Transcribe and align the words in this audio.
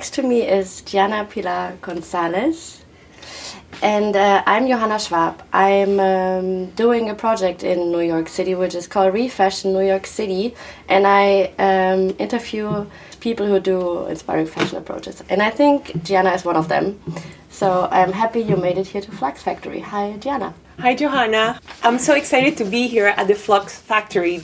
next 0.00 0.14
to 0.14 0.22
me 0.22 0.40
is 0.48 0.80
Giana 0.86 1.28
Pilar 1.28 1.76
Gonzalez. 1.82 2.82
And 3.82 4.16
uh, 4.16 4.42
I'm 4.46 4.66
Johanna 4.66 4.98
Schwab. 4.98 5.42
I'm 5.52 6.00
um, 6.00 6.70
doing 6.70 7.10
a 7.10 7.14
project 7.14 7.62
in 7.62 7.92
New 7.92 8.00
York 8.00 8.28
City 8.28 8.54
which 8.54 8.74
is 8.74 8.86
called 8.86 9.12
Refashion 9.12 9.74
New 9.74 9.86
York 9.86 10.06
City. 10.06 10.54
And 10.88 11.06
I 11.06 11.52
um, 11.58 12.16
interview 12.18 12.86
people 13.20 13.46
who 13.46 13.60
do 13.60 14.06
inspiring 14.06 14.46
fashion 14.46 14.78
approaches. 14.78 15.22
And 15.28 15.42
I 15.42 15.50
think 15.50 15.88
Giana 16.06 16.34
is 16.34 16.46
one 16.46 16.56
of 16.56 16.68
them. 16.68 16.98
So 17.50 17.86
I'm 17.90 18.12
happy 18.12 18.40
you 18.40 18.56
made 18.56 18.78
it 18.78 18.86
here 18.86 19.02
to 19.02 19.12
Flux 19.12 19.42
Factory. 19.42 19.80
Hi, 19.80 20.16
Giana. 20.18 20.54
Hi, 20.78 20.94
Johanna. 20.94 21.60
I'm 21.82 21.98
so 21.98 22.14
excited 22.14 22.56
to 22.56 22.64
be 22.64 22.88
here 22.88 23.08
at 23.08 23.28
the 23.28 23.34
Flux 23.34 23.78
Factory. 23.78 24.38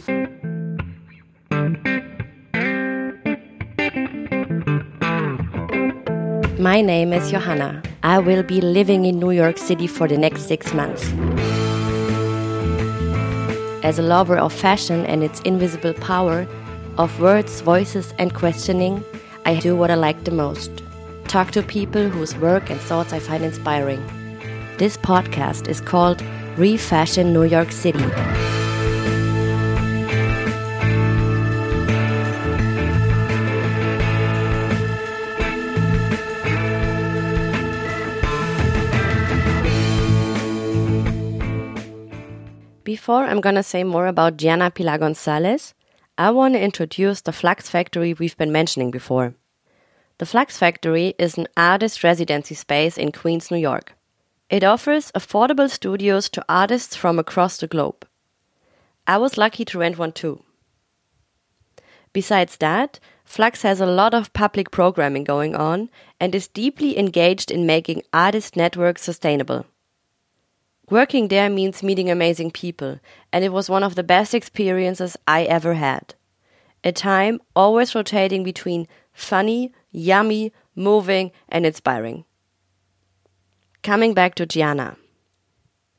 My 6.66 6.80
name 6.80 7.12
is 7.12 7.30
Johanna. 7.30 7.80
I 8.02 8.18
will 8.18 8.42
be 8.42 8.60
living 8.60 9.04
in 9.04 9.20
New 9.20 9.30
York 9.30 9.56
City 9.56 9.86
for 9.86 10.08
the 10.08 10.18
next 10.18 10.48
six 10.48 10.74
months. 10.74 11.04
As 13.84 14.00
a 14.00 14.02
lover 14.02 14.36
of 14.36 14.52
fashion 14.52 15.06
and 15.06 15.22
its 15.22 15.38
invisible 15.42 15.94
power, 15.94 16.44
of 16.98 17.20
words, 17.20 17.60
voices, 17.60 18.12
and 18.18 18.34
questioning, 18.34 19.04
I 19.44 19.60
do 19.60 19.76
what 19.76 19.92
I 19.92 19.94
like 19.94 20.24
the 20.24 20.32
most 20.32 20.82
talk 21.28 21.52
to 21.52 21.62
people 21.62 22.08
whose 22.08 22.34
work 22.38 22.68
and 22.68 22.80
thoughts 22.80 23.12
I 23.12 23.20
find 23.20 23.44
inspiring. 23.44 24.02
This 24.76 24.96
podcast 24.96 25.68
is 25.68 25.80
called 25.80 26.20
Refashion 26.56 27.32
New 27.32 27.44
York 27.44 27.70
City. 27.70 28.06
Before 43.06 43.26
I'm 43.26 43.40
gonna 43.40 43.62
say 43.62 43.84
more 43.84 44.08
about 44.08 44.36
Giana 44.36 44.74
Pilar 44.74 44.98
Gonzalez, 44.98 45.74
I 46.18 46.32
want 46.32 46.54
to 46.54 46.60
introduce 46.60 47.20
the 47.20 47.32
Flux 47.32 47.70
Factory 47.70 48.14
we've 48.14 48.36
been 48.36 48.50
mentioning 48.50 48.90
before. 48.90 49.36
The 50.18 50.26
Flux 50.26 50.58
Factory 50.58 51.14
is 51.16 51.38
an 51.38 51.46
artist 51.56 52.02
residency 52.02 52.56
space 52.56 52.98
in 52.98 53.12
Queens, 53.12 53.48
New 53.48 53.58
York. 53.58 53.92
It 54.50 54.64
offers 54.64 55.12
affordable 55.12 55.70
studios 55.70 56.28
to 56.30 56.44
artists 56.48 56.96
from 56.96 57.20
across 57.20 57.58
the 57.58 57.68
globe. 57.68 58.04
I 59.06 59.18
was 59.18 59.38
lucky 59.38 59.64
to 59.66 59.78
rent 59.78 59.98
one 59.98 60.10
too. 60.10 60.42
Besides 62.12 62.56
that, 62.56 62.98
Flux 63.24 63.62
has 63.62 63.80
a 63.80 63.86
lot 63.86 64.14
of 64.14 64.32
public 64.32 64.72
programming 64.72 65.22
going 65.22 65.54
on 65.54 65.90
and 66.18 66.34
is 66.34 66.48
deeply 66.48 66.98
engaged 66.98 67.52
in 67.52 67.66
making 67.66 68.02
artist 68.12 68.56
networks 68.56 69.02
sustainable. 69.02 69.64
Working 70.88 71.28
there 71.28 71.50
means 71.50 71.82
meeting 71.82 72.08
amazing 72.08 72.52
people, 72.52 73.00
and 73.32 73.44
it 73.44 73.52
was 73.52 73.68
one 73.68 73.82
of 73.82 73.96
the 73.96 74.04
best 74.04 74.34
experiences 74.34 75.16
I 75.26 75.42
ever 75.42 75.74
had. 75.74 76.14
A 76.84 76.92
time 76.92 77.40
always 77.56 77.94
rotating 77.94 78.44
between 78.44 78.86
funny, 79.12 79.72
yummy, 79.90 80.52
moving, 80.76 81.32
and 81.48 81.66
inspiring. 81.66 82.24
Coming 83.82 84.14
back 84.14 84.36
to 84.36 84.46
Giana. 84.46 84.96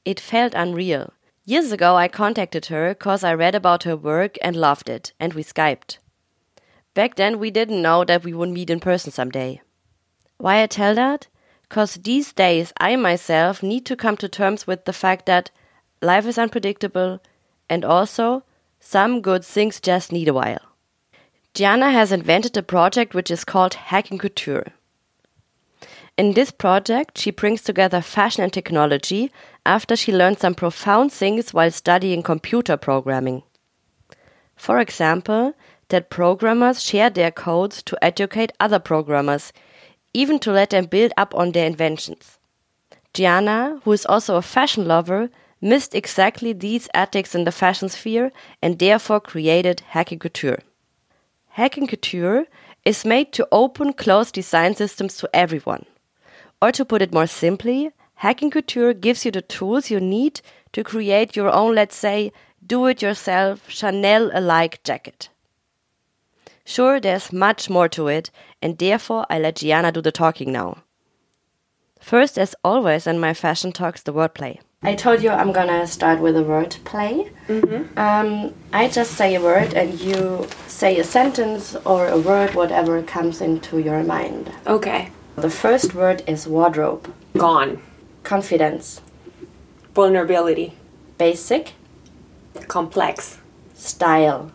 It 0.06 0.22
felt 0.22 0.54
unreal. 0.56 1.12
Years 1.44 1.74
ago, 1.74 1.96
I 1.96 2.08
contacted 2.08 2.68
her 2.68 2.94
because 2.94 3.26
I 3.26 3.34
read 3.34 3.56
about 3.56 3.84
her 3.84 3.98
work 3.98 4.38
and 4.42 4.56
loved 4.56 4.88
it, 4.88 5.12
and 5.20 5.34
we 5.34 5.44
Skyped. 5.44 5.98
Back 6.94 7.16
then, 7.16 7.40
we 7.40 7.52
didn't 7.52 7.82
know 7.82 8.06
that 8.06 8.24
we 8.24 8.34
would 8.34 8.50
meet 8.50 8.70
in 8.70 8.80
person 8.80 9.12
someday. 9.12 9.62
Why 10.38 10.64
I 10.64 10.68
tell 10.68 10.96
that? 10.96 11.28
Because 11.70 11.96
these 11.96 12.34
days, 12.34 12.72
I 12.78 12.96
myself 12.96 13.62
need 13.62 13.86
to 13.86 13.96
come 13.96 14.18
to 14.18 14.30
terms 14.30 14.66
with 14.66 14.86
the 14.86 14.94
fact 14.94 15.26
that 15.26 15.52
life 16.02 16.26
is 16.26 16.38
unpredictable 16.38 17.20
and 17.70 17.84
also 17.84 18.44
some 18.80 19.22
good 19.22 19.44
things 19.44 19.80
just 19.80 20.12
need 20.12 20.28
a 20.28 20.34
while. 20.34 20.62
Giana 21.54 21.92
has 21.92 22.12
invented 22.12 22.56
a 22.56 22.64
project 22.64 23.14
which 23.14 23.32
is 23.32 23.44
called 23.44 23.74
Hacking 23.74 24.20
Couture. 24.20 24.68
In 26.18 26.34
this 26.34 26.52
project, 26.52 27.18
she 27.18 27.32
brings 27.32 27.62
together 27.62 28.02
fashion 28.02 28.44
and 28.44 28.54
technology 28.54 29.32
after 29.66 29.96
she 29.96 30.12
learned 30.12 30.40
some 30.40 30.56
profound 30.56 31.12
things 31.12 31.54
while 31.54 31.72
studying 31.72 32.24
computer 32.24 32.78
programming. 32.78 33.44
For 34.56 34.80
example, 34.80 35.54
that 35.90 36.10
programmers 36.10 36.82
share 36.82 37.10
their 37.10 37.32
codes 37.32 37.84
to 37.84 37.98
educate 38.04 38.52
other 38.60 38.80
programmers 38.80 39.54
even 40.18 40.40
to 40.40 40.52
let 40.52 40.72
them 40.72 40.86
build 40.86 41.14
up 41.16 41.36
on 41.36 41.52
their 41.52 41.68
inventions. 41.68 42.40
Giana, 43.14 43.80
who 43.84 43.92
is 43.92 44.04
also 44.04 44.36
a 44.36 44.42
fashion 44.42 44.88
lover, 44.88 45.30
missed 45.62 45.94
exactly 45.94 46.54
these 46.54 46.90
ethics 46.96 47.36
in 47.36 47.44
the 47.44 47.52
fashion 47.52 47.88
sphere 47.88 48.32
and 48.60 48.80
therefore 48.80 49.20
created 49.20 49.82
Hacking 49.94 50.18
Couture. 50.18 50.60
Hacking 51.50 51.86
Couture 51.86 52.46
is 52.84 53.06
made 53.06 53.32
to 53.34 53.48
open 53.52 53.94
closed 53.94 54.34
design 54.34 54.74
systems 54.74 55.18
to 55.18 55.30
everyone. 55.34 55.86
Or 56.64 56.72
to 56.72 56.84
put 56.84 57.04
it 57.04 57.14
more 57.14 57.28
simply, 57.28 57.92
Hacking 58.16 58.50
Couture 58.50 58.96
gives 58.96 59.24
you 59.24 59.30
the 59.32 59.44
tools 59.44 59.92
you 59.92 60.00
need 60.00 60.42
to 60.74 60.84
create 60.84 61.36
your 61.36 61.52
own, 61.52 61.76
let's 61.76 61.96
say, 61.96 62.32
do 62.66 62.88
it 62.88 63.04
yourself 63.04 63.70
Chanel 63.70 64.32
alike 64.34 64.82
jacket. 64.84 65.30
Sure, 66.68 67.00
there's 67.00 67.32
much 67.32 67.70
more 67.70 67.88
to 67.88 68.10
it, 68.10 68.30
and 68.62 68.78
therefore 68.78 69.26
I 69.30 69.40
let 69.40 69.56
Giana 69.56 69.94
do 69.94 70.02
the 70.02 70.12
talking 70.12 70.52
now. 70.52 70.80
First, 72.02 72.38
as 72.38 72.56
always 72.62 73.08
in 73.08 73.20
my 73.20 73.34
fashion 73.34 73.72
talks, 73.72 74.04
the 74.04 74.12
wordplay. 74.12 74.60
I 74.84 74.94
told 74.94 75.24
you 75.24 75.30
I'm 75.30 75.54
gonna 75.54 75.88
start 75.88 76.20
with 76.20 76.36
a 76.36 76.44
word 76.44 76.76
play. 76.84 77.32
Mm-hmm. 77.48 77.98
Um, 77.98 78.54
I 78.74 78.90
just 78.90 79.14
say 79.14 79.36
a 79.36 79.42
word 79.42 79.76
and 79.76 79.98
you 80.02 80.46
say 80.68 81.00
a 81.00 81.06
sentence 81.06 81.78
or 81.86 82.08
a 82.08 82.20
word, 82.20 82.54
whatever 82.54 83.02
comes 83.02 83.40
into 83.40 83.80
your 83.80 84.04
mind. 84.04 84.52
Okay. 84.68 85.12
The 85.38 85.50
first 85.50 85.94
word 85.94 86.22
is 86.28 86.48
wardrobe. 86.50 87.14
Gone. 87.38 87.82
Confidence. 88.24 89.02
Vulnerability. 89.96 90.74
Basic. 91.18 91.76
Complex. 92.68 93.40
Style. 93.74 94.52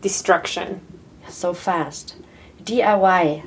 Destruction. 0.00 0.80
So 1.30 1.54
fast. 1.54 2.16
DIY. 2.62 3.44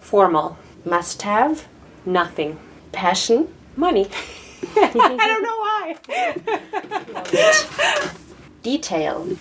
Formal. 0.00 0.58
Must 0.84 1.22
have. 1.22 1.66
Nothing. 2.04 2.58
Passion. 2.92 3.48
Money. 3.76 4.08
I 4.76 5.26
don't 5.26 5.42
know 5.42 5.58
why. 5.58 5.96
Detail. 8.62 9.36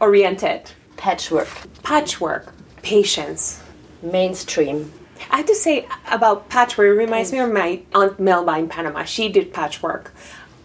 Oriented. 0.00 0.72
Patchwork. 0.96 1.48
Patchwork. 1.82 2.54
Patience. 2.82 3.62
Mainstream. 4.02 4.92
I 5.30 5.38
have 5.38 5.46
to 5.46 5.54
say 5.54 5.86
about 6.10 6.48
patchwork, 6.48 6.86
it 6.86 6.98
reminds 6.98 7.32
me 7.32 7.38
of 7.38 7.52
my 7.52 7.82
Aunt 7.94 8.18
Melba 8.18 8.58
in 8.58 8.68
Panama. 8.68 9.04
She 9.04 9.28
did 9.28 9.52
patchwork. 9.52 10.12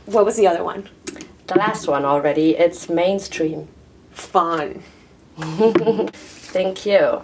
What 0.05 0.25
was 0.25 0.35
the 0.35 0.47
other 0.47 0.63
one? 0.63 0.89
The 1.47 1.55
last 1.55 1.87
one 1.87 2.03
already. 2.03 2.57
It's 2.57 2.89
mainstream. 2.89 3.67
Fun. 4.11 4.83
Thank 6.13 6.85
you. 6.85 7.21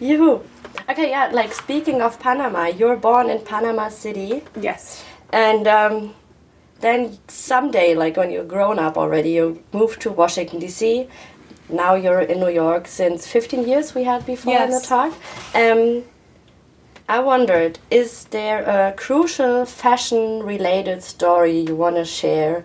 You. 0.00 0.44
Okay, 0.88 1.10
yeah, 1.10 1.30
like 1.32 1.52
speaking 1.54 2.02
of 2.02 2.18
Panama, 2.18 2.66
you're 2.66 2.96
born 2.96 3.30
in 3.30 3.40
Panama 3.40 3.88
City. 3.88 4.42
Yes. 4.60 5.04
And 5.32 5.66
um, 5.66 6.14
then 6.80 7.18
someday, 7.28 7.94
like 7.94 8.16
when 8.16 8.30
you're 8.30 8.44
grown 8.44 8.78
up 8.78 8.98
already, 8.98 9.30
you 9.30 9.62
move 9.72 9.98
to 10.00 10.10
Washington, 10.10 10.58
D.C. 10.58 11.08
Now 11.68 11.94
you're 11.94 12.20
in 12.20 12.40
New 12.40 12.50
York 12.50 12.86
since 12.86 13.26
15 13.26 13.66
years, 13.66 13.94
we 13.94 14.04
had 14.04 14.26
before 14.26 14.52
yes. 14.52 14.66
in 14.66 14.78
the 14.78 14.86
talk. 14.86 15.12
Um, 15.54 16.04
I 17.08 17.20
wondered, 17.20 17.78
is 17.90 18.24
there 18.26 18.62
a 18.62 18.92
crucial 18.92 19.64
fashion 19.64 20.42
related 20.42 21.02
story 21.02 21.58
you 21.60 21.76
want 21.76 21.96
to 21.96 22.04
share 22.04 22.64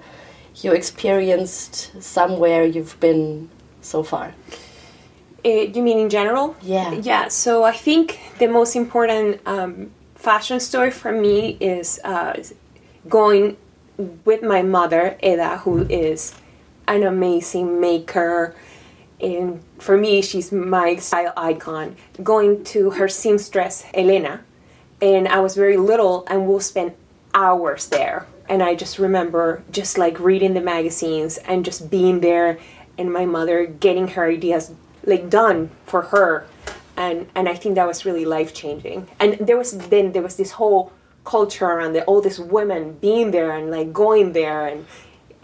you 0.61 0.71
experienced 0.71 2.01
somewhere 2.01 2.65
you've 2.65 2.99
been 2.99 3.49
so 3.87 4.03
far? 4.03 4.33
Uh, 5.45 5.49
you 5.49 5.81
mean 5.81 5.99
in 5.99 6.09
general? 6.09 6.55
Yeah. 6.61 6.91
Yeah, 6.91 7.27
so 7.29 7.63
I 7.63 7.71
think 7.71 8.19
the 8.39 8.47
most 8.47 8.75
important 8.75 9.39
um, 9.45 9.91
fashion 10.15 10.59
story 10.59 10.91
for 10.91 11.11
me 11.11 11.57
is 11.59 11.99
uh, 12.03 12.33
going 13.07 13.57
with 14.25 14.43
my 14.43 14.61
mother, 14.61 15.17
Eda, 15.23 15.59
who 15.59 15.85
is 15.89 16.33
an 16.87 17.03
amazing 17.03 17.79
maker. 17.79 18.55
And 19.19 19.63
for 19.79 19.97
me, 19.97 20.21
she's 20.21 20.51
my 20.51 20.97
style 20.97 21.33
icon. 21.35 21.95
Going 22.23 22.63
to 22.65 22.91
her 22.91 23.07
seamstress, 23.07 23.85
Elena, 23.93 24.41
and 25.01 25.27
I 25.27 25.39
was 25.39 25.55
very 25.55 25.77
little, 25.77 26.25
and 26.27 26.47
we'll 26.47 26.59
spend 26.59 26.93
hours 27.33 27.87
there. 27.87 28.27
And 28.49 28.63
I 28.63 28.75
just 28.75 28.97
remember 28.97 29.63
just 29.71 29.97
like 29.97 30.19
reading 30.19 30.53
the 30.53 30.61
magazines 30.61 31.37
and 31.37 31.65
just 31.65 31.89
being 31.89 32.21
there, 32.21 32.59
and 32.97 33.11
my 33.11 33.25
mother 33.25 33.65
getting 33.65 34.09
her 34.09 34.25
ideas 34.25 34.71
like 35.05 35.29
done 35.29 35.69
for 35.85 36.01
her 36.03 36.47
and 36.97 37.27
and 37.35 37.47
I 37.47 37.55
think 37.55 37.75
that 37.75 37.87
was 37.87 38.03
really 38.05 38.25
life 38.25 38.53
changing. 38.53 39.07
And 39.19 39.37
there 39.39 39.57
was 39.57 39.77
then 39.77 40.11
there 40.11 40.23
was 40.23 40.35
this 40.35 40.51
whole 40.51 40.91
culture 41.23 41.65
around 41.65 41.93
the 41.93 42.03
all 42.05 42.21
these 42.21 42.39
women 42.39 42.93
being 42.93 43.31
there 43.31 43.51
and 43.51 43.69
like 43.69 43.93
going 43.93 44.33
there 44.33 44.65
and 44.67 44.85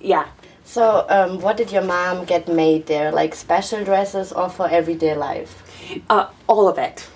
yeah. 0.01 0.27
So, 0.65 1.05
um, 1.09 1.39
what 1.39 1.57
did 1.57 1.71
your 1.71 1.83
mom 1.83 2.25
get 2.25 2.47
made 2.47 2.87
there? 2.87 3.11
Like 3.11 3.35
special 3.35 3.83
dresses 3.83 4.31
or 4.31 4.49
for 4.49 4.67
everyday 4.69 5.13
life? 5.13 5.61
Uh, 6.09 6.27
all 6.47 6.67
of 6.67 6.77
it, 6.77 7.07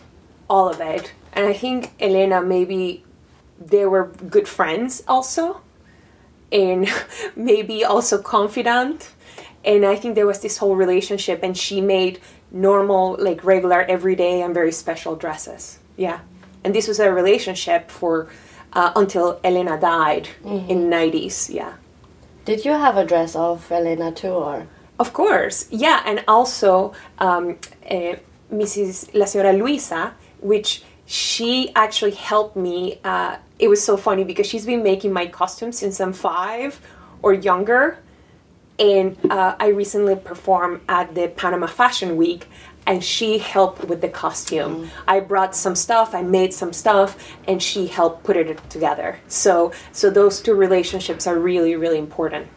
all 0.50 0.70
of 0.70 0.82
it. 0.82 1.14
And 1.34 1.46
I 1.46 1.54
think 1.54 1.94
Elena 2.00 2.42
maybe 2.42 3.04
they 3.60 3.86
were 3.86 4.08
good 4.30 4.48
friends 4.48 5.02
also, 5.08 5.62
and 6.52 6.88
maybe 7.36 7.84
also 7.84 8.22
confidant. 8.22 9.10
And 9.68 9.86
I 9.86 9.98
think 9.98 10.16
there 10.16 10.26
was 10.26 10.40
this 10.40 10.58
whole 10.58 10.76
relationship, 10.76 11.44
and 11.44 11.56
she 11.56 11.82
made 11.82 12.20
normal, 12.52 13.18
like 13.20 13.44
regular, 13.44 13.82
everyday, 13.82 14.42
and 14.42 14.54
very 14.54 14.72
special 14.72 15.16
dresses. 15.16 15.80
Yeah. 15.98 16.22
And 16.64 16.74
this 16.74 16.88
was 16.88 17.00
a 17.00 17.12
relationship 17.14 17.92
for 17.92 18.30
uh, 18.74 18.92
until 18.96 19.40
Elena 19.44 19.78
died 19.80 20.30
mm-hmm. 20.44 20.72
in 20.72 20.90
90s. 20.90 21.54
Yeah. 21.54 21.74
Did 22.46 22.64
you 22.64 22.72
have 22.72 22.96
a 22.96 23.06
dress 23.06 23.36
of 23.36 23.70
Elena 23.72 24.12
too, 24.12 24.30
or? 24.30 24.68
Of 25.00 25.14
course, 25.14 25.68
yeah, 25.70 26.02
and 26.06 26.24
also 26.28 26.94
um, 27.20 27.58
uh, 27.90 28.16
Mrs. 28.52 29.14
La 29.14 29.26
Señora 29.26 29.56
Luisa, 29.58 30.14
which 30.40 30.84
she 31.06 31.72
actually 31.76 32.12
helped 32.12 32.56
me. 32.56 33.00
Uh, 33.04 33.36
it 33.60 33.68
was 33.68 33.84
so 33.84 33.98
funny 33.98 34.24
because 34.24 34.48
she's 34.48 34.66
been 34.66 34.82
making 34.82 35.14
my 35.14 35.28
costumes 35.28 35.78
since 35.78 36.00
I'm 36.00 36.14
five 36.14 36.80
or 37.22 37.34
younger, 37.34 38.00
and 38.80 39.18
uh, 39.30 39.56
I 39.60 39.68
recently 39.68 40.16
performed 40.16 40.82
at 40.88 41.16
the 41.16 41.28
Panama 41.30 41.68
Fashion 41.68 42.16
Week, 42.18 42.48
and 42.86 43.04
she 43.04 43.38
helped 43.38 43.84
with 43.86 44.02
the 44.02 44.10
costume. 44.10 44.86
Mm. 44.86 44.90
I 45.08 45.20
brought 45.20 45.56
some 45.56 45.76
stuff, 45.76 46.16
I 46.16 46.22
made 46.22 46.54
some 46.54 46.74
stuff, 46.74 47.36
and 47.48 47.62
she 47.62 47.88
helped 47.88 48.24
put 48.24 48.38
it 48.38 48.70
together. 48.70 49.20
So, 49.28 49.74
so 49.92 50.10
those 50.10 50.42
two 50.42 50.54
relationships 50.54 51.28
are 51.28 51.38
really, 51.38 51.76
really 51.76 51.98
important. 51.98 52.48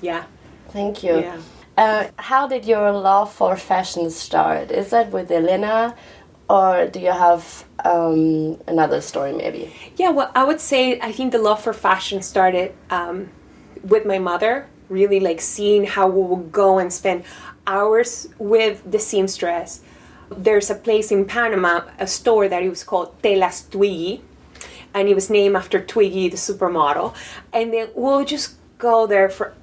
Yeah. 0.00 0.24
Thank 0.70 1.02
you. 1.02 1.20
Yeah. 1.20 1.40
Uh, 1.76 2.08
how 2.16 2.46
did 2.46 2.64
your 2.64 2.90
love 2.90 3.32
for 3.32 3.56
fashion 3.56 4.10
start? 4.10 4.70
Is 4.70 4.90
that 4.90 5.10
with 5.10 5.30
Elena, 5.30 5.94
or 6.48 6.86
do 6.86 7.00
you 7.00 7.12
have 7.12 7.64
um, 7.84 8.58
another 8.66 9.02
story 9.02 9.32
maybe? 9.32 9.74
Yeah, 9.96 10.10
well, 10.10 10.30
I 10.34 10.44
would 10.44 10.60
say 10.60 10.98
I 11.00 11.12
think 11.12 11.32
the 11.32 11.38
love 11.38 11.62
for 11.62 11.74
fashion 11.74 12.22
started 12.22 12.74
um, 12.88 13.28
with 13.82 14.06
my 14.06 14.18
mother 14.18 14.68
really 14.88 15.20
like 15.20 15.40
seeing 15.40 15.84
how 15.84 16.08
we 16.08 16.22
would 16.22 16.52
go 16.52 16.78
and 16.78 16.92
spend 16.92 17.24
hours 17.66 18.28
with 18.38 18.82
the 18.90 18.98
seamstress. 18.98 19.82
There's 20.30 20.70
a 20.70 20.74
place 20.74 21.10
in 21.10 21.24
Panama, 21.24 21.82
a 21.98 22.06
store 22.06 22.48
that 22.48 22.62
it 22.62 22.68
was 22.68 22.84
called 22.84 23.20
Telas 23.22 23.70
Twiggy, 23.70 24.22
and 24.94 25.08
it 25.08 25.14
was 25.14 25.30
named 25.30 25.56
after 25.56 25.80
Twiggy, 25.80 26.28
the 26.28 26.36
supermodel. 26.36 27.14
And 27.52 27.72
then 27.72 27.88
we'll 27.94 28.24
just 28.24 28.54
go 28.78 29.06
there 29.06 29.28
for 29.28 29.54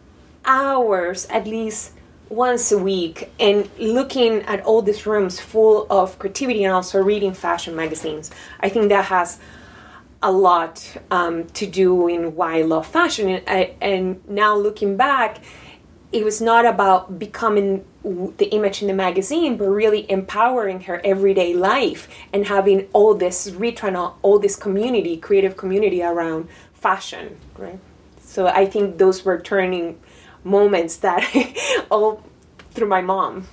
hours, 0.45 1.25
at 1.27 1.47
least 1.47 1.91
once 2.29 2.71
a 2.71 2.77
week, 2.77 3.29
and 3.39 3.69
looking 3.77 4.41
at 4.43 4.61
all 4.61 4.81
these 4.81 5.05
rooms 5.05 5.39
full 5.39 5.85
of 5.89 6.17
creativity 6.19 6.63
and 6.63 6.73
also 6.73 7.01
reading 7.01 7.33
fashion 7.33 7.75
magazines. 7.75 8.31
I 8.59 8.69
think 8.69 8.89
that 8.89 9.05
has 9.05 9.39
a 10.23 10.31
lot 10.31 10.97
um, 11.11 11.45
to 11.49 11.67
do 11.67 12.07
in 12.07 12.35
why 12.35 12.59
I 12.59 12.61
love 12.63 12.87
fashion. 12.87 13.29
And, 13.29 13.71
and 13.81 14.27
now 14.27 14.55
looking 14.55 14.97
back, 14.97 15.43
it 16.11 16.23
was 16.23 16.41
not 16.41 16.65
about 16.65 17.19
becoming 17.19 17.85
the 18.03 18.45
image 18.51 18.81
in 18.81 18.87
the 18.87 18.93
magazine, 18.93 19.57
but 19.57 19.65
really 19.65 20.09
empowering 20.09 20.81
her 20.81 21.01
everyday 21.03 21.53
life 21.53 22.07
and 22.31 22.47
having 22.47 22.87
all 22.93 23.13
this 23.13 23.49
return, 23.51 23.95
all 23.95 24.39
this 24.39 24.55
community, 24.55 25.17
creative 25.17 25.57
community 25.57 26.01
around 26.01 26.47
fashion, 26.73 27.37
right? 27.57 27.79
So 28.19 28.47
I 28.47 28.65
think 28.65 28.97
those 28.97 29.25
were 29.25 29.39
turning 29.39 29.99
moments 30.43 30.97
that 30.97 31.23
all 31.91 32.23
through 32.71 32.87
my 32.87 33.01
mom. 33.01 33.47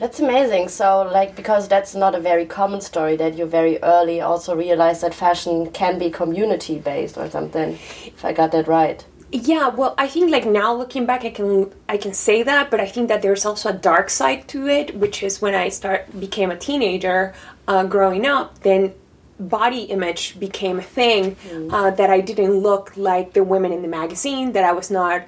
That's 0.00 0.18
amazing. 0.18 0.70
So, 0.70 1.02
like, 1.02 1.36
because 1.36 1.68
that's 1.68 1.94
not 1.94 2.14
a 2.14 2.20
very 2.20 2.46
common 2.46 2.80
story 2.80 3.16
that 3.16 3.36
you 3.36 3.44
very 3.44 3.76
early 3.82 4.22
also 4.22 4.56
realized 4.56 5.02
that 5.02 5.14
fashion 5.14 5.70
can 5.72 5.98
be 5.98 6.10
community 6.10 6.78
based 6.78 7.18
or 7.18 7.28
something. 7.28 7.74
If 8.06 8.24
I 8.24 8.32
got 8.32 8.50
that 8.52 8.66
right. 8.66 9.04
Yeah, 9.30 9.68
well, 9.68 9.94
I 9.98 10.08
think 10.08 10.30
like 10.30 10.46
now 10.46 10.74
looking 10.74 11.06
back, 11.06 11.24
I 11.24 11.30
can 11.30 11.72
I 11.88 11.98
can 11.98 12.14
say 12.14 12.42
that, 12.42 12.70
but 12.70 12.80
I 12.80 12.86
think 12.86 13.08
that 13.08 13.22
there's 13.22 13.44
also 13.44 13.68
a 13.68 13.72
dark 13.72 14.10
side 14.10 14.48
to 14.48 14.66
it, 14.66 14.96
which 14.96 15.22
is 15.22 15.40
when 15.40 15.54
I 15.54 15.68
start 15.68 16.18
became 16.18 16.50
a 16.50 16.56
teenager, 16.56 17.34
uh, 17.68 17.84
growing 17.84 18.26
up. 18.26 18.60
Then 18.60 18.94
body 19.38 19.82
image 19.82 20.40
became 20.40 20.78
a 20.78 20.82
thing 20.82 21.36
mm. 21.36 21.72
uh, 21.72 21.90
that 21.92 22.10
I 22.10 22.20
didn't 22.20 22.54
look 22.54 22.96
like 22.96 23.34
the 23.34 23.44
women 23.44 23.70
in 23.70 23.82
the 23.82 23.88
magazine. 23.88 24.52
That 24.52 24.64
I 24.64 24.72
was 24.72 24.90
not, 24.90 25.24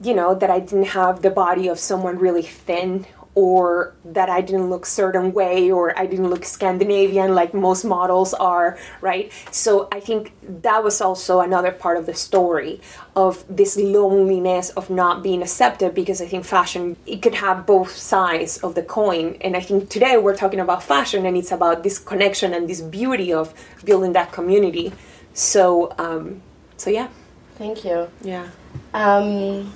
you 0.00 0.14
know, 0.14 0.36
that 0.36 0.50
I 0.50 0.60
didn't 0.60 0.88
have 0.88 1.22
the 1.22 1.30
body 1.30 1.66
of 1.66 1.80
someone 1.80 2.18
really 2.18 2.42
thin 2.42 3.04
or 3.34 3.94
that 4.04 4.28
I 4.28 4.40
didn't 4.40 4.70
look 4.70 4.86
certain 4.86 5.32
way 5.32 5.70
or 5.70 5.98
I 5.98 6.06
didn't 6.06 6.30
look 6.30 6.44
Scandinavian 6.44 7.34
like 7.34 7.52
most 7.52 7.84
models 7.84 8.32
are, 8.34 8.78
right? 9.00 9.32
So 9.50 9.88
I 9.90 9.98
think 9.98 10.32
that 10.62 10.84
was 10.84 11.00
also 11.00 11.40
another 11.40 11.72
part 11.72 11.96
of 11.96 12.06
the 12.06 12.14
story 12.14 12.80
of 13.16 13.44
this 13.48 13.76
loneliness 13.76 14.70
of 14.70 14.88
not 14.88 15.22
being 15.22 15.42
accepted 15.42 15.94
because 15.94 16.20
I 16.20 16.26
think 16.26 16.44
fashion 16.44 16.96
it 17.06 17.22
could 17.22 17.34
have 17.34 17.66
both 17.66 17.90
sides 17.90 18.58
of 18.58 18.76
the 18.76 18.82
coin 18.82 19.36
and 19.40 19.56
I 19.56 19.60
think 19.60 19.88
today 19.88 20.16
we're 20.16 20.36
talking 20.36 20.60
about 20.60 20.82
fashion 20.82 21.26
and 21.26 21.36
it's 21.36 21.50
about 21.50 21.82
this 21.82 21.98
connection 21.98 22.54
and 22.54 22.68
this 22.68 22.80
beauty 22.80 23.32
of 23.32 23.52
building 23.84 24.12
that 24.12 24.30
community. 24.30 24.92
So 25.32 25.92
um 25.98 26.40
so 26.76 26.90
yeah. 26.90 27.08
Thank 27.56 27.84
you. 27.84 28.08
Yeah. 28.22 28.48
Um 28.92 29.72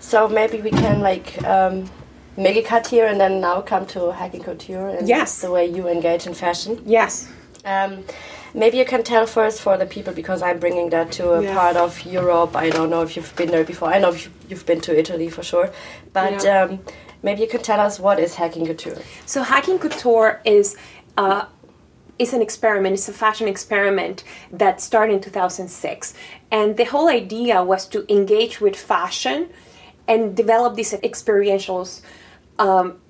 so 0.00 0.28
maybe 0.28 0.62
we 0.62 0.70
can 0.70 1.00
like 1.00 1.42
um 1.44 1.90
make 2.36 2.56
a 2.56 2.62
cut 2.62 2.86
here 2.86 3.06
and 3.06 3.20
then 3.20 3.40
now 3.40 3.60
come 3.60 3.86
to 3.86 4.12
hacking 4.12 4.42
couture 4.42 4.88
and 4.88 5.08
yes. 5.08 5.40
the 5.40 5.50
way 5.50 5.66
you 5.66 5.88
engage 5.88 6.26
in 6.26 6.34
fashion. 6.34 6.82
Yes. 6.86 7.30
Um, 7.64 8.04
maybe 8.54 8.78
you 8.78 8.84
can 8.84 9.02
tell 9.02 9.26
first 9.26 9.60
for 9.60 9.76
the 9.76 9.86
people 9.86 10.12
because 10.12 10.42
I'm 10.42 10.58
bringing 10.58 10.90
that 10.90 11.12
to 11.12 11.32
a 11.32 11.42
yeah. 11.42 11.54
part 11.54 11.76
of 11.76 12.04
Europe. 12.04 12.56
I 12.56 12.70
don't 12.70 12.90
know 12.90 13.02
if 13.02 13.16
you've 13.16 13.34
been 13.36 13.50
there 13.50 13.64
before. 13.64 13.88
I 13.88 13.98
know 13.98 14.16
you've 14.48 14.66
been 14.66 14.80
to 14.82 14.98
Italy 14.98 15.28
for 15.28 15.42
sure, 15.42 15.70
but 16.12 16.42
yeah. 16.44 16.62
um, 16.62 16.80
maybe 17.22 17.42
you 17.42 17.48
can 17.48 17.62
tell 17.62 17.80
us 17.80 18.00
what 18.00 18.18
is 18.18 18.34
hacking 18.36 18.66
couture. 18.66 18.98
So 19.26 19.42
hacking 19.42 19.78
couture 19.78 20.40
is. 20.44 20.76
Uh, 21.16 21.46
is 22.18 22.32
an 22.32 22.42
experiment, 22.42 22.94
it's 22.94 23.08
a 23.08 23.12
fashion 23.12 23.48
experiment 23.48 24.22
that 24.52 24.80
started 24.80 25.14
in 25.14 25.20
2006. 25.20 26.14
And 26.50 26.76
the 26.76 26.84
whole 26.84 27.08
idea 27.08 27.64
was 27.64 27.86
to 27.88 28.10
engage 28.12 28.60
with 28.60 28.76
fashion 28.76 29.48
and 30.06 30.36
develop 30.36 30.74
these 30.76 30.92
experientials 30.92 32.02
um, 32.62 33.00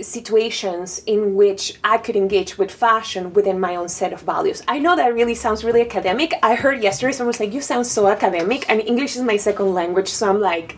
situations 0.00 1.00
in 1.06 1.36
which 1.36 1.78
I 1.84 1.98
could 1.98 2.16
engage 2.16 2.58
with 2.58 2.72
fashion 2.72 3.32
within 3.32 3.60
my 3.60 3.76
own 3.76 3.88
set 3.88 4.12
of 4.12 4.22
values. 4.22 4.62
I 4.66 4.80
know 4.80 4.96
that 4.96 5.14
really 5.14 5.36
sounds 5.36 5.62
really 5.62 5.80
academic. 5.80 6.34
I 6.42 6.56
heard 6.56 6.82
yesterday 6.82 7.12
someone 7.12 7.28
was 7.28 7.40
like, 7.40 7.52
You 7.52 7.60
sound 7.60 7.86
so 7.86 8.08
academic. 8.08 8.68
And 8.68 8.80
English 8.80 9.14
is 9.14 9.22
my 9.22 9.36
second 9.36 9.72
language, 9.72 10.08
so 10.08 10.28
I'm 10.28 10.40
like, 10.40 10.76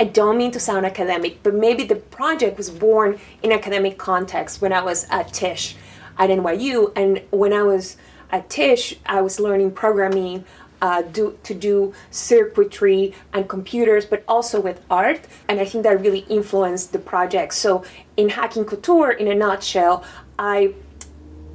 I 0.00 0.04
don't 0.04 0.36
mean 0.36 0.50
to 0.52 0.58
sound 0.58 0.84
academic, 0.84 1.44
but 1.44 1.54
maybe 1.54 1.84
the 1.84 1.94
project 1.94 2.56
was 2.56 2.70
born 2.70 3.20
in 3.42 3.52
academic 3.52 3.98
context 3.98 4.60
when 4.60 4.72
I 4.72 4.82
was 4.82 5.06
at 5.10 5.32
Tisch 5.32 5.76
at 6.18 6.28
NYU. 6.28 6.92
And 6.96 7.22
when 7.30 7.52
I 7.52 7.62
was 7.62 7.96
at 8.30 8.50
Tisch, 8.50 8.96
I 9.06 9.20
was 9.20 9.38
learning 9.38 9.72
programming 9.72 10.44
uh, 10.82 11.00
do, 11.00 11.38
to 11.44 11.54
do 11.54 11.94
circuitry 12.10 13.14
and 13.32 13.48
computers, 13.48 14.04
but 14.04 14.22
also 14.26 14.60
with 14.60 14.82
art. 14.90 15.20
And 15.48 15.60
I 15.60 15.64
think 15.64 15.84
that 15.84 16.00
really 16.00 16.26
influenced 16.28 16.92
the 16.92 16.98
project. 16.98 17.54
So 17.54 17.84
in 18.16 18.30
Hacking 18.30 18.64
Couture, 18.64 19.12
in 19.12 19.28
a 19.28 19.34
nutshell, 19.34 20.04
I 20.38 20.74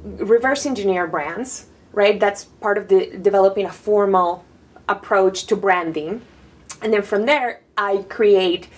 reverse 0.02 0.64
engineer 0.64 1.06
brands, 1.06 1.66
right? 1.92 2.18
That's 2.18 2.44
part 2.44 2.78
of 2.78 2.88
the 2.88 3.18
developing 3.18 3.66
a 3.66 3.72
formal 3.72 4.44
approach 4.88 5.44
to 5.46 5.56
branding. 5.56 6.22
And 6.80 6.92
then 6.92 7.02
from 7.02 7.26
there, 7.26 7.60
I 7.76 8.06
create 8.08 8.68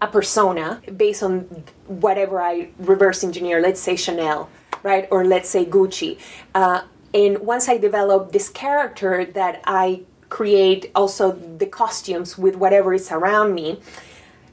a 0.00 0.06
persona 0.06 0.80
based 0.96 1.24
on 1.24 1.64
whatever 1.88 2.40
I 2.40 2.70
reverse 2.78 3.24
engineer, 3.24 3.60
let's 3.60 3.80
say 3.80 3.96
Chanel, 3.96 4.48
right? 4.84 5.08
Or 5.10 5.24
let's 5.24 5.48
say 5.48 5.64
Gucci. 5.64 6.18
Uh, 6.54 6.82
and 7.14 7.38
once 7.38 7.68
I 7.68 7.78
develop 7.78 8.32
this 8.32 8.48
character 8.48 9.24
that 9.24 9.62
I 9.64 10.02
create 10.28 10.90
also 10.94 11.32
the 11.32 11.66
costumes 11.66 12.36
with 12.36 12.56
whatever 12.56 12.92
is 12.92 13.10
around 13.10 13.54
me, 13.54 13.80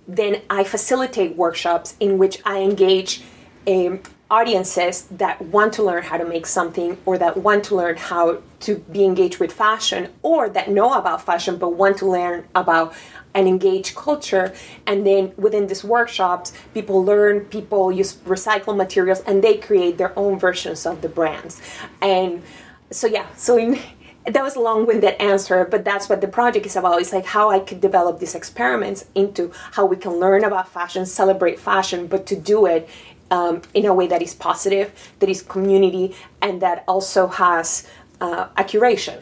then 0.07 0.41
I 0.49 0.63
facilitate 0.63 1.35
workshops 1.35 1.95
in 1.99 2.17
which 2.17 2.41
I 2.45 2.61
engage 2.61 3.23
um, 3.67 4.01
audiences 4.29 5.03
that 5.11 5.39
want 5.39 5.71
to 5.73 5.83
learn 5.83 6.03
how 6.03 6.17
to 6.17 6.25
make 6.25 6.47
something 6.47 6.97
or 7.05 7.17
that 7.17 7.37
want 7.37 7.63
to 7.63 7.75
learn 7.75 7.95
how 7.95 8.41
to 8.59 8.75
be 8.91 9.03
engaged 9.05 9.39
with 9.39 9.53
fashion 9.53 10.11
or 10.23 10.49
that 10.49 10.69
know 10.69 10.93
about 10.93 11.23
fashion 11.23 11.57
but 11.57 11.69
want 11.69 11.97
to 11.97 12.07
learn 12.07 12.47
about 12.55 12.93
an 13.35 13.47
engaged 13.47 13.95
culture. 13.95 14.53
And 14.87 15.05
then 15.05 15.33
within 15.37 15.67
these 15.67 15.83
workshops 15.83 16.53
people 16.73 17.03
learn 17.03 17.41
people 17.45 17.91
use 17.91 18.15
recycled 18.25 18.77
materials 18.77 19.19
and 19.21 19.43
they 19.43 19.57
create 19.57 19.99
their 19.99 20.17
own 20.17 20.39
versions 20.39 20.87
of 20.87 21.01
the 21.01 21.09
brands. 21.09 21.61
And 22.01 22.41
so 22.89 23.05
yeah 23.05 23.27
so 23.35 23.57
in, 23.57 23.79
that 24.25 24.41
was 24.41 24.55
a 24.55 24.59
long-winded 24.59 25.21
answer 25.21 25.65
but 25.65 25.85
that's 25.85 26.09
what 26.09 26.21
the 26.21 26.27
project 26.27 26.65
is 26.65 26.75
about. 26.75 26.99
It's 26.99 27.13
like 27.13 27.25
how 27.27 27.51
i 27.51 27.59
could 27.59 27.79
develop 27.79 28.17
these 28.17 28.33
experiments 28.33 29.05
into 29.13 29.51
how 29.73 29.85
we 29.85 29.97
can 29.97 30.13
learn 30.13 30.43
about 30.43 30.67
fashion 30.67 31.05
celebrate 31.05 31.59
fashion 31.59 32.07
but 32.07 32.25
to 32.25 32.35
do 32.35 32.65
it 32.65 32.89
um, 33.31 33.61
in 33.73 33.85
a 33.85 33.93
way 33.93 34.07
that 34.07 34.21
is 34.21 34.33
positive 34.33 35.13
that 35.19 35.29
is 35.29 35.41
community 35.41 36.15
and 36.41 36.61
that 36.61 36.83
also 36.87 37.27
has 37.27 37.87
uh, 38.21 38.47
a 38.57 38.63
curation 38.63 39.21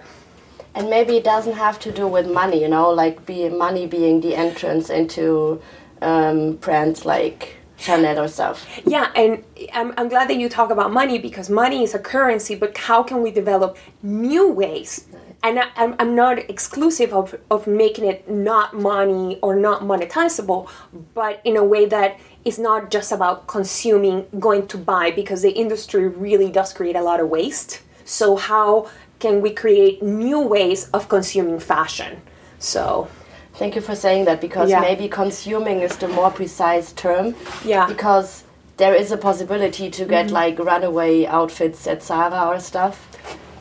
and 0.75 0.89
maybe 0.89 1.17
it 1.17 1.23
doesn't 1.23 1.53
have 1.55 1.79
to 1.79 1.91
do 1.91 2.07
with 2.07 2.29
money 2.29 2.61
you 2.61 2.67
know 2.67 2.89
like 2.89 3.25
be 3.25 3.49
money 3.49 3.87
being 3.87 4.21
the 4.21 4.35
entrance 4.35 4.89
into 4.89 5.61
um, 6.01 6.55
brands 6.57 7.05
like 7.05 7.57
Chanel 7.77 8.19
or 8.19 8.27
stuff. 8.27 8.65
Yeah, 8.85 9.11
and 9.15 9.43
I'm, 9.73 9.93
I'm 9.97 10.07
glad 10.07 10.29
that 10.29 10.37
you 10.37 10.47
talk 10.47 10.69
about 10.69 10.93
money 10.93 11.17
because 11.17 11.49
money 11.49 11.83
is 11.83 11.93
a 11.93 11.99
currency, 11.99 12.55
but 12.55 12.77
how 12.77 13.03
can 13.03 13.21
we 13.21 13.31
develop 13.31 13.77
new 14.01 14.49
ways? 14.49 15.05
And 15.43 15.59
I, 15.59 15.65
I'm, 15.75 15.95
I'm 15.99 16.15
not 16.15 16.37
exclusive 16.49 17.13
of, 17.13 17.35
of 17.51 17.67
making 17.67 18.05
it 18.05 18.29
not 18.29 18.73
money 18.73 19.37
or 19.41 19.55
not 19.55 19.81
monetizable, 19.81 20.69
but 21.13 21.41
in 21.43 21.57
a 21.57 21.63
way 21.63 21.85
that 21.87 22.17
is 22.45 22.59
not 22.59 22.91
just 22.91 23.11
about 23.11 23.47
consuming, 23.47 24.25
going 24.39 24.67
to 24.67 24.77
buy, 24.77 25.11
because 25.11 25.41
the 25.41 25.51
industry 25.51 26.07
really 26.07 26.51
does 26.51 26.73
create 26.73 26.95
a 26.95 27.01
lot 27.01 27.19
of 27.19 27.29
waste. 27.29 27.81
So, 28.05 28.35
how 28.35 28.89
can 29.19 29.41
we 29.41 29.51
create 29.51 30.03
new 30.03 30.39
ways 30.39 30.89
of 30.89 31.07
consuming 31.07 31.59
fashion? 31.59 32.21
So, 32.59 33.07
Thank 33.55 33.75
you 33.75 33.81
for 33.81 33.95
saying 33.95 34.25
that 34.25 34.41
because 34.41 34.71
yeah. 34.71 34.81
maybe 34.81 35.07
consuming 35.07 35.81
is 35.81 35.95
the 35.97 36.07
more 36.07 36.31
precise 36.31 36.91
term. 36.93 37.35
Yeah. 37.63 37.85
Because 37.85 38.43
there 38.77 38.95
is 38.95 39.11
a 39.11 39.17
possibility 39.17 39.91
to 39.91 40.05
get 40.05 40.25
mm-hmm. 40.25 40.33
like 40.33 40.59
runaway 40.59 41.25
outfits 41.25 41.85
at 41.85 42.01
Zara 42.01 42.47
or 42.47 42.59
stuff. 42.59 43.09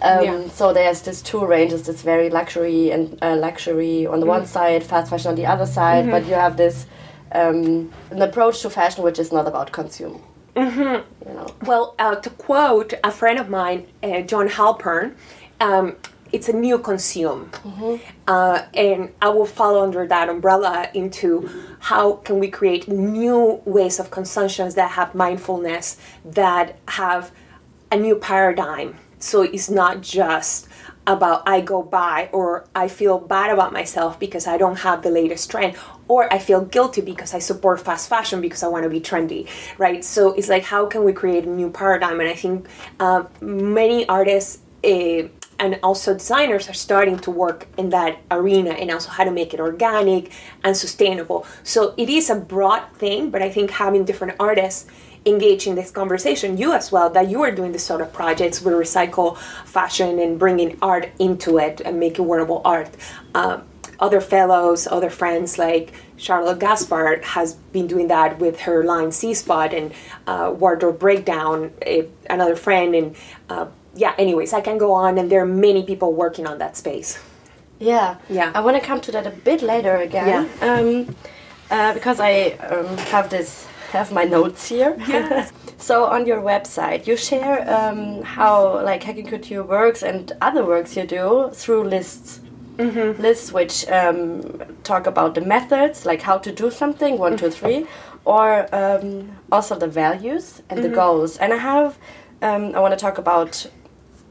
Um, 0.01 0.25
yeah. 0.25 0.49
So 0.49 0.73
there's 0.73 1.03
this 1.03 1.21
two 1.21 1.45
ranges. 1.45 1.87
This 1.87 2.01
very 2.01 2.31
luxury 2.31 2.91
and 2.91 3.19
uh, 3.23 3.37
luxury 3.37 4.07
on 4.07 4.21
the 4.21 4.27
mm. 4.27 4.31
one 4.31 4.47
side, 4.47 4.83
fast 4.83 5.11
fashion 5.11 5.29
on 5.29 5.35
the 5.37 5.47
other 5.47 5.67
side. 5.67 6.05
Mm-hmm. 6.05 6.11
But 6.11 6.27
you 6.27 6.35
have 6.35 6.57
this 6.57 6.87
um, 7.35 7.93
an 8.11 8.23
approach 8.23 8.63
to 8.63 8.71
fashion 8.71 9.05
which 9.05 9.19
is 9.19 9.33
not 9.33 9.47
about 9.47 9.73
consume. 9.73 10.23
Mm-hmm. 10.57 11.29
You 11.29 11.35
know. 11.35 11.47
Well, 11.63 11.95
uh, 11.99 12.17
to 12.17 12.31
quote 12.31 12.93
a 13.03 13.11
friend 13.11 13.39
of 13.39 13.49
mine, 13.49 13.87
uh, 14.03 14.21
John 14.21 14.49
Halpern, 14.49 15.15
um, 15.61 15.97
it's 16.33 16.49
a 16.49 16.53
new 16.53 16.79
consume 16.79 17.51
mm-hmm. 17.51 17.97
uh, 18.27 18.63
and 18.75 19.13
i 19.21 19.29
will 19.29 19.47
fall 19.47 19.81
under 19.81 20.07
that 20.07 20.29
umbrella 20.29 20.89
into 20.95 21.49
how 21.81 22.15
can 22.15 22.39
we 22.39 22.49
create 22.49 22.89
new 22.89 23.61
ways 23.65 24.01
of 24.01 24.11
consumptions 24.11 24.75
that 24.75 24.93
have 24.93 25.15
mindfulness 25.15 25.99
that 26.25 26.79
have 26.89 27.31
a 27.91 27.97
new 27.97 28.17
paradigm 28.17 28.97
so 29.19 29.43
it's 29.43 29.69
not 29.69 30.01
just 30.01 30.67
about 31.07 31.43
i 31.47 31.61
go 31.61 31.83
by 31.83 32.29
or 32.33 32.65
i 32.75 32.89
feel 32.89 33.19
bad 33.19 33.51
about 33.51 33.73
myself 33.73 34.19
because 34.19 34.47
i 34.47 34.57
don't 34.57 34.79
have 34.79 35.03
the 35.03 35.11
latest 35.11 35.51
trend 35.51 35.77
or 36.09 36.33
i 36.33 36.39
feel 36.39 36.61
guilty 36.65 37.01
because 37.01 37.35
i 37.35 37.39
support 37.39 37.81
fast 37.81 38.09
fashion 38.09 38.41
because 38.41 38.63
i 38.63 38.69
want 38.69 38.83
to 38.85 38.91
be 38.91 39.01
trendy 39.01 39.49
right 39.79 40.05
so 40.05 40.33
it's 40.33 40.49
like 40.49 40.65
how 40.65 40.87
can 40.87 41.05
we 41.05 41.13
create 41.13 41.45
a 41.45 41.51
new 41.51 41.71
paradigm 41.71 42.21
and 42.21 42.29
i 42.29 42.35
think 42.35 42.69
uh, 43.01 43.25
many 43.41 44.07
artists 44.09 44.59
uh, 44.85 45.23
and 45.63 45.79
also 45.85 46.13
designers 46.13 46.69
are 46.69 46.75
starting 46.75 47.17
to 47.21 47.31
work 47.31 47.69
in 47.79 47.91
that 47.91 48.19
arena 48.33 48.71
and 48.71 48.91
also 48.91 49.11
how 49.11 49.23
to 49.23 49.31
make 49.31 49.55
it 49.55 49.61
organic 49.61 50.33
and 50.65 50.77
sustainable. 50.77 51.47
So 51.63 51.95
it 51.97 52.09
is 52.09 52.29
a 52.31 52.35
broad 52.35 52.83
thing, 52.95 53.31
but 53.31 53.43
I 53.43 53.49
think 53.49 53.71
having 53.71 54.05
different 54.05 54.35
artists 54.41 54.87
engage 55.25 55.69
in 55.69 55.77
this 55.77 55.93
conversation, 55.93 56.57
you 56.57 56.73
as 56.73 56.91
well, 56.91 57.09
that 57.11 57.29
you 57.29 57.43
are 57.43 57.53
doing 57.53 57.71
this 57.71 57.85
sort 57.85 58.01
of 58.01 58.13
projects 58.13 58.61
with 58.61 58.75
recycle 58.75 59.37
fashion 59.65 60.19
and 60.19 60.37
bringing 60.37 60.77
art 60.83 61.11
into 61.21 61.59
it 61.59 61.81
and 61.85 62.01
making 62.01 62.27
wearable 62.27 62.61
art. 62.65 62.91
Um, 63.35 63.63
other 64.03 64.21
fellows, 64.21 64.89
other 64.89 65.09
friends 65.09 65.59
like 65.59 65.93
Charlotte 66.17 66.59
Gaspard 66.59 67.25
has 67.25 67.55
been 67.73 67.87
doing 67.87 68.09
that 68.09 68.41
with 68.41 68.61
her 68.61 68.83
line 68.83 69.13
C 69.13 69.33
Spot 69.33 69.73
and 69.73 69.93
uh, 70.27 70.53
Wardrobe 70.55 70.99
Breakdown, 70.99 71.73
a, 71.87 72.09
another 72.29 72.57
friend, 72.57 72.95
and 72.97 73.17
uh, 73.49 73.67
yeah, 73.95 74.15
anyways, 74.19 74.53
I 74.53 74.61
can 74.61 74.77
go 74.77 74.93
on, 74.93 75.19
and 75.19 75.31
there 75.31 75.41
are 75.41 75.47
many 75.47 75.85
people 75.85 76.13
working 76.13 76.47
on 76.47 76.59
that 76.59 76.77
space. 76.77 77.19
Yeah, 77.79 78.17
yeah. 78.29 78.51
I 78.55 78.61
want 78.61 78.77
to 78.77 78.83
come 78.83 79.01
to 79.03 79.13
that 79.13 79.27
a 79.27 79.31
bit 79.31 79.63
later 79.63 79.97
again. 79.97 80.49
Yeah. 80.61 80.75
Um, 80.75 81.17
uh, 81.71 81.95
because 81.95 82.19
I 82.21 82.51
um, 82.71 82.97
have 82.99 83.31
this 83.31 83.67
have 83.93 84.11
my 84.13 84.25
notes 84.25 84.69
here. 84.69 84.97
Yeah. 85.09 85.49
so 85.79 86.05
on 86.07 86.27
your 86.27 86.41
website, 86.41 87.07
you 87.07 87.17
share 87.17 87.57
um, 87.71 88.23
how 88.23 88.83
like 88.83 89.03
hacking 89.03 89.27
couture 89.27 89.63
works 89.63 90.03
and 90.03 90.33
other 90.41 90.65
works 90.65 90.97
you 90.97 91.07
do 91.07 91.51
through 91.53 91.85
lists. 91.85 92.41
Mm 92.83 92.91
-hmm. 92.95 93.23
Lists 93.23 93.53
which 93.53 93.87
um, 93.91 94.41
talk 94.83 95.07
about 95.07 95.35
the 95.35 95.41
methods, 95.41 96.05
like 96.05 96.23
how 96.25 96.39
to 96.39 96.51
do 96.63 96.71
something, 96.71 97.21
one, 97.21 97.37
two, 97.37 97.51
three, 97.51 97.87
or 98.25 98.67
um, 98.73 99.31
also 99.49 99.75
the 99.79 99.89
values 99.89 100.45
and 100.69 100.79
mm 100.79 100.79
-hmm. 100.79 100.83
the 100.83 100.89
mm-hmm. 100.89 101.17
goals. 101.17 101.39
And 101.39 101.53
I 101.53 101.59
have, 101.59 101.89
um, 102.43 102.65
I 102.77 102.79
want 102.85 102.99
to 102.99 103.07
talk 103.07 103.19
about 103.19 103.69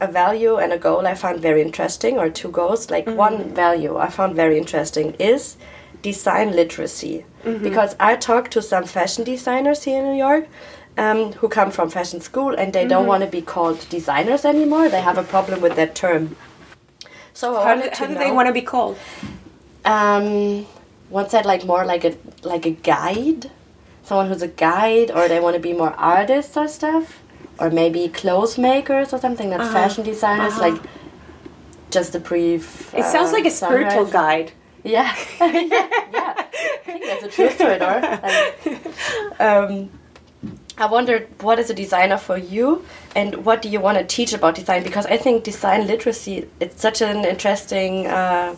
a 0.00 0.06
value 0.06 0.56
and 0.62 0.72
a 0.72 0.78
goal 0.78 1.06
I 1.06 1.14
found 1.14 1.40
very 1.40 1.62
interesting, 1.62 2.18
or 2.18 2.30
two 2.30 2.50
goals. 2.50 2.90
Like 2.90 3.06
mm-hmm. 3.06 3.26
one 3.26 3.36
value 3.54 3.94
I 4.06 4.10
found 4.10 4.36
very 4.36 4.56
interesting 4.58 5.14
is 5.18 5.56
design 6.02 6.52
literacy. 6.52 7.24
Mm-hmm. 7.44 7.62
Because 7.62 7.96
I 8.00 8.16
talked 8.16 8.50
to 8.52 8.62
some 8.62 8.84
fashion 8.84 9.24
designers 9.24 9.84
here 9.84 9.98
in 9.98 10.04
New 10.10 10.18
York 10.18 10.44
um, 10.98 11.32
who 11.34 11.48
come 11.48 11.70
from 11.70 11.90
fashion 11.90 12.20
school 12.20 12.54
and 12.54 12.72
they 12.72 12.80
mm-hmm. 12.80 12.88
don't 12.88 13.06
want 13.06 13.22
to 13.24 13.30
be 13.30 13.42
called 13.42 13.86
designers 13.88 14.44
anymore. 14.44 14.88
They 14.88 15.00
have 15.00 15.18
a 15.18 15.22
problem 15.22 15.60
with 15.60 15.76
that 15.76 15.94
term. 15.94 16.36
So 17.34 17.54
how, 17.54 17.74
do, 17.74 17.88
how 17.92 18.06
do 18.06 18.14
they 18.14 18.30
want 18.30 18.46
to 18.48 18.52
be 18.52 18.62
called? 18.62 18.98
Um, 19.84 20.66
one 21.08 21.28
said 21.28 21.44
like 21.44 21.64
more 21.64 21.84
like 21.84 22.04
a 22.04 22.16
like 22.42 22.66
a 22.66 22.70
guide, 22.70 23.50
someone 24.04 24.28
who's 24.28 24.42
a 24.42 24.48
guide, 24.48 25.10
or 25.10 25.28
they 25.28 25.40
want 25.40 25.54
to 25.54 25.60
be 25.60 25.72
more 25.72 25.92
artists 25.94 26.56
or 26.56 26.68
stuff 26.68 27.22
or 27.58 27.70
maybe 27.70 28.08
clothes 28.08 28.58
makers 28.58 29.12
or 29.12 29.18
something, 29.18 29.50
not 29.50 29.60
uh-huh. 29.60 29.72
fashion 29.72 30.04
designers, 30.04 30.54
uh-huh. 30.54 30.70
like 30.70 30.82
just 31.90 32.14
a 32.14 32.20
brief. 32.20 32.92
It 32.94 33.00
uh, 33.00 33.12
sounds 33.12 33.32
like 33.32 33.44
a 33.44 33.50
spiritual 33.50 34.06
guide. 34.06 34.52
Yeah. 34.84 35.14
yeah, 35.38 35.46
yeah. 36.12 36.34
I 36.36 36.42
think 36.84 37.04
that's 37.04 37.22
a 37.22 37.28
truth 37.28 37.56
to 37.58 37.70
it, 37.70 37.82
or 37.82 38.00
like, 39.38 39.40
um, 39.40 39.90
I 40.78 40.86
wondered 40.86 41.28
what 41.42 41.58
is 41.58 41.70
a 41.70 41.74
designer 41.74 42.18
for 42.18 42.38
you, 42.38 42.84
and 43.14 43.44
what 43.44 43.62
do 43.62 43.68
you 43.68 43.80
want 43.80 43.98
to 43.98 44.04
teach 44.04 44.32
about 44.32 44.54
design? 44.54 44.82
Because 44.82 45.06
I 45.06 45.16
think 45.16 45.44
design 45.44 45.86
literacy 45.86 46.48
it's 46.60 46.80
such 46.80 47.02
an 47.02 47.24
interesting 47.24 48.06
uh, 48.06 48.56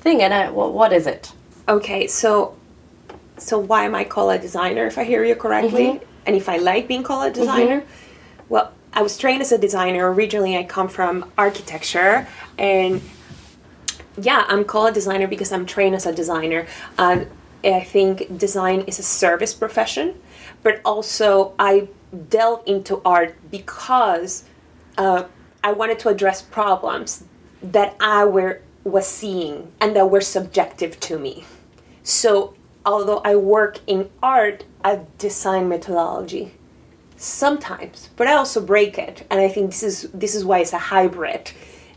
thing, 0.00 0.22
and 0.22 0.34
I, 0.34 0.50
what 0.50 0.92
is 0.92 1.06
it? 1.06 1.32
Okay, 1.68 2.06
so 2.06 2.56
so 3.38 3.58
why 3.58 3.84
am 3.84 3.94
I 3.94 4.04
called 4.04 4.32
a 4.34 4.38
designer? 4.38 4.86
If 4.86 4.98
I 4.98 5.04
hear 5.04 5.24
you 5.24 5.34
correctly, 5.34 5.86
mm-hmm. 5.86 6.04
and 6.26 6.36
if 6.36 6.48
I 6.48 6.58
like 6.58 6.86
being 6.88 7.02
called 7.02 7.30
a 7.30 7.32
designer. 7.32 7.80
Mm-hmm 7.80 8.04
well, 8.48 8.72
I 8.92 9.02
was 9.02 9.16
trained 9.18 9.42
as 9.42 9.52
a 9.52 9.58
designer. 9.58 10.10
Originally, 10.10 10.56
I 10.56 10.64
come 10.64 10.88
from 10.88 11.30
architecture, 11.36 12.26
and 12.56 13.02
yeah, 14.20 14.44
I'm 14.48 14.64
called 14.64 14.90
a 14.90 14.92
designer 14.92 15.26
because 15.26 15.52
I'm 15.52 15.66
trained 15.66 15.94
as 15.94 16.06
a 16.06 16.12
designer. 16.12 16.66
Uh, 16.96 17.24
I 17.62 17.80
think 17.80 18.38
design 18.38 18.80
is 18.82 18.98
a 18.98 19.02
service 19.02 19.52
profession, 19.52 20.14
but 20.62 20.80
also 20.84 21.54
I 21.58 21.88
delve 22.28 22.62
into 22.66 23.00
art 23.04 23.36
because 23.50 24.44
uh, 24.96 25.24
I 25.62 25.72
wanted 25.72 25.98
to 26.00 26.08
address 26.08 26.42
problems 26.42 27.24
that 27.62 27.96
I 28.00 28.24
were 28.24 28.62
was 28.84 29.06
seeing 29.06 29.72
and 29.80 29.94
that 29.96 30.10
were 30.10 30.20
subjective 30.20 30.98
to 31.00 31.18
me. 31.18 31.44
So, 32.02 32.54
although 32.86 33.18
I 33.18 33.36
work 33.36 33.80
in 33.86 34.08
art, 34.22 34.64
I 34.82 35.00
design 35.18 35.68
methodology 35.68 36.52
sometimes 37.18 38.10
but 38.16 38.28
i 38.28 38.32
also 38.32 38.64
break 38.64 38.96
it 38.96 39.26
and 39.28 39.40
i 39.40 39.48
think 39.48 39.70
this 39.70 39.82
is 39.82 40.02
this 40.14 40.36
is 40.36 40.44
why 40.44 40.60
it's 40.60 40.72
a 40.72 40.78
hybrid 40.78 41.50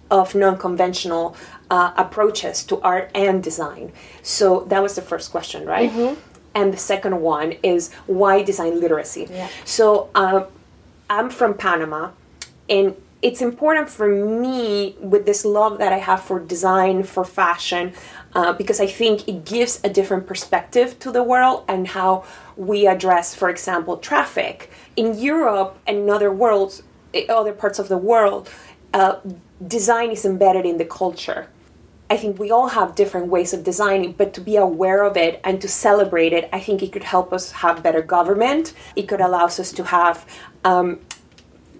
of 0.09 0.33
non-conventional 0.35 1.35
uh, 1.69 1.93
approaches 1.95 2.65
to 2.65 2.81
art 2.81 3.09
and 3.13 3.43
design 3.43 3.91
so 4.23 4.61
that 4.61 4.81
was 4.81 4.95
the 4.95 5.01
first 5.01 5.29
question 5.29 5.65
right 5.65 5.91
mm-hmm. 5.91 6.19
And 6.53 6.73
the 6.73 6.77
second 6.77 7.21
one 7.21 7.53
is 7.63 7.93
why 8.07 8.41
design 8.41 8.79
literacy 8.79 9.27
yeah. 9.29 9.47
so 9.65 10.09
uh, 10.15 10.43
i'm 11.09 11.29
from 11.29 11.53
panama 11.53 12.09
and 12.69 12.95
it's 13.21 13.41
important 13.41 13.89
for 13.89 14.07
me 14.07 14.95
with 14.99 15.25
this 15.25 15.45
love 15.45 15.77
that 15.77 15.93
I 15.93 15.99
have 15.99 16.23
for 16.23 16.39
design, 16.39 17.03
for 17.03 17.23
fashion, 17.23 17.93
uh, 18.33 18.53
because 18.53 18.79
I 18.79 18.87
think 18.87 19.27
it 19.27 19.45
gives 19.45 19.79
a 19.83 19.89
different 19.89 20.25
perspective 20.25 20.97
to 20.99 21.11
the 21.11 21.21
world 21.21 21.63
and 21.67 21.89
how 21.89 22.23
we 22.55 22.87
address, 22.87 23.35
for 23.35 23.49
example, 23.49 23.97
traffic. 23.97 24.71
In 24.95 25.17
Europe 25.19 25.77
and 25.85 25.97
in 25.97 26.09
other 26.09 26.31
worlds, 26.31 26.81
other 27.29 27.53
parts 27.53 27.77
of 27.77 27.89
the 27.89 27.97
world, 27.97 28.49
uh, 28.93 29.17
design 29.65 30.11
is 30.11 30.25
embedded 30.25 30.65
in 30.65 30.77
the 30.77 30.85
culture. 30.85 31.47
I 32.11 32.17
think 32.17 32.39
we 32.39 32.51
all 32.51 32.67
have 32.67 32.95
different 32.95 33.27
ways 33.27 33.53
of 33.53 33.63
designing, 33.63 34.11
but 34.11 34.33
to 34.33 34.41
be 34.41 34.57
aware 34.57 35.03
of 35.03 35.15
it 35.15 35.39
and 35.45 35.61
to 35.61 35.69
celebrate 35.69 36.33
it, 36.33 36.49
I 36.51 36.59
think 36.59 36.83
it 36.83 36.91
could 36.91 37.05
help 37.05 37.31
us 37.31 37.51
have 37.63 37.81
better 37.81 38.01
government. 38.01 38.73
It 38.97 39.07
could 39.07 39.21
allow 39.21 39.45
us 39.45 39.71
to 39.71 39.83
have 39.85 40.25
um, 40.65 40.99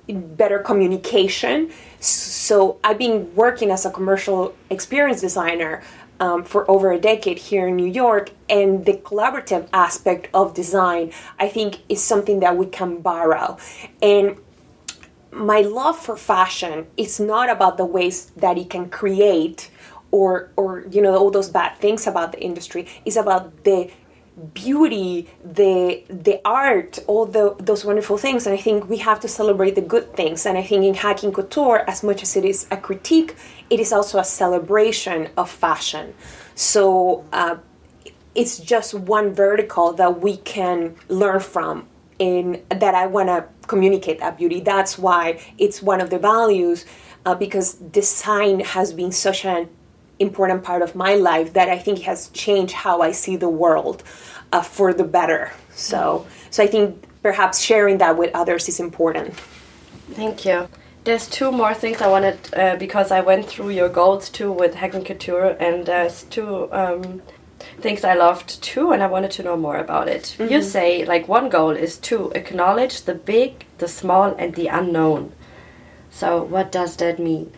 better 0.07 0.59
communication. 0.59 1.69
So 2.00 2.79
I've 2.81 2.97
been 2.97 3.35
working 3.35 3.71
as 3.71 3.85
a 3.85 3.91
commercial 3.91 4.55
experience 4.69 5.19
designer 5.19 5.83
um, 6.21 6.45
for 6.45 6.69
over 6.71 6.93
a 6.93 7.00
decade 7.00 7.38
here 7.38 7.67
in 7.67 7.75
New 7.75 7.91
York, 8.03 8.31
and 8.47 8.85
the 8.85 8.93
collaborative 8.93 9.67
aspect 9.73 10.29
of 10.33 10.53
design, 10.53 11.11
I 11.39 11.50
think, 11.50 11.79
is 11.89 12.01
something 12.01 12.39
that 12.39 12.55
we 12.55 12.67
can 12.67 13.01
borrow. 13.01 13.57
And 14.01 14.38
my 15.31 15.59
love 15.59 15.97
for 15.97 16.15
fashion 16.15 16.88
is 16.95 17.19
not 17.19 17.50
about 17.50 17.75
the 17.75 17.85
ways 17.85 18.27
that 18.38 18.57
it 18.57 18.69
can 18.69 18.89
create 18.89 19.71
or 20.12 20.51
or 20.56 20.86
you 20.91 21.01
know 21.01 21.15
all 21.15 21.32
those 21.32 21.50
bad 21.50 21.75
things 21.77 22.08
about 22.08 22.32
the 22.32 22.41
industry 22.41 22.88
it's 23.06 23.15
about 23.15 23.63
the 23.63 23.89
beauty 24.53 25.30
the 25.44 26.03
the 26.10 26.39
art 26.46 27.00
all 27.08 27.25
the 27.25 27.56
those 27.60 27.84
wonderful 27.84 28.18
things. 28.18 28.46
And 28.46 28.58
i 28.58 28.62
think 28.62 28.89
we 28.89 28.98
have 28.98 29.20
to 29.22 29.27
celebrate 29.27 29.75
the 29.75 29.82
good 29.82 30.15
things. 30.15 30.46
And 30.46 30.58
i 30.58 30.63
think 30.63 30.84
in 30.84 30.96
hacking 30.96 31.32
couture 31.32 31.84
as 31.88 32.03
much 32.03 32.24
as 32.24 32.36
it 32.36 32.46
is 32.46 32.68
a 32.72 32.77
critique 32.77 33.36
it 33.70 33.80
is 33.80 33.91
also 33.91 34.20
a 34.20 34.24
celebration 34.24 35.30
of 35.38 35.50
fashion. 35.50 36.13
So 36.56 37.25
uh, 37.32 37.58
it's 38.34 38.58
just 38.60 38.94
one 38.94 39.34
vertical 39.34 39.94
that 39.94 40.22
we 40.22 40.38
can 40.38 40.96
learn 41.10 41.39
from 41.41 41.88
in 42.20 42.63
that 42.70 42.96
i 42.96 43.08
want 43.08 43.27
to 43.27 43.46
communicate 43.68 44.20
that 44.20 44.38
beauty. 44.38 44.60
That's 44.60 44.98
why 44.98 45.39
it's 45.58 45.82
one 45.82 46.01
of 46.01 46.10
the 46.10 46.20
values 46.20 46.86
uh, 47.25 47.36
because 47.36 47.75
design 47.75 48.60
has 48.62 48.94
been 48.94 49.12
such 49.12 49.46
an 49.46 49.70
important 50.22 50.63
part 50.63 50.82
of 50.82 50.96
my 50.96 51.16
life 51.16 51.54
that 51.54 51.70
I 51.70 51.78
think 51.78 52.00
has 52.00 52.30
changed 52.30 52.74
how 52.74 53.01
I 53.01 53.12
see 53.12 53.36
the 53.36 53.50
world 53.50 54.04
uh, 54.51 54.62
for 54.62 54.94
the 54.94 55.04
better. 55.04 55.51
So, 55.74 56.25
so 56.50 56.63
I 56.63 56.68
think 56.68 57.04
perhaps 57.22 57.60
sharing 57.60 57.98
that 58.00 58.18
with 58.18 58.32
others 58.34 58.68
is 58.70 58.80
important. 58.80 59.34
Thank 60.12 60.46
you. 60.46 60.68
There's 61.04 61.28
two 61.28 61.51
more 61.51 61.74
things 61.74 62.01
I 62.01 62.08
wanted 62.08 62.38
uh, 62.54 62.75
because 62.75 63.12
I 63.12 63.22
went 63.22 63.48
through 63.48 63.70
your 63.70 63.90
goals 63.90 64.30
too 64.30 64.51
with 64.51 64.75
Hacking 64.75 65.04
Couture, 65.04 65.58
and 65.60 65.86
there's 65.86 66.24
two 66.24 66.72
um, 66.72 67.24
things 67.80 68.04
I 68.04 68.13
loved 68.13 68.62
too, 68.62 68.92
and 68.92 69.01
I 69.01 69.08
wanted 69.08 69.32
to 69.32 69.44
know 69.44 69.58
more 69.58 69.78
about 69.78 70.08
it. 70.08 70.36
Mm 70.38 70.46
-hmm. 70.46 70.51
You 70.51 70.62
say 70.62 71.06
like 71.06 71.25
one 71.28 71.50
goal 71.50 71.75
is 71.75 71.98
to 71.98 72.32
acknowledge 72.36 73.04
the 73.04 73.16
big, 73.25 73.51
the 73.78 73.88
small, 73.88 74.36
and 74.38 74.54
the 74.54 74.68
unknown. 74.70 75.32
So, 76.12 76.48
what 76.51 76.72
does 76.72 76.96
that 76.98 77.20
mean? 77.20 77.51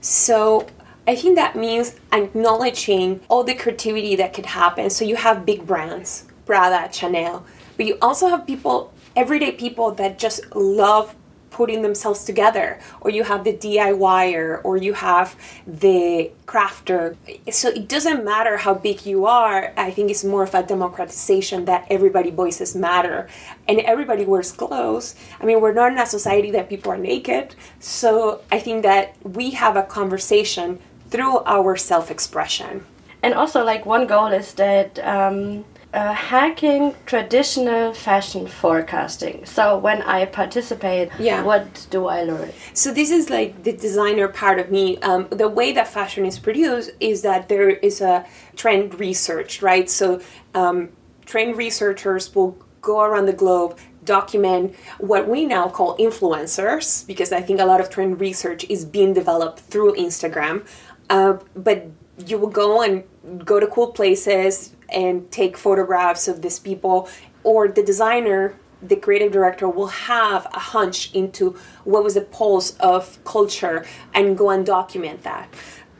So, 0.00 0.66
I 1.08 1.14
think 1.14 1.36
that 1.36 1.54
means 1.54 1.94
acknowledging 2.12 3.20
all 3.28 3.44
the 3.44 3.54
creativity 3.54 4.16
that 4.16 4.34
could 4.34 4.46
happen. 4.46 4.90
So 4.90 5.04
you 5.04 5.16
have 5.16 5.46
big 5.46 5.64
brands, 5.64 6.24
Prada, 6.44 6.92
Chanel, 6.92 7.46
but 7.76 7.86
you 7.86 7.96
also 8.02 8.28
have 8.28 8.46
people, 8.46 8.92
everyday 9.14 9.52
people 9.52 9.92
that 9.92 10.18
just 10.18 10.54
love 10.56 11.14
putting 11.56 11.80
themselves 11.80 12.24
together. 12.24 12.78
Or 13.00 13.10
you 13.10 13.22
have 13.24 13.44
the 13.44 13.52
DIYer 13.52 14.60
or 14.62 14.76
you 14.76 14.92
have 14.92 15.36
the 15.66 16.30
crafter. 16.44 17.16
So 17.50 17.68
it 17.68 17.88
doesn't 17.88 18.24
matter 18.24 18.58
how 18.58 18.74
big 18.74 19.06
you 19.06 19.24
are 19.24 19.72
I 19.76 19.90
think 19.90 20.10
it's 20.10 20.22
more 20.22 20.42
of 20.42 20.54
a 20.54 20.62
democratization 20.62 21.64
that 21.64 21.86
everybody 21.88 22.30
voices 22.30 22.76
matter. 22.76 23.28
And 23.66 23.80
everybody 23.80 24.26
wears 24.26 24.52
clothes. 24.52 25.14
I 25.40 25.46
mean 25.46 25.62
we're 25.62 25.72
not 25.72 25.92
in 25.92 25.98
a 25.98 26.04
society 26.04 26.50
that 26.50 26.68
people 26.68 26.92
are 26.92 26.98
naked. 26.98 27.54
So 27.80 28.42
I 28.52 28.58
think 28.58 28.82
that 28.82 29.16
we 29.22 29.52
have 29.52 29.76
a 29.76 29.82
conversation 29.82 30.78
through 31.10 31.40
our 31.44 31.76
self 31.76 32.10
expression. 32.10 32.84
And 33.22 33.34
also, 33.34 33.64
like, 33.64 33.86
one 33.86 34.06
goal 34.06 34.28
is 34.28 34.54
that 34.54 34.98
um, 35.00 35.64
uh, 35.96 36.12
hacking 36.12 36.94
traditional 37.06 37.94
fashion 37.94 38.46
forecasting. 38.46 39.46
So 39.46 39.78
when 39.78 40.02
I 40.02 40.26
participate, 40.26 41.10
yeah. 41.18 41.42
what 41.42 41.86
do 41.90 42.06
I 42.06 42.22
learn? 42.22 42.52
So 42.74 42.92
this 42.92 43.10
is 43.10 43.30
like 43.30 43.62
the 43.62 43.72
designer 43.72 44.28
part 44.28 44.58
of 44.58 44.70
me. 44.70 44.98
Um, 44.98 45.26
the 45.30 45.48
way 45.48 45.72
that 45.72 45.88
fashion 45.88 46.26
is 46.26 46.38
produced 46.38 46.90
is 47.00 47.22
that 47.22 47.48
there 47.48 47.70
is 47.70 48.02
a 48.02 48.26
trend 48.56 49.00
research, 49.00 49.62
right? 49.62 49.88
So 49.88 50.20
um, 50.54 50.90
trend 51.24 51.56
researchers 51.56 52.34
will 52.34 52.58
go 52.82 53.00
around 53.00 53.26
the 53.26 53.32
globe 53.32 53.78
document 54.04 54.74
what 54.98 55.28
we 55.28 55.44
now 55.44 55.68
call 55.68 55.96
influencers 55.98 57.04
because 57.08 57.32
i 57.32 57.42
think 57.42 57.58
a 57.58 57.64
lot 57.64 57.80
of 57.80 57.90
trend 57.90 58.20
research 58.20 58.64
is 58.68 58.84
being 58.84 59.12
developed 59.12 59.58
through 59.58 59.92
instagram 59.96 60.64
uh, 61.10 61.38
but 61.54 61.86
you 62.26 62.38
will 62.38 62.48
go 62.48 62.82
and 62.82 63.04
go 63.44 63.60
to 63.60 63.66
cool 63.66 63.88
places 63.88 64.74
and 64.88 65.30
take 65.30 65.56
photographs 65.56 66.28
of 66.28 66.42
these 66.42 66.58
people, 66.58 67.08
or 67.44 67.68
the 67.68 67.82
designer, 67.82 68.54
the 68.82 68.96
creative 68.96 69.32
director, 69.32 69.68
will 69.68 69.88
have 69.88 70.46
a 70.54 70.58
hunch 70.58 71.12
into 71.14 71.56
what 71.84 72.04
was 72.04 72.14
the 72.14 72.20
pulse 72.20 72.76
of 72.78 73.22
culture 73.24 73.84
and 74.14 74.38
go 74.38 74.50
and 74.50 74.64
document 74.64 75.22
that. 75.22 75.52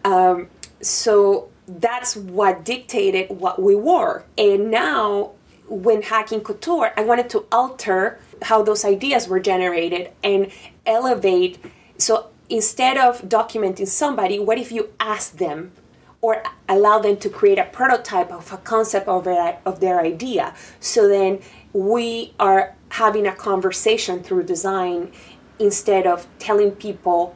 Um, 0.04 0.48
so 0.80 1.50
that's 1.66 2.16
what 2.16 2.64
dictated 2.64 3.28
what 3.30 3.60
we 3.60 3.74
wore. 3.74 4.24
And 4.38 4.70
now, 4.70 5.32
when 5.68 6.02
hacking 6.02 6.42
couture, 6.42 6.92
I 6.96 7.02
wanted 7.02 7.28
to 7.30 7.46
alter 7.50 8.20
how 8.42 8.62
those 8.62 8.84
ideas 8.84 9.26
were 9.26 9.40
generated 9.40 10.12
and 10.22 10.52
elevate. 10.84 11.58
So 11.98 12.28
instead 12.48 12.96
of 12.96 13.22
documenting 13.22 13.88
somebody, 13.88 14.38
what 14.38 14.58
if 14.58 14.72
you 14.72 14.90
ask 15.00 15.36
them 15.36 15.72
or 16.20 16.42
allow 16.68 16.98
them 16.98 17.16
to 17.18 17.28
create 17.28 17.58
a 17.58 17.64
prototype 17.64 18.32
of 18.32 18.52
a 18.52 18.56
concept 18.58 19.08
of 19.08 19.24
their, 19.24 19.58
of 19.64 19.80
their 19.80 20.00
idea? 20.00 20.54
So 20.80 21.08
then 21.08 21.40
we 21.72 22.34
are 22.38 22.74
having 22.90 23.26
a 23.26 23.34
conversation 23.34 24.22
through 24.22 24.44
design 24.44 25.12
instead 25.58 26.06
of 26.06 26.26
telling 26.38 26.72
people 26.72 27.34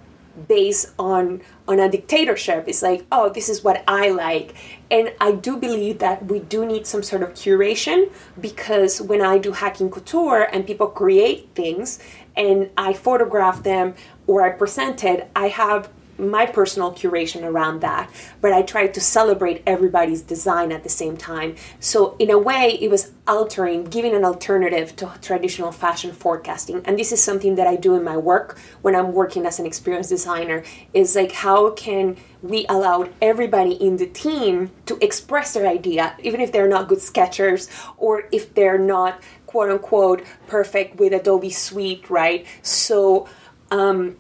based 0.49 0.93
on 0.99 1.41
on 1.67 1.81
a 1.81 1.89
dictatorship 1.89 2.65
it's 2.67 2.83
like 2.83 3.05
oh 3.11 3.29
this 3.29 3.49
is 3.49 3.65
what 3.65 3.83
i 3.89 4.09
like 4.09 4.55
and 4.91 5.13
i 5.21 5.33
do 5.33 5.57
believe 5.57 5.99
that 5.99 6.25
we 6.27 6.39
do 6.39 6.65
need 6.65 6.87
some 6.87 7.03
sort 7.03 7.23
of 7.23 7.31
curation 7.31 8.11
because 8.41 9.01
when 9.01 9.21
i 9.21 9.37
do 9.39 9.53
hacking 9.53 9.91
couture 9.91 10.43
and 10.53 10.67
people 10.67 10.87
create 10.87 11.49
things 11.55 11.99
and 12.37 12.71
i 12.77 12.93
photograph 12.93 13.63
them 13.65 13.95
or 14.31 14.43
I 14.43 14.51
presented, 14.51 15.27
I 15.35 15.49
have 15.49 15.91
my 16.17 16.47
personal 16.47 16.93
curation 16.93 17.43
around 17.43 17.81
that, 17.81 18.09
but 18.41 18.53
I 18.53 18.63
tried 18.63 18.95
to 18.95 19.01
celebrate 19.01 19.61
everybody's 19.67 20.23
design 20.23 20.71
at 20.71 20.85
the 20.85 20.89
same 20.89 21.17
time. 21.17 21.57
So, 21.81 22.15
in 22.21 22.31
a 22.31 22.39
way, 22.39 22.79
it 22.81 22.93
was 22.93 23.11
altering, 23.27 23.85
giving 23.85 24.15
an 24.15 24.25
alternative 24.25 24.95
to 24.97 25.11
traditional 25.21 25.73
fashion 25.73 26.13
forecasting. 26.13 26.83
And 26.85 26.97
this 26.97 27.11
is 27.11 27.21
something 27.21 27.57
that 27.57 27.67
I 27.67 27.75
do 27.75 27.97
in 27.97 28.05
my 28.05 28.17
work 28.17 28.57
when 28.83 28.95
I'm 28.95 29.13
working 29.13 29.47
as 29.47 29.59
an 29.59 29.67
experienced 29.67 30.11
designer 30.11 30.63
is 30.95 31.17
like, 31.17 31.33
how 31.33 31.71
can 31.71 32.17
we 32.41 32.67
allow 32.69 33.09
everybody 33.21 33.73
in 33.73 33.97
the 33.97 34.07
team 34.07 34.71
to 34.87 34.97
express 35.05 35.55
their 35.55 35.67
idea, 35.67 36.15
even 36.23 36.41
if 36.41 36.53
they're 36.53 36.69
not 36.69 36.87
good 36.87 37.01
sketchers 37.01 37.69
or 37.97 38.29
if 38.31 38.55
they're 38.55 38.79
not 38.79 39.21
quote 39.47 39.71
unquote 39.71 40.23
perfect 40.47 41.01
with 41.01 41.13
Adobe 41.13 41.51
Suite, 41.51 42.09
right? 42.09 42.47
So, 42.63 43.29
um, 43.71 44.17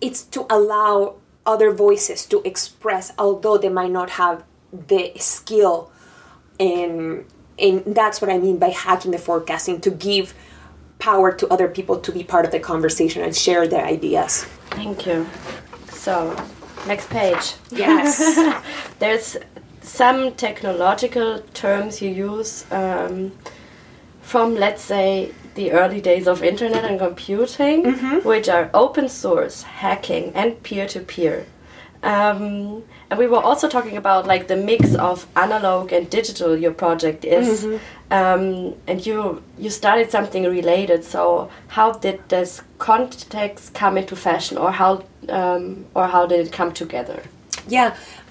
it's 0.00 0.22
to 0.22 0.46
allow 0.50 1.16
other 1.46 1.72
voices 1.72 2.26
to 2.26 2.42
express, 2.42 3.12
although 3.18 3.58
they 3.58 3.68
might 3.68 3.90
not 3.90 4.10
have 4.10 4.44
the 4.72 5.12
skill. 5.16 5.90
And, 6.60 7.24
and 7.58 7.82
that's 7.86 8.20
what 8.20 8.30
I 8.30 8.38
mean 8.38 8.58
by 8.58 8.68
hacking 8.68 9.12
the 9.12 9.18
forecasting 9.18 9.80
to 9.80 9.90
give 9.90 10.34
power 10.98 11.32
to 11.32 11.46
other 11.48 11.68
people 11.68 11.98
to 12.00 12.12
be 12.12 12.24
part 12.24 12.44
of 12.44 12.50
the 12.50 12.60
conversation 12.60 13.22
and 13.22 13.34
share 13.34 13.66
their 13.66 13.84
ideas. 13.84 14.44
Thank 14.70 15.06
you. 15.06 15.26
So, 15.90 16.36
next 16.86 17.08
page. 17.08 17.54
Yes. 17.70 18.18
There's 18.98 19.36
some 19.80 20.34
technological 20.34 21.40
terms 21.54 22.02
you 22.02 22.10
use 22.10 22.70
um, 22.70 23.32
from, 24.20 24.54
let's 24.54 24.82
say, 24.82 25.32
the 25.58 25.72
early 25.72 26.00
days 26.00 26.26
of 26.28 26.42
internet 26.42 26.84
and 26.84 26.98
computing, 27.06 27.78
mm 27.84 27.94
-hmm. 28.00 28.16
which 28.30 28.48
are 28.56 28.64
open 28.72 29.08
source, 29.08 29.56
hacking, 29.82 30.24
and 30.34 30.48
peer 30.62 30.86
to 30.94 31.00
peer. 31.12 31.36
Um, 32.02 32.84
and 33.10 33.18
we 33.18 33.26
were 33.26 33.42
also 33.48 33.66
talking 33.68 33.96
about 33.96 34.26
like 34.32 34.44
the 34.46 34.56
mix 34.56 34.94
of 34.94 35.26
analog 35.34 35.92
and 35.92 36.08
digital 36.10 36.56
your 36.64 36.74
project 36.84 37.24
is. 37.24 37.64
Um, 38.10 38.74
and 38.86 39.06
you 39.06 39.42
you 39.58 39.70
started 39.70 40.10
something 40.10 40.44
related. 40.58 41.04
So 41.04 41.50
how 41.76 41.88
did 42.04 42.18
this 42.28 42.62
context 42.78 43.74
come 43.74 44.00
into 44.00 44.16
fashion, 44.16 44.58
or 44.58 44.70
how 44.72 44.92
um, 45.28 45.64
or 45.94 46.04
how 46.14 46.26
did 46.30 46.46
it 46.46 46.52
come 46.56 46.72
together? 46.72 47.20
Yeah, 47.68 47.88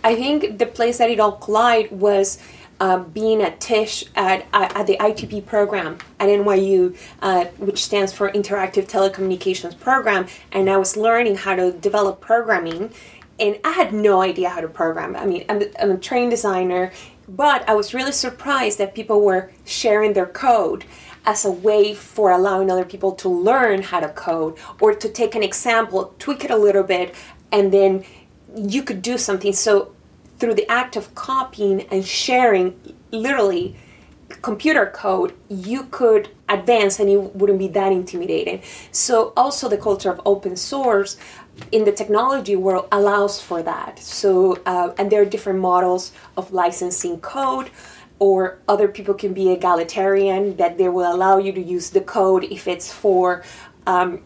I 0.10 0.16
think 0.16 0.58
the 0.58 0.66
place 0.66 0.98
that 0.98 1.10
it 1.10 1.20
all 1.20 1.34
collided 1.46 1.92
was 1.92 2.40
uh, 2.80 3.00
being 3.00 3.42
at 3.42 3.60
Tisch 3.60 4.06
at, 4.16 4.46
at 4.54 4.88
the 4.88 4.98
ITP 4.98 5.46
program 5.46 5.98
at 6.20 6.30
NYU, 6.30 6.98
uh, 7.22 7.46
which 7.58 7.84
stands 7.84 8.14
for 8.14 8.32
Interactive 8.32 8.88
Telecommunications 8.88 9.80
Program, 9.80 10.28
and 10.52 10.70
I 10.70 10.78
was 10.78 10.96
learning 10.96 11.38
how 11.38 11.56
to 11.56 11.72
develop 11.72 12.22
programming, 12.22 12.92
and 13.40 13.60
I 13.64 13.72
had 13.72 13.94
no 13.94 14.22
idea 14.22 14.50
how 14.50 14.62
to 14.62 14.68
program. 14.68 15.16
I 15.16 15.26
mean, 15.26 15.46
I'm, 15.50 15.62
I'm 15.80 15.92
a 15.92 15.98
trained 15.98 16.32
designer, 16.32 16.92
but 17.28 17.68
I 17.68 17.74
was 17.74 17.94
really 17.94 18.12
surprised 18.12 18.78
that 18.78 18.96
people 18.96 19.22
were 19.22 19.52
sharing 19.66 20.14
their 20.14 20.26
code 20.26 20.86
as 21.26 21.44
a 21.44 21.52
way 21.52 21.94
for 21.94 22.32
allowing 22.32 22.72
other 22.72 22.86
people 22.86 23.12
to 23.12 23.28
learn 23.28 23.82
how 23.82 24.00
to 24.00 24.10
code 24.10 24.58
or 24.80 24.94
to 24.94 25.10
take 25.10 25.36
an 25.36 25.44
example, 25.44 26.16
tweak 26.20 26.46
it 26.46 26.52
a 26.52 26.56
little 26.56 26.84
bit, 26.84 27.14
and 27.52 27.74
then 27.74 28.06
you 28.56 28.82
could 28.82 29.02
do 29.02 29.18
something. 29.18 29.52
So 29.52 29.94
through 30.40 30.54
the 30.54 30.70
act 30.72 30.96
of 30.96 31.14
copying 31.16 31.82
and 31.92 32.06
sharing 32.06 32.80
literally 33.12 33.76
computer 34.42 34.86
code 34.86 35.34
you 35.50 35.84
could 35.84 36.30
advance 36.50 37.00
and 37.00 37.10
it 37.10 37.36
wouldn't 37.36 37.60
be 37.60 37.68
that 37.68 37.92
intimidating. 37.92 38.62
So 38.92 39.34
also 39.38 39.70
the 39.70 39.78
culture 39.78 40.12
of 40.12 40.22
open 40.26 40.56
source 40.56 41.18
in 41.72 41.86
the 41.86 41.92
technology 41.92 42.56
world 42.56 42.88
allows 42.92 43.42
for 43.42 43.64
that. 43.64 44.00
So 44.00 44.62
uh, 44.66 44.94
and 44.98 45.12
there 45.12 45.22
are 45.22 45.26
different 45.26 45.60
models 45.60 46.12
of 46.36 46.52
licensing 46.52 47.20
code 47.20 47.72
or 48.20 48.60
other 48.68 48.88
people 48.88 49.14
can 49.14 49.34
be 49.34 49.52
egalitarian 49.52 50.58
that 50.58 50.78
they 50.78 50.90
will 50.90 51.12
allow 51.14 51.38
you 51.38 51.52
to 51.52 51.62
use 51.62 51.92
the 51.92 52.02
code 52.02 52.44
if 52.46 52.68
it's 52.68 52.92
for 52.92 53.44
um, 53.86 54.22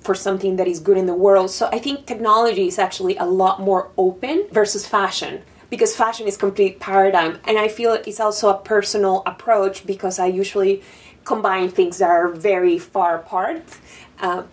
for 0.00 0.14
something 0.14 0.56
that 0.56 0.68
is 0.68 0.80
good 0.80 0.96
in 0.96 1.06
the 1.06 1.14
world. 1.14 1.50
So 1.50 1.68
I 1.72 1.78
think 1.78 2.06
technology 2.06 2.68
is 2.68 2.78
actually 2.78 3.16
a 3.16 3.24
lot 3.24 3.60
more 3.60 3.90
open 3.96 4.46
versus 4.50 4.86
fashion 4.86 5.42
because 5.70 5.96
fashion 5.96 6.26
is 6.26 6.36
complete 6.36 6.80
paradigm 6.80 7.38
and 7.44 7.58
I 7.58 7.68
feel 7.68 7.94
it's 7.94 8.20
also 8.20 8.50
a 8.50 8.58
personal 8.58 9.22
approach 9.26 9.86
because 9.86 10.18
I 10.18 10.26
usually 10.26 10.82
combine 11.24 11.70
things 11.70 11.98
that 11.98 12.10
are 12.10 12.28
very 12.28 12.78
far 12.78 13.16
apart. 13.16 13.62
Uh, 14.20 14.44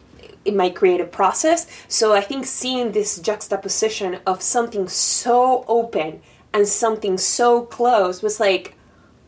in 0.45 0.55
my 0.55 0.69
creative 0.69 1.11
process. 1.11 1.67
So 1.87 2.13
I 2.13 2.21
think 2.21 2.45
seeing 2.45 2.93
this 2.93 3.19
juxtaposition 3.19 4.19
of 4.25 4.41
something 4.41 4.87
so 4.87 5.65
open 5.67 6.21
and 6.53 6.67
something 6.67 7.17
so 7.17 7.63
close 7.63 8.23
was 8.23 8.39
like, 8.39 8.73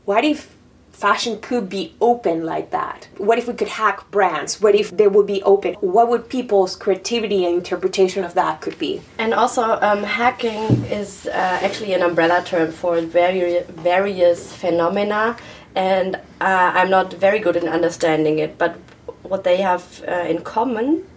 what 0.06 0.24
if 0.24 0.56
fashion 1.02 1.42
could 1.42 1.68
be 1.68 1.96
open 2.00 2.46
like 2.46 2.70
that? 2.70 3.08
What 3.18 3.38
if 3.40 3.48
we 3.48 3.56
could 3.56 3.70
hack 3.80 4.10
brands? 4.12 4.62
What 4.62 4.76
if 4.76 4.96
they 4.96 5.08
would 5.08 5.26
be 5.26 5.42
open? 5.44 5.74
What 5.96 6.10
would 6.10 6.30
people's 6.30 6.76
creativity 6.76 7.44
and 7.46 7.56
interpretation 7.56 8.24
of 8.24 8.36
that 8.36 8.62
could 8.62 8.78
be? 8.78 9.02
And 9.18 9.34
also, 9.34 9.80
um, 9.82 10.04
hacking 10.04 10.86
is 11.00 11.28
uh, 11.28 11.60
actually 11.66 11.94
an 11.94 12.04
umbrella 12.04 12.44
term 12.46 12.72
for 12.72 13.02
very, 13.02 13.64
various 13.64 14.54
phenomena, 14.56 15.38
and 15.76 16.16
uh, 16.40 16.72
I'm 16.78 16.92
not 16.92 17.14
very 17.14 17.40
good 17.40 17.56
in 17.56 17.68
understanding 17.68 18.38
it. 18.38 18.58
But 18.60 18.78
what 19.24 19.44
they 19.44 19.58
have 19.58 20.04
uh, 20.08 20.26
in 20.32 20.42
common 20.44 21.08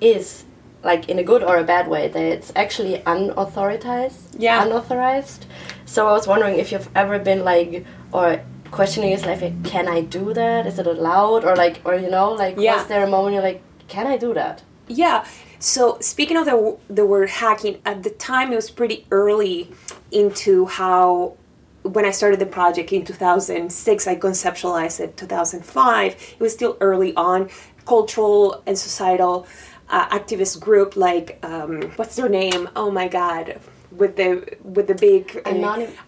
is 0.00 0.44
like 0.82 1.08
in 1.08 1.16
a 1.20 1.22
good 1.22 1.44
or 1.44 1.58
a 1.58 1.64
bad 1.64 1.86
way 1.86 2.08
that 2.08 2.22
it's 2.34 2.50
actually 2.56 3.00
unauthorized 3.06 4.34
yeah 4.36 4.64
unauthorized 4.64 5.46
so 5.86 6.08
i 6.08 6.12
was 6.12 6.26
wondering 6.26 6.58
if 6.58 6.72
you've 6.72 6.90
ever 6.96 7.20
been 7.20 7.44
like 7.44 7.86
or 8.10 8.42
questioning 8.72 9.12
is 9.12 9.24
like, 9.24 9.40
can 9.62 9.86
I 9.86 10.00
do 10.00 10.32
that? 10.34 10.66
Is 10.66 10.78
it 10.80 10.86
allowed? 10.86 11.44
Or 11.44 11.54
like, 11.54 11.80
or 11.84 11.94
you 11.94 12.10
know, 12.10 12.32
like, 12.32 12.56
Yeah. 12.58 12.76
was 12.78 12.86
there 12.88 13.04
a 13.04 13.10
moment 13.16 13.34
you're 13.34 13.42
like, 13.42 13.62
can 13.86 14.06
I 14.08 14.16
do 14.16 14.34
that? 14.34 14.62
Yeah. 14.88 15.24
So 15.60 15.98
speaking 16.00 16.36
of 16.36 16.44
the 16.46 16.76
the 16.88 17.06
word 17.06 17.30
hacking, 17.30 17.80
at 17.84 18.02
the 18.02 18.10
time 18.10 18.52
it 18.52 18.56
was 18.56 18.70
pretty 18.70 19.06
early 19.12 19.70
into 20.10 20.66
how 20.66 21.34
when 21.82 22.04
I 22.04 22.10
started 22.10 22.38
the 22.40 22.46
project 22.46 22.92
in 22.92 23.04
2006, 23.04 24.06
I 24.06 24.16
conceptualized 24.16 24.98
it 25.00 25.16
2005. 25.16 26.12
It 26.38 26.40
was 26.40 26.52
still 26.52 26.76
early 26.80 27.14
on. 27.16 27.48
Cultural 27.86 28.62
and 28.66 28.76
societal 28.78 29.46
uh, 29.88 30.08
activist 30.18 30.60
group 30.60 30.96
like 30.96 31.38
um, 31.44 31.82
what's 31.96 32.16
their 32.16 32.28
name? 32.28 32.68
Oh 32.74 32.90
my 32.90 33.08
God. 33.08 33.60
With 33.96 34.16
the 34.16 34.56
with 34.62 34.86
the 34.86 34.94
big 34.94 35.42
uh, 35.44 35.50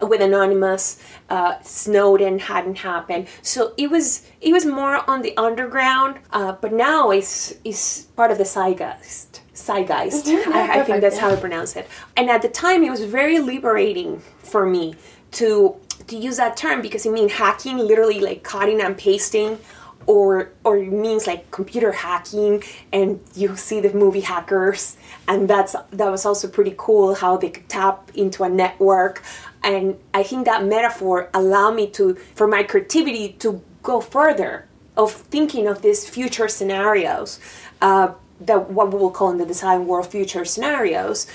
with 0.00 0.20
anonymous 0.20 0.98
uh, 1.28 1.60
Snowden 1.62 2.38
hadn't 2.38 2.78
happened, 2.78 3.28
so 3.42 3.74
it 3.76 3.90
was 3.90 4.22
it 4.40 4.52
was 4.52 4.64
more 4.64 5.08
on 5.10 5.22
the 5.22 5.36
underground. 5.36 6.18
Uh, 6.32 6.52
but 6.52 6.72
now 6.72 7.10
it's 7.10 7.54
it's 7.64 8.02
part 8.16 8.30
of 8.30 8.38
the 8.38 8.44
zeitgeist. 8.44 9.40
Zeitgeist. 9.54 10.24
Mhm, 10.26 10.46
I, 10.52 10.80
I 10.80 10.82
think 10.84 11.00
that's 11.02 11.18
how 11.18 11.30
I 11.30 11.36
pronounce 11.36 11.76
it. 11.76 11.86
And 12.16 12.30
at 12.30 12.40
the 12.42 12.48
time, 12.48 12.82
it 12.84 12.90
was 12.90 13.04
very 13.04 13.38
liberating 13.38 14.22
for 14.38 14.64
me 14.66 14.94
to 15.32 15.76
to 16.06 16.16
use 16.16 16.36
that 16.38 16.56
term 16.56 16.80
because 16.82 17.04
it 17.06 17.12
means 17.12 17.32
hacking, 17.32 17.76
literally 17.78 18.20
like 18.20 18.42
cutting 18.42 18.80
and 18.80 18.96
pasting, 18.96 19.58
or 20.06 20.50
or 20.64 20.76
it 20.76 20.92
means 20.92 21.26
like 21.26 21.50
computer 21.50 21.92
hacking. 21.92 22.62
And 22.92 23.20
you 23.34 23.56
see 23.56 23.80
the 23.80 23.92
movie 23.92 24.20
Hackers, 24.20 24.96
and 25.28 25.48
that's 25.48 25.74
that 25.90 26.10
was 26.10 26.24
also 26.26 26.48
pretty 26.48 26.74
cool 26.76 27.14
how 27.14 27.36
they 27.36 27.50
could 27.50 27.68
tap 27.68 28.10
into 28.14 28.44
a 28.44 28.48
network. 28.48 29.22
And 29.62 29.96
I 30.12 30.22
think 30.22 30.44
that 30.44 30.64
metaphor 30.64 31.30
allowed 31.32 31.74
me 31.74 31.88
to 31.90 32.14
for 32.34 32.46
my 32.46 32.62
creativity 32.62 33.30
to 33.40 33.62
go 33.82 34.00
further 34.00 34.66
of 34.96 35.12
thinking 35.12 35.66
of 35.66 35.82
these 35.82 36.08
future 36.08 36.48
scenarios. 36.48 37.40
Uh, 37.80 38.14
that 38.40 38.70
what 38.70 38.92
we 38.92 38.98
will 38.98 39.10
call 39.10 39.30
in 39.30 39.38
the 39.38 39.46
design 39.46 39.86
world 39.86 40.06
future 40.06 40.44
scenarios. 40.44 41.26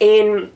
And 0.00 0.52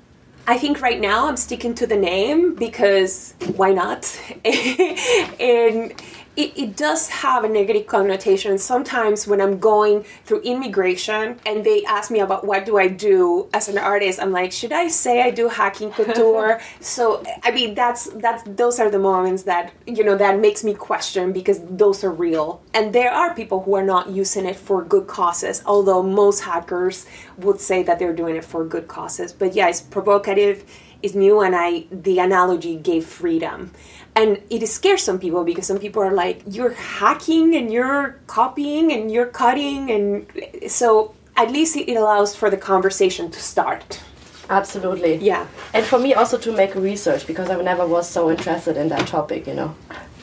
I 0.47 0.57
think 0.57 0.81
right 0.81 0.99
now 1.01 1.29
I'm 1.29 1.37
sticking 1.37 1.75
to 1.75 1.87
the 1.87 1.97
name 1.97 2.55
because 2.55 3.35
why 3.57 3.73
not? 3.73 4.19
and 4.45 5.93
it, 6.39 6.57
it 6.57 6.77
does 6.77 7.09
have 7.09 7.43
a 7.43 7.49
negative 7.49 7.89
connotation. 7.89 8.59
Sometimes 8.59 9.27
when 9.27 9.41
I'm 9.41 9.59
going 9.59 10.05
through 10.25 10.43
immigration 10.43 11.41
and 11.45 11.65
they 11.65 11.85
ask 11.85 12.13
me 12.13 12.21
about 12.21 12.47
what 12.47 12.65
do 12.65 12.79
I 12.79 12.87
do 12.87 13.49
as 13.53 13.69
an 13.69 13.77
artist, 13.77 14.21
I'm 14.23 14.31
like, 14.31 14.53
should 14.53 14.73
I 14.73 14.87
say 14.87 15.21
I 15.21 15.33
do 15.33 15.49
hacking 15.49 15.91
couture? 15.91 16.61
so 16.81 17.25
I 17.43 17.51
mean 17.51 17.75
that's 17.75 18.05
that's 18.15 18.45
those 18.45 18.79
are 18.79 18.89
the 18.89 19.01
moments 19.01 19.43
that 19.43 19.73
you 19.85 20.05
know 20.05 20.17
that 20.17 20.39
makes 20.39 20.63
me 20.63 20.75
question 20.75 21.33
because 21.33 21.61
those 21.69 22.05
are 22.05 22.13
real. 22.13 22.63
And 22.79 22.93
there 22.93 23.11
are 23.11 23.35
people 23.35 23.63
who 23.65 23.75
are 23.75 23.83
not 23.83 24.09
using 24.11 24.47
it 24.47 24.55
for 24.55 24.85
good 24.85 25.09
causes, 25.09 25.65
although 25.67 26.01
most 26.01 26.43
hackers 26.45 27.07
would 27.37 27.61
say 27.61 27.83
that 27.83 27.99
they're 27.99 28.15
doing 28.15 28.37
it 28.37 28.45
for 28.45 28.65
good 28.65 28.87
causes. 28.87 29.33
But 29.33 29.57
yeah, 29.57 29.69
it's 29.69 29.81
provocative, 29.81 30.63
it's 31.03 31.17
new, 31.17 31.41
and 31.41 31.57
I 31.57 31.87
the 31.91 32.21
analogy 32.21 32.77
gave 32.77 33.05
freedom. 33.05 33.73
And 34.15 34.41
it 34.49 34.65
scares 34.69 35.03
some 35.03 35.19
people 35.19 35.43
because 35.43 35.67
some 35.67 35.81
people 35.81 36.03
are 36.05 36.13
like, 36.13 36.43
you're 36.47 36.75
hacking 36.75 37.57
and 37.57 37.73
you're 37.73 38.21
copying 38.29 38.93
and 38.93 39.11
you're 39.11 39.33
cutting. 39.45 39.91
And 39.91 40.71
so 40.71 41.17
at 41.37 41.51
least 41.51 41.77
it 41.77 41.97
allows 41.97 42.37
for 42.37 42.49
the 42.49 42.57
conversation 42.57 43.29
to 43.33 43.41
start. 43.41 44.01
Absolutely. 44.49 45.17
Yeah. 45.17 45.49
And 45.75 45.85
for 45.85 45.99
me 45.99 46.15
also 46.15 46.39
to 46.39 46.53
make 46.53 46.77
research 46.77 47.27
because 47.27 47.51
I 47.51 47.61
never 47.61 47.85
was 47.87 48.09
so 48.09 48.31
interested 48.31 48.77
in 48.77 48.89
that 48.91 49.09
topic, 49.09 49.49
you 49.49 49.55
know. 49.55 49.75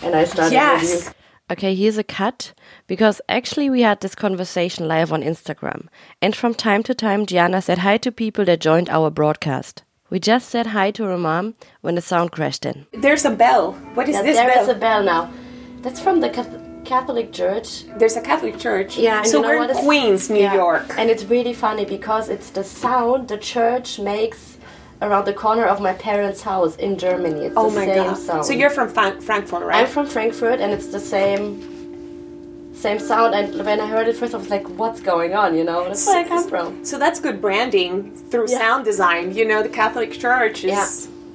And 0.01 0.15
I 0.15 0.23
started 0.23 0.53
Yes. 0.53 0.81
with 0.81 1.07
you. 1.07 1.24
Okay, 1.51 1.75
here's 1.75 1.97
a 1.99 2.03
cut 2.03 2.53
because 2.87 3.21
actually 3.29 3.69
we 3.69 3.81
had 3.83 4.01
this 4.01 4.15
conversation 4.15 4.87
live 4.87 5.13
on 5.13 5.21
Instagram. 5.21 5.87
And 6.21 6.35
from 6.35 6.55
time 6.55 6.81
to 6.83 6.95
time, 6.95 7.25
Giana 7.27 7.61
said 7.61 7.79
hi 7.79 7.97
to 7.97 8.11
people 8.11 8.45
that 8.45 8.59
joined 8.61 8.89
our 8.89 9.11
broadcast. 9.11 9.83
We 10.09 10.19
just 10.19 10.49
said 10.49 10.67
hi 10.67 10.89
to 10.91 11.03
her 11.03 11.17
mom 11.19 11.53
when 11.81 11.95
the 11.95 12.01
sound 12.01 12.31
crashed 12.31 12.65
in. 12.65 12.87
There's 12.93 13.25
a 13.25 13.29
bell. 13.31 13.73
What 13.93 14.09
is 14.09 14.15
Yeah, 14.15 14.23
this 14.23 14.37
there 14.37 14.47
bell? 14.53 14.63
is 14.63 14.69
a 14.69 14.73
bell 14.75 15.03
now. 15.03 15.29
That's 15.83 15.99
from 15.99 16.19
the 16.21 16.29
Catholic 16.83 17.31
Church. 17.31 17.83
There's 17.97 18.15
a 18.15 18.21
Catholic 18.21 18.57
church. 18.57 18.97
Yeah, 18.97 19.21
So 19.21 19.37
you 19.37 19.43
know 19.43 19.49
we're 19.59 19.69
in 19.69 19.75
Queens, 19.77 20.29
New 20.31 20.39
Yeah. 20.39 20.55
York. 20.55 20.85
And 20.97 21.11
it's 21.11 21.25
really 21.25 21.53
funny 21.53 21.85
because 21.85 22.27
it's 22.29 22.49
the 22.51 22.63
sound 22.63 23.27
the 23.27 23.37
church 23.37 23.99
makes 23.99 24.54
around 25.01 25.25
the 25.25 25.33
corner 25.33 25.65
of 25.65 25.81
my 25.81 25.93
parents' 25.93 26.41
house 26.41 26.75
in 26.77 26.97
Germany. 26.97 27.45
It's 27.47 27.53
Oh 27.57 27.69
the 27.69 27.79
my 27.79 27.85
same 27.85 28.05
god. 28.05 28.17
sound. 28.17 28.45
So 28.45 28.53
you're 28.53 28.69
from 28.69 28.89
Frank- 28.89 29.21
Frankfurt, 29.21 29.63
right? 29.63 29.83
I'm 29.83 29.87
from 29.87 30.07
Frankfurt 30.07 30.59
and 30.61 30.71
it's 30.73 30.87
the 30.87 30.99
same 30.99 31.73
same 32.73 32.99
sound 32.99 33.33
and 33.33 33.65
when 33.65 33.79
I 33.79 33.87
heard 33.87 34.07
it 34.07 34.15
first 34.17 34.33
I 34.35 34.37
was 34.37 34.49
like, 34.49 34.67
what's 34.69 34.99
going 35.01 35.33
on, 35.33 35.55
you 35.57 35.63
know? 35.63 35.85
That's 35.85 36.05
where 36.05 36.23
I 36.25 36.27
come 36.27 36.47
from. 36.47 36.85
So 36.85 36.99
that's 36.99 37.19
good 37.19 37.41
branding 37.41 38.11
through 38.29 38.47
Yeah. 38.49 38.59
sound 38.59 38.85
design. 38.85 39.33
You 39.33 39.45
know, 39.47 39.63
the 39.63 39.69
Catholic 39.69 40.11
Church 40.13 40.63
is 40.63 40.71
Yeah. 40.71 40.87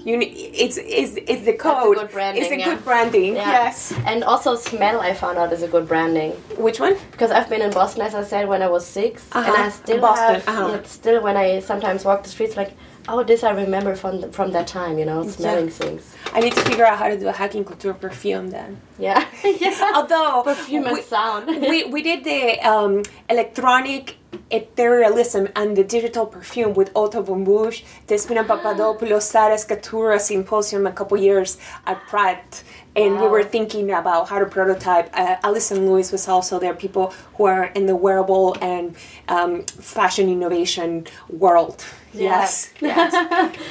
You 0.03 0.17
ne- 0.17 0.27
it's 0.65 0.79
it's 0.79 1.13
it's 1.17 1.27
the 1.45 1.53
That's 1.53 1.65
a 1.65 1.69
code. 1.83 1.97
good 1.99 2.11
branding, 2.11 2.43
it's 2.43 2.53
a 2.53 2.59
yeah. 2.59 2.65
good 2.71 2.83
branding. 2.85 3.37
Yeah. 3.37 3.51
Yes. 3.51 3.93
And 4.07 4.25
also 4.25 4.55
smell 4.57 5.01
I 5.01 5.13
found 5.13 5.37
out 5.39 5.53
is 5.53 5.63
a 5.63 5.69
good 5.69 5.87
branding. 5.87 6.31
Which 6.57 6.79
one? 6.81 6.97
Because 7.11 7.31
I've 7.31 7.51
been 7.51 7.61
in 7.61 7.71
Boston, 7.71 8.01
as 8.03 8.15
I 8.15 8.23
said, 8.25 8.49
when 8.49 8.63
I 8.63 8.69
was 8.69 8.87
6 8.87 9.23
and 9.35 9.45
Uh-huh. 9.45 9.63
I 9.65 9.69
still 9.69 10.01
Boston, 10.01 10.35
have. 10.41 10.49
uh-huh. 10.49 10.83
Still, 10.85 11.23
when 11.23 11.37
I 11.37 11.61
sometimes 11.61 12.05
walk 12.07 12.23
the 12.23 12.31
streets, 12.31 12.57
like, 12.57 12.73
oh, 13.09 13.23
this 13.23 13.43
I 13.43 13.51
remember 13.51 13.95
from 13.97 14.31
from 14.33 14.53
that 14.53 14.67
time. 14.67 14.99
You 14.99 15.05
know, 15.05 15.27
smelling 15.29 15.71
things. 15.71 16.15
I 16.33 16.41
need 16.41 16.53
to 16.53 16.63
figure 16.63 16.87
out 16.87 16.99
how 16.99 17.09
to 17.09 17.19
do 17.19 17.29
a 17.29 17.33
hacking 17.33 17.65
couture 17.65 17.95
perfume 17.95 18.51
then. 18.51 18.81
Yeah, 18.99 19.27
yeah. 19.45 19.93
Although 19.95 20.43
Perfume 20.45 20.87
and 20.87 20.97
we, 20.97 21.03
sound. 21.03 21.47
we 21.71 21.85
we 21.85 22.03
did 22.03 22.25
the 22.25 22.61
um, 22.61 23.03
electronic 23.29 24.17
etherealism 24.51 25.51
and 25.57 25.77
the 25.77 25.85
digital 25.85 26.27
perfume 26.27 26.75
with 26.75 26.91
Otto 26.95 27.23
von 27.23 27.45
Busch, 27.45 27.83
Despina 28.07 28.47
Papadopoulos, 28.51 29.25
Sara 29.25 29.57
Scatura 29.57 30.21
symposium 30.21 30.87
a 30.87 30.93
couple 30.93 31.17
years 31.19 31.59
at 31.87 32.01
Pratt. 32.07 32.63
And 32.97 33.21
we 33.21 33.29
were 33.29 33.45
thinking 33.45 33.93
about 33.93 34.29
how 34.29 34.41
to 34.41 34.47
prototype. 34.47 35.11
Uh, 35.13 35.37
Alison 35.45 35.87
Lewis 35.89 36.11
was 36.11 36.27
also 36.27 36.59
there, 36.59 36.75
people 36.75 37.15
who 37.37 37.45
are 37.45 37.67
in 37.67 37.87
the 37.87 37.95
wearable 37.95 38.57
and 38.61 38.97
um, 39.29 39.63
fashion 39.63 40.29
innovation 40.29 41.07
world. 41.29 41.85
Yes, 42.13 42.73
yes. 42.81 43.13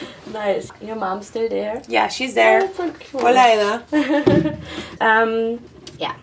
nice. 0.34 0.72
Your 0.82 0.96
mom's 0.96 1.28
still 1.28 1.50
there? 1.50 1.82
yeah, 1.88 2.08
she's 2.08 2.34
there. 2.34 2.62
That's 2.62 2.78
so 2.78 2.92
cool. 3.12 3.22
Hola, 3.22 3.84
Um, 5.02 5.60
yeah. 5.98 6.16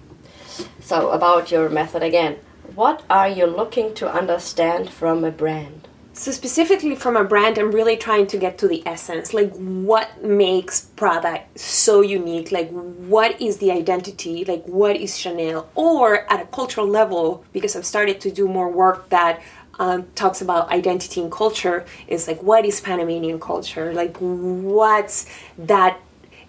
So 0.81 1.11
about 1.11 1.50
your 1.50 1.68
method 1.68 2.02
again. 2.02 2.37
What 2.74 3.02
are 3.09 3.29
you 3.29 3.46
looking 3.46 3.94
to 3.94 4.11
understand 4.11 4.90
from 4.90 5.24
a 5.24 5.31
brand? 5.31 5.88
So 6.12 6.33
specifically 6.33 6.96
from 6.96 7.14
a 7.16 7.24
brand, 7.24 7.59
I'm 7.59 7.72
really 7.72 7.96
trying 7.96 8.26
to 8.29 8.38
get 8.38 8.57
to 8.59 8.68
the 8.68 8.83
essence, 8.87 9.35
like 9.35 9.52
what 9.55 10.24
makes 10.24 10.81
Prada 10.96 11.42
so 11.57 12.00
unique, 12.00 12.50
like 12.50 12.70
what 12.70 13.38
is 13.40 13.59
the 13.59 13.70
identity, 13.70 14.42
like 14.44 14.64
what 14.64 14.96
is 14.96 15.18
Chanel, 15.18 15.68
or 15.74 16.31
at 16.33 16.40
a 16.40 16.46
cultural 16.46 16.87
level, 16.87 17.44
because 17.52 17.76
I've 17.76 17.85
started 17.85 18.18
to 18.22 18.31
do 18.31 18.48
more 18.48 18.70
work 18.70 19.11
that 19.11 19.42
um, 19.78 20.06
talks 20.14 20.40
about 20.40 20.70
identity 20.70 21.20
and 21.20 21.30
culture, 21.30 21.84
is 22.08 22.28
like 22.28 22.42
what 22.42 22.64
is 22.64 22.80
Panamanian 22.80 23.40
culture, 23.40 23.92
like 23.92 24.16
what's 24.18 25.26
that. 25.58 25.98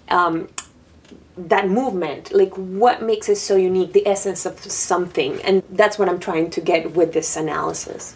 Um, 0.09 0.47
that 1.37 1.69
movement 1.69 2.33
like 2.33 2.51
what 2.55 3.03
makes 3.03 3.29
it 3.29 3.35
so 3.35 3.55
unique 3.55 3.93
the 3.93 4.07
essence 4.07 4.43
of 4.43 4.57
something 4.59 5.39
and 5.43 5.61
that's 5.69 5.99
what 5.99 6.09
i'm 6.09 6.19
trying 6.19 6.49
to 6.49 6.59
get 6.59 6.93
with 6.93 7.13
this 7.13 7.37
analysis 7.37 8.15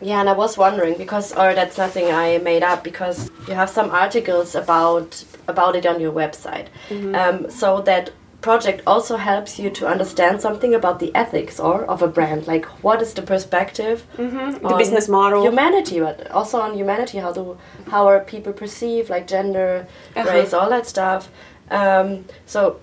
Yeah, 0.00 0.20
and 0.20 0.28
I 0.28 0.34
was 0.34 0.58
wondering 0.58 0.98
because, 0.98 1.32
or 1.32 1.54
that's 1.54 1.78
nothing 1.78 2.12
I 2.12 2.38
made 2.38 2.62
up 2.62 2.84
because 2.84 3.30
you 3.48 3.54
have 3.54 3.70
some 3.70 3.90
articles 3.90 4.54
about 4.54 5.24
about 5.48 5.74
it 5.74 5.86
on 5.86 6.00
your 6.00 6.12
website. 6.12 6.68
Um, 7.14 7.50
so 7.50 7.80
that 7.82 8.10
project 8.40 8.82
also 8.86 9.16
helps 9.16 9.58
you 9.58 9.70
to 9.70 9.86
understand 9.86 10.40
something 10.40 10.74
about 10.74 10.98
the 11.00 11.12
ethics 11.14 11.58
or 11.58 11.84
of 11.84 12.02
a 12.02 12.06
brand, 12.08 12.46
like 12.46 12.64
what 12.84 13.02
is 13.02 13.14
the 13.14 13.22
perspective, 13.22 14.04
the 14.16 14.74
business 14.78 15.08
model 15.08 15.42
humanity, 15.42 16.00
but 16.00 16.30
also 16.30 16.60
on 16.60 16.74
humanity, 16.76 17.18
how 17.18 17.32
do 17.32 17.56
how 17.90 18.06
are 18.06 18.20
people 18.20 18.52
perceive 18.52 19.10
like 19.10 19.26
gender, 19.26 19.86
Uh-huh. 20.14 20.30
race, 20.30 20.52
all 20.52 20.68
that 20.70 20.86
stuff. 20.86 21.28
Um, 21.70 22.24
so 22.46 22.78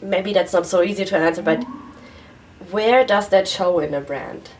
maybe 0.00 0.32
that's 0.32 0.52
not 0.52 0.66
so 0.66 0.82
easy 0.82 1.04
to 1.04 1.16
answer, 1.16 1.42
but 1.42 1.62
where 2.70 3.04
does 3.04 3.28
that 3.28 3.46
show 3.48 3.78
in 3.80 3.94
a 3.94 4.00
brand? 4.00 4.50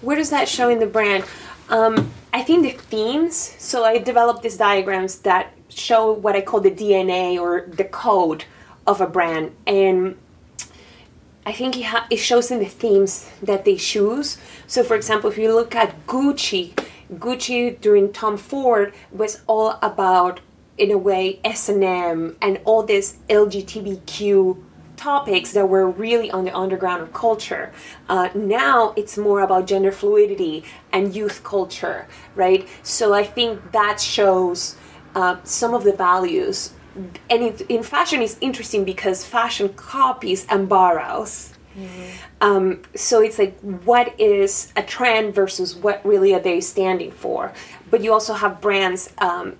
where 0.00 0.16
does 0.16 0.30
that 0.30 0.48
show 0.48 0.68
in 0.68 0.78
the 0.78 0.86
brand? 0.86 1.24
Um, 1.70 2.12
I 2.32 2.42
think 2.42 2.62
the 2.62 2.70
themes. 2.70 3.34
So 3.58 3.84
I 3.84 3.98
developed 3.98 4.42
these 4.42 4.56
diagrams 4.56 5.18
that 5.20 5.52
show 5.68 6.12
what 6.12 6.36
I 6.36 6.40
call 6.40 6.60
the 6.60 6.70
DNA 6.70 7.36
or 7.36 7.66
the 7.80 7.84
code 7.84 8.44
of 8.88 9.00
a 9.00 9.06
brand, 9.06 9.54
and 9.66 10.16
I 11.44 11.52
think 11.52 11.76
it, 11.76 11.84
ha- 11.84 12.06
it 12.10 12.16
shows 12.16 12.50
in 12.50 12.58
the 12.58 12.66
themes 12.66 13.30
that 13.42 13.64
they 13.64 13.76
choose. 13.76 14.38
So, 14.66 14.82
for 14.82 14.96
example, 14.96 15.30
if 15.30 15.38
you 15.38 15.54
look 15.54 15.74
at 15.74 16.06
Gucci, 16.06 16.74
Gucci 17.12 17.80
during 17.80 18.12
Tom 18.12 18.36
Ford 18.36 18.92
was 19.12 19.42
all 19.46 19.78
about, 19.82 20.40
in 20.76 20.90
a 20.90 20.98
way, 20.98 21.40
S 21.44 21.68
and 21.68 21.84
M 21.84 22.36
and 22.40 22.60
all 22.64 22.82
this 22.82 23.18
LGBTQ 23.28 24.62
topics 24.96 25.52
that 25.52 25.68
were 25.68 25.88
really 25.88 26.30
on 26.30 26.44
the 26.44 26.54
underground 26.54 27.02
of 27.02 27.12
culture. 27.12 27.72
Uh, 28.08 28.28
now 28.34 28.92
it's 28.96 29.16
more 29.16 29.40
about 29.40 29.66
gender 29.66 29.92
fluidity 29.92 30.64
and 30.92 31.14
youth 31.14 31.42
culture, 31.44 32.06
right? 32.34 32.68
So 32.82 33.14
I 33.14 33.24
think 33.24 33.72
that 33.72 34.00
shows 34.00 34.76
uh, 35.14 35.36
some 35.44 35.72
of 35.72 35.84
the 35.84 35.92
values. 35.92 36.72
And 37.30 37.42
it, 37.42 37.60
in 37.62 37.82
fashion, 37.82 38.22
is 38.22 38.36
interesting 38.40 38.84
because 38.84 39.24
fashion 39.24 39.68
copies 39.70 40.46
and 40.48 40.68
borrows. 40.68 41.54
Um, 42.40 42.82
so 42.94 43.20
it's 43.20 43.38
like 43.38 43.58
what 43.60 44.18
is 44.18 44.72
a 44.76 44.82
trend 44.82 45.34
versus 45.34 45.76
what 45.76 46.04
really 46.04 46.34
are 46.34 46.40
they 46.40 46.60
standing 46.60 47.12
for? 47.12 47.52
But 47.90 48.02
you 48.02 48.12
also 48.12 48.34
have 48.34 48.60
brands. 48.60 49.12
Um, 49.18 49.56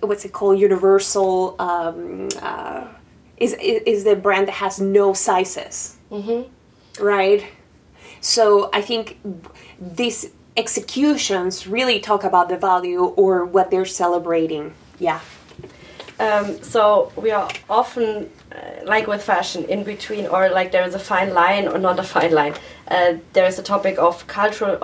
what's 0.00 0.24
it 0.24 0.32
called? 0.32 0.58
Universal. 0.58 1.56
Um, 1.58 2.28
uh, 2.40 2.88
is 3.36 3.54
is 3.60 4.04
the 4.04 4.16
brand 4.16 4.48
that 4.48 4.54
has 4.54 4.80
no 4.80 5.12
sizes, 5.12 5.96
mm-hmm. 6.10 7.04
right? 7.04 7.44
So 8.20 8.70
I 8.72 8.80
think 8.80 9.18
these 9.78 10.30
executions 10.56 11.66
really 11.66 11.98
talk 12.00 12.24
about 12.24 12.48
the 12.48 12.56
value 12.56 13.04
or 13.04 13.44
what 13.44 13.70
they're 13.70 13.84
celebrating. 13.84 14.72
Yeah. 14.98 15.20
Um, 16.18 16.62
so 16.62 17.12
we 17.16 17.32
are 17.32 17.50
often, 17.68 18.30
uh, 18.52 18.84
like 18.84 19.06
with 19.06 19.22
fashion, 19.22 19.64
in 19.64 19.82
between, 19.82 20.26
or 20.26 20.48
like 20.48 20.70
there 20.70 20.86
is 20.86 20.94
a 20.94 20.98
fine 20.98 21.34
line 21.34 21.66
or 21.66 21.78
not 21.78 21.98
a 21.98 22.04
fine 22.04 22.32
line. 22.32 22.54
Uh, 22.88 23.14
there 23.32 23.46
is 23.46 23.58
a 23.58 23.62
topic 23.62 23.98
of 23.98 24.26
cultural 24.26 24.78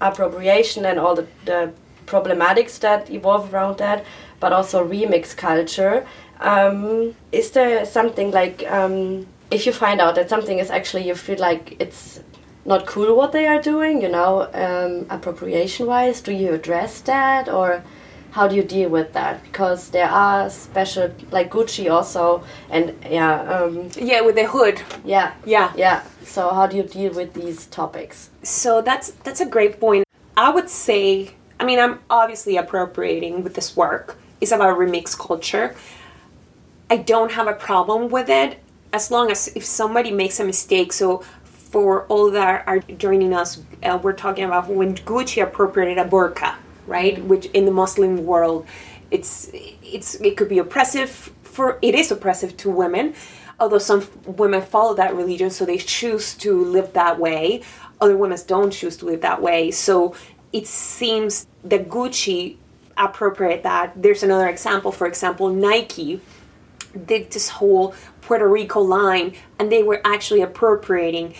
appropriation 0.00 0.84
and 0.84 0.98
all 0.98 1.14
the, 1.14 1.26
the 1.46 1.72
problematics 2.06 2.78
that 2.80 3.10
evolve 3.10 3.52
around 3.54 3.78
that, 3.78 4.04
but 4.38 4.52
also 4.52 4.86
remix 4.86 5.34
culture. 5.34 6.06
Um, 6.40 7.14
is 7.32 7.52
there 7.52 7.86
something 7.86 8.30
like 8.30 8.70
um, 8.70 9.26
if 9.50 9.64
you 9.64 9.72
find 9.72 10.00
out 10.00 10.16
that 10.16 10.28
something 10.28 10.58
is 10.58 10.70
actually 10.70 11.08
you 11.08 11.14
feel 11.14 11.38
like 11.38 11.76
it's 11.78 12.20
not 12.66 12.84
cool 12.84 13.16
what 13.16 13.32
they 13.32 13.46
are 13.46 13.62
doing, 13.62 14.02
you 14.02 14.08
know, 14.08 14.50
um, 14.52 15.06
appropriation 15.08 15.86
wise, 15.86 16.20
do 16.20 16.32
you 16.32 16.52
address 16.52 17.00
that 17.02 17.48
or? 17.48 17.82
How 18.36 18.46
do 18.46 18.54
you 18.54 18.62
deal 18.62 18.90
with 18.90 19.14
that? 19.14 19.42
Because 19.42 19.88
there 19.90 20.10
are 20.10 20.50
special, 20.50 21.10
like 21.30 21.50
Gucci 21.50 21.90
also, 21.90 22.44
and 22.68 22.94
yeah, 23.10 23.40
um, 23.54 23.88
Yeah, 23.96 24.20
with 24.20 24.34
the 24.36 24.46
hood. 24.46 24.76
yeah, 25.04 25.32
Yeah. 25.46 25.72
yeah. 25.74 26.02
So 26.24 26.50
how 26.50 26.66
do 26.66 26.76
you 26.76 26.82
deal 26.82 27.12
with 27.14 27.32
these 27.32 27.66
topics? 27.66 28.28
So 28.42 28.82
that's 28.82 29.08
that's 29.24 29.40
a 29.40 29.46
great 29.56 29.80
point. 29.80 30.04
I 30.36 30.50
would 30.50 30.68
say, 30.68 31.30
I 31.58 31.64
mean, 31.64 31.78
I'm 31.78 31.98
obviously 32.10 32.58
appropriating 32.58 33.42
with 33.44 33.54
this 33.54 33.74
work. 33.74 34.06
It's 34.40 34.52
about 34.52 34.76
remix 34.78 35.16
culture. 35.28 35.74
I 36.90 36.96
don't 37.12 37.32
have 37.32 37.48
a 37.48 37.54
problem 37.68 38.10
with 38.10 38.28
it 38.28 38.58
as 38.92 39.10
long 39.10 39.30
as 39.30 39.48
if 39.56 39.64
somebody 39.64 40.10
makes 40.12 40.38
a 40.40 40.44
mistake. 40.44 40.92
So 40.92 41.24
for 41.72 42.04
all 42.12 42.30
that 42.32 42.64
are 42.66 42.80
joining 43.04 43.32
us, 43.32 43.62
uh, 43.82 43.98
we're 44.02 44.12
talking 44.24 44.44
about 44.44 44.68
when 44.68 44.94
Gucci 44.94 45.42
appropriated 45.42 45.98
a 45.98 46.08
burqa, 46.08 46.54
right? 46.86 47.22
Which 47.24 47.46
in 47.46 47.64
the 47.64 47.72
Muslim 47.72 48.24
world, 48.24 48.66
it's 49.10 49.50
it's 49.52 50.16
it 50.16 50.36
could 50.36 50.48
be 50.48 50.58
oppressive 50.58 51.32
for 51.42 51.78
it 51.82 51.94
is 51.94 52.10
oppressive 52.10 52.56
to 52.58 52.70
women. 52.70 53.14
Although 53.58 53.78
some 53.78 54.06
women 54.26 54.60
follow 54.60 54.94
that 54.94 55.16
religion, 55.16 55.50
so 55.50 55.64
they 55.64 55.78
choose 55.78 56.34
to 56.34 56.62
live 56.62 56.92
that 56.92 57.18
way. 57.18 57.62
Other 58.00 58.16
women 58.16 58.38
don't 58.46 58.70
choose 58.70 58.98
to 58.98 59.06
live 59.06 59.22
that 59.22 59.40
way. 59.40 59.70
So 59.70 60.14
it 60.52 60.66
seems 60.66 61.46
that 61.64 61.88
Gucci 61.88 62.58
appropriate 62.98 63.62
that. 63.62 63.92
There's 63.96 64.22
another 64.22 64.48
example. 64.48 64.92
For 64.92 65.06
example, 65.06 65.48
Nike 65.48 66.20
did 67.06 67.30
this 67.30 67.48
whole 67.48 67.94
Puerto 68.20 68.48
Rico 68.48 68.80
line, 68.80 69.34
and 69.58 69.70
they 69.70 69.82
were 69.82 70.00
actually 70.04 70.42
appropriating 70.42 71.34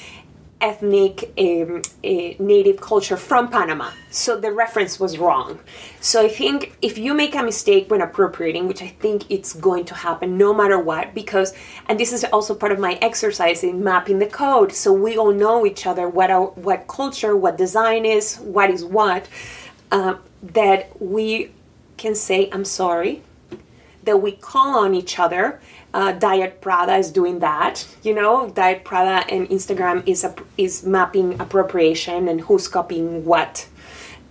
ethnic 0.60 1.32
um, 1.38 1.82
uh, 2.02 2.08
native 2.38 2.80
culture 2.80 3.16
from 3.16 3.48
Panama. 3.48 3.90
So 4.10 4.40
the 4.40 4.50
reference 4.52 4.98
was 4.98 5.18
wrong. 5.18 5.60
So 6.00 6.24
I 6.24 6.28
think 6.28 6.78
if 6.80 6.96
you 6.96 7.12
make 7.14 7.34
a 7.34 7.42
mistake 7.42 7.90
when 7.90 8.00
appropriating, 8.00 8.66
which 8.66 8.82
I 8.82 8.88
think 8.88 9.30
it's 9.30 9.52
going 9.52 9.84
to 9.86 9.94
happen 9.94 10.38
no 10.38 10.54
matter 10.54 10.78
what, 10.78 11.14
because 11.14 11.52
and 11.86 12.00
this 12.00 12.12
is 12.12 12.24
also 12.24 12.54
part 12.54 12.72
of 12.72 12.78
my 12.78 12.94
exercise 13.02 13.62
in 13.62 13.84
mapping 13.84 14.18
the 14.18 14.26
code, 14.26 14.72
so 14.72 14.92
we 14.92 15.18
all 15.18 15.32
know 15.32 15.66
each 15.66 15.86
other 15.86 16.08
what 16.08 16.30
our, 16.30 16.46
what 16.46 16.88
culture, 16.88 17.36
what 17.36 17.58
design 17.58 18.06
is, 18.06 18.36
what 18.36 18.70
is 18.70 18.84
what, 18.84 19.28
uh, 19.92 20.16
that 20.42 20.90
we 21.00 21.50
can 21.96 22.14
say 22.14 22.48
I'm 22.50 22.64
sorry 22.64 23.22
that 24.06 24.18
we 24.18 24.32
call 24.32 24.78
on 24.78 24.94
each 24.94 25.18
other. 25.18 25.60
Uh, 25.96 26.12
Diet 26.12 26.60
Prada 26.60 26.96
is 26.96 27.10
doing 27.10 27.38
that, 27.38 27.86
you 28.02 28.14
know. 28.14 28.50
Diet 28.50 28.84
Prada 28.84 29.24
and 29.32 29.48
Instagram 29.48 30.06
is 30.06 30.24
a, 30.24 30.34
is 30.58 30.84
mapping 30.84 31.40
appropriation 31.40 32.28
and 32.28 32.42
who's 32.42 32.68
copying 32.68 33.24
what. 33.24 33.66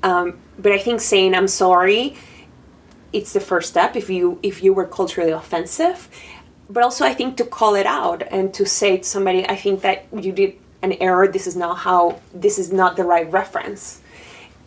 Um, 0.04 0.38
but 0.60 0.71
I 0.71 0.78
think 0.78 1.01
saying 1.01 1.34
I'm 1.34 1.47
sorry 1.47 2.15
it's 3.15 3.32
the 3.32 3.39
first 3.39 3.69
step 3.69 3.95
if 3.95 4.10
you 4.10 4.38
if 4.43 4.62
you 4.62 4.73
were 4.73 4.86
culturally 4.86 5.32
offensive. 5.32 6.10
But 6.69 6.84
also 6.84 7.06
i 7.06 7.13
think 7.13 7.38
to 7.38 7.45
call 7.45 7.73
it 7.75 7.86
out 7.86 8.21
and 8.30 8.54
to 8.54 8.65
say 8.65 8.97
to 8.97 9.04
somebody 9.04 9.47
i 9.47 9.56
think 9.56 9.82
that 9.82 10.06
you 10.12 10.32
did 10.32 10.51
an 10.82 10.93
error. 10.93 11.28
This 11.28 11.47
is 11.47 11.56
not 11.56 11.75
how 11.80 12.19
this 12.34 12.60
is 12.60 12.71
not 12.71 12.95
the 12.95 13.04
right 13.04 13.30
reference. 13.32 14.01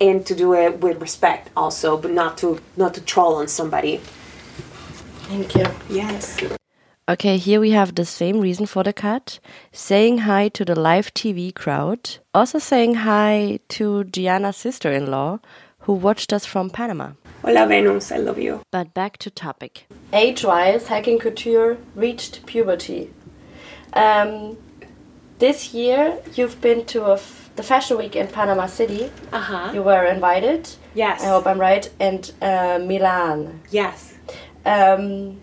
And 0.01 0.25
to 0.27 0.35
do 0.35 0.55
it 0.55 0.81
with 0.81 1.01
respect 1.01 1.51
also 1.57 1.97
but 1.97 2.11
not 2.11 2.39
to 2.39 2.61
not 2.77 2.95
to 2.95 3.01
troll 3.01 3.35
on 3.37 3.49
somebody. 3.49 4.01
Thank 5.29 5.55
you. 5.55 5.67
Yes 5.89 6.58
Okay, 7.09 7.39
here 7.39 7.59
we 7.59 7.71
have 7.71 7.95
the 7.95 8.05
same 8.05 8.39
reason 8.39 8.67
for 8.67 8.85
the 8.85 8.93
cut. 8.93 9.41
Saying 9.73 10.19
hi 10.19 10.49
to 10.49 10.63
the 10.63 10.79
live 10.79 11.15
TV 11.15 11.55
crowd. 11.55 12.19
Also 12.35 12.59
saying 12.59 12.97
hi 12.97 13.61
to 13.71 14.05
Giana's 14.05 14.59
sister 14.59 14.93
in 14.93 15.11
law, 15.11 15.41
who 15.79 15.95
watched 15.95 16.35
us 16.35 16.45
from 16.45 16.69
Panama. 16.69 17.13
Hola, 17.41 17.67
Venus, 17.67 18.13
I 18.13 18.19
love 18.19 18.39
you. 18.39 18.61
But 18.71 18.93
back 18.93 19.17
to 19.19 19.31
topic. 19.31 19.87
Age 20.13 20.45
wise, 20.45 20.89
hacking 20.89 21.19
couture 21.19 21.79
reached 21.95 22.45
puberty. 22.45 23.11
Um, 23.95 24.59
this 25.39 25.73
year, 25.73 26.19
you've 26.35 26.61
been 26.61 26.85
to 26.87 27.19
the 27.57 27.63
Fashion 27.63 27.97
Week 27.97 28.17
in 28.17 28.27
Panama 28.27 28.67
City. 28.67 29.11
Uh 29.33 29.41
huh. 29.41 29.71
You 29.73 29.83
were 29.83 30.05
invited. 30.05 30.69
Yes. 30.93 31.23
I 31.23 31.29
hope 31.29 31.47
I'm 31.47 31.59
right. 31.59 31.89
And 31.99 32.31
uh, 32.43 32.79
Milan. 32.83 33.63
Yes. 33.71 34.15
Um, 34.67 35.41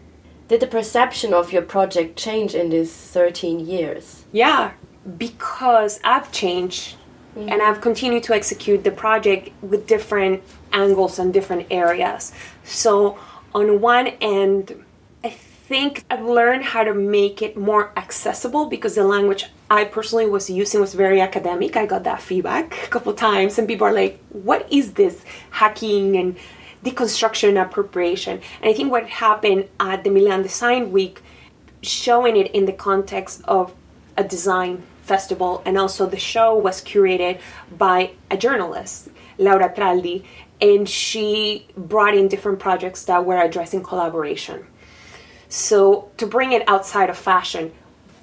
did 0.47 0.60
the 0.60 0.67
perception 0.67 1.34
of 1.34 1.51
your 1.51 1.62
project 1.62 2.17
change 2.17 2.53
in 2.53 2.69
these 2.69 2.93
13 2.93 3.65
years? 3.65 4.25
Yeah, 4.31 4.71
because 5.17 5.99
I've 6.03 6.31
changed 6.31 6.95
mm-hmm. 7.36 7.49
and 7.49 7.62
I've 7.62 7.81
continued 7.81 8.23
to 8.23 8.34
execute 8.34 8.84
the 8.84 8.91
project 8.91 9.49
with 9.62 9.88
different 9.88 10.43
angles 10.71 11.19
and 11.19 11.34
different 11.34 11.67
areas. 11.71 12.31
So, 12.63 13.17
on 13.53 13.81
one 13.81 14.08
end, 14.21 14.84
I 15.23 15.29
think 15.29 16.03
I've 16.12 16.25
learned 16.25 16.63
how 16.63 16.84
to 16.84 16.93
make 16.93 17.41
it 17.41 17.58
more 17.58 17.91
accessible 17.97 18.67
because 18.67 18.95
the 18.95 19.03
language 19.03 19.45
I 19.69 19.86
personally 19.86 20.27
was 20.27 20.49
using 20.49 20.79
was 20.79 20.93
very 20.93 21.21
academic. 21.21 21.75
I 21.75 21.86
got 21.86 22.03
that 22.03 22.21
feedback 22.21 22.84
a 22.86 22.88
couple 22.88 23.13
times, 23.13 23.58
and 23.58 23.67
people 23.67 23.88
are 23.88 23.93
like, 23.93 24.19
What 24.29 24.71
is 24.71 24.93
this 24.93 25.23
hacking 25.51 26.17
and 26.17 26.38
deconstruction 26.86 27.62
appropriation. 27.62 28.39
And 28.62 28.69
I 28.69 28.74
think 28.74 28.91
what 28.91 29.08
happened 29.10 29.67
at 29.80 30.04
the 30.04 30.10
Milan 30.12 30.43
Design 30.43 30.91
Week, 30.91 31.21
showing 31.82 32.38
it 32.38 32.52
in 32.52 32.65
the 32.65 32.74
context 32.74 33.41
of 33.45 33.74
a 34.15 34.24
design 34.24 34.84
festival, 35.02 35.62
and 35.65 35.78
also 35.78 36.06
the 36.06 36.19
show 36.19 36.56
was 36.56 36.82
curated 36.84 37.39
by 37.78 38.12
a 38.32 38.38
journalist, 38.38 39.10
Laura 39.38 39.69
Traldi, 39.74 40.24
and 40.62 40.88
she 40.88 41.67
brought 41.76 42.15
in 42.15 42.28
different 42.28 42.60
projects 42.60 43.04
that 43.06 43.26
were 43.26 43.38
addressing 43.38 43.84
collaboration. 43.84 44.65
So 45.50 46.10
to 46.17 46.26
bring 46.26 46.54
it 46.54 46.63
outside 46.67 47.10
of 47.10 47.17
fashion, 47.17 47.74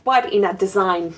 but 0.04 0.32
in 0.32 0.44
a 0.44 0.54
design 0.54 1.14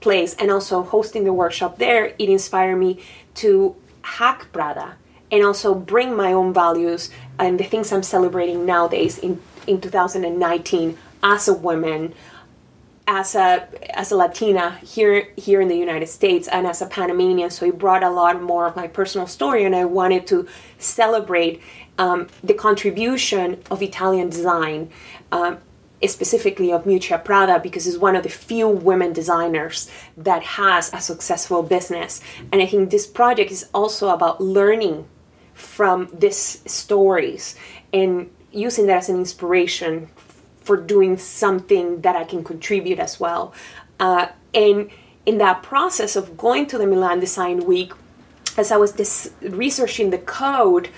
place, 0.00 0.34
and 0.34 0.50
also 0.50 0.82
hosting 0.82 1.24
the 1.24 1.32
workshop 1.32 1.78
there, 1.78 2.14
it 2.18 2.28
inspired 2.28 2.76
me 2.76 3.00
to 3.34 3.74
hack 4.02 4.52
Prada 4.52 4.96
and 5.30 5.44
also 5.44 5.74
bring 5.74 6.16
my 6.16 6.32
own 6.32 6.52
values 6.52 7.10
and 7.38 7.58
the 7.60 7.64
things 7.64 7.92
I'm 7.92 8.02
celebrating 8.02 8.64
nowadays 8.64 9.18
in, 9.18 9.40
in 9.66 9.80
2019 9.80 10.98
as 11.22 11.48
a 11.48 11.54
woman, 11.54 12.14
as 13.06 13.34
a 13.34 13.66
as 13.96 14.12
a 14.12 14.16
Latina 14.16 14.78
here 14.78 15.28
here 15.36 15.60
in 15.60 15.68
the 15.68 15.76
United 15.76 16.08
States 16.08 16.46
and 16.48 16.66
as 16.66 16.82
a 16.82 16.86
Panamanian. 16.86 17.50
So 17.50 17.66
it 17.66 17.78
brought 17.78 18.02
a 18.02 18.10
lot 18.10 18.40
more 18.42 18.66
of 18.66 18.76
my 18.76 18.86
personal 18.86 19.26
story, 19.26 19.64
and 19.64 19.74
I 19.74 19.84
wanted 19.84 20.26
to 20.28 20.46
celebrate 20.78 21.60
um, 21.98 22.28
the 22.44 22.54
contribution 22.54 23.62
of 23.70 23.82
Italian 23.82 24.30
design. 24.30 24.90
Um, 25.32 25.58
specifically 26.06 26.70
of 26.70 26.84
Miuccia 26.84 27.24
Prada 27.24 27.58
because 27.58 27.84
it's 27.88 27.98
one 27.98 28.14
of 28.14 28.22
the 28.22 28.28
few 28.28 28.68
women 28.68 29.12
designers 29.12 29.90
that 30.16 30.44
has 30.44 30.94
a 30.94 31.00
successful 31.00 31.64
business. 31.64 32.20
And 32.52 32.62
I 32.62 32.66
think 32.66 32.90
this 32.90 33.04
project 33.04 33.50
is 33.50 33.68
also 33.74 34.10
about 34.10 34.40
learning 34.40 35.08
from 35.58 36.08
these 36.16 36.62
stories 36.70 37.56
and 37.92 38.30
using 38.52 38.86
that 38.86 38.98
as 38.98 39.08
an 39.08 39.16
inspiration 39.16 40.08
for 40.60 40.76
doing 40.76 41.16
something 41.18 42.00
that 42.02 42.14
I 42.14 42.24
can 42.24 42.44
contribute 42.44 42.98
as 42.98 43.18
well. 43.18 43.52
Uh, 43.98 44.28
and 44.54 44.90
in 45.26 45.38
that 45.38 45.62
process 45.62 46.14
of 46.14 46.36
going 46.36 46.66
to 46.66 46.78
the 46.78 46.86
Milan 46.86 47.20
Design 47.20 47.66
Week, 47.66 47.92
as 48.56 48.70
I 48.70 48.76
was 48.76 48.92
this, 48.92 49.32
researching 49.40 50.10
the 50.10 50.18
code 50.18 50.90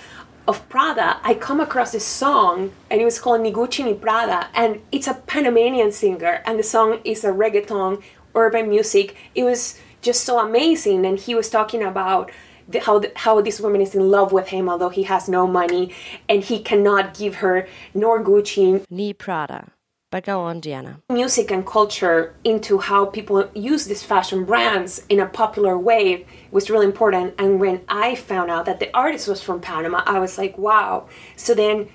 of 0.47 0.67
Prada, 0.69 1.19
I 1.23 1.33
come 1.33 1.59
across 1.59 1.91
this 1.91 2.05
song, 2.05 2.71
and 2.89 3.01
it 3.01 3.05
was 3.05 3.19
called 3.19 3.41
Ni 3.41 3.51
Gucci 3.51 3.83
Ni 3.83 3.93
Prada, 3.93 4.49
and 4.53 4.81
it's 4.91 5.07
a 5.07 5.15
Panamanian 5.15 5.91
singer, 5.91 6.41
and 6.45 6.59
the 6.59 6.63
song 6.63 6.99
is 7.03 7.23
a 7.23 7.29
reggaeton, 7.29 8.01
urban 8.35 8.69
music. 8.69 9.15
It 9.35 9.43
was 9.43 9.79
just 10.01 10.23
so 10.23 10.39
amazing, 10.39 11.05
and 11.05 11.19
he 11.19 11.35
was 11.35 11.49
talking 11.49 11.83
about 11.83 12.31
the, 12.71 12.79
how 12.79 12.99
the, 12.99 13.11
how 13.15 13.41
this 13.41 13.59
woman 13.59 13.81
is 13.81 13.93
in 13.95 14.09
love 14.09 14.31
with 14.31 14.47
him, 14.47 14.69
although 14.69 14.89
he 14.89 15.03
has 15.03 15.27
no 15.27 15.47
money, 15.47 15.93
and 16.27 16.43
he 16.43 16.59
cannot 16.59 17.13
give 17.17 17.35
her 17.35 17.67
nor 17.93 18.23
Gucci 18.23 18.85
ni 18.89 19.13
Prada. 19.13 19.67
But 20.11 20.25
go 20.25 20.41
on, 20.41 20.59
Diana. 20.59 20.99
Music 21.09 21.51
and 21.51 21.65
culture 21.65 22.35
into 22.43 22.79
how 22.79 23.05
people 23.05 23.49
use 23.55 23.85
these 23.85 24.03
fashion 24.03 24.43
brands 24.43 25.05
in 25.07 25.21
a 25.21 25.25
popular 25.25 25.77
way 25.77 26.25
was 26.51 26.69
really 26.69 26.85
important. 26.85 27.33
And 27.37 27.61
when 27.61 27.81
I 27.87 28.15
found 28.15 28.51
out 28.51 28.65
that 28.65 28.81
the 28.81 28.93
artist 28.93 29.29
was 29.29 29.41
from 29.41 29.61
Panama, 29.61 30.03
I 30.05 30.19
was 30.19 30.37
like, 30.37 30.57
wow. 30.57 31.07
So 31.37 31.53
then 31.53 31.87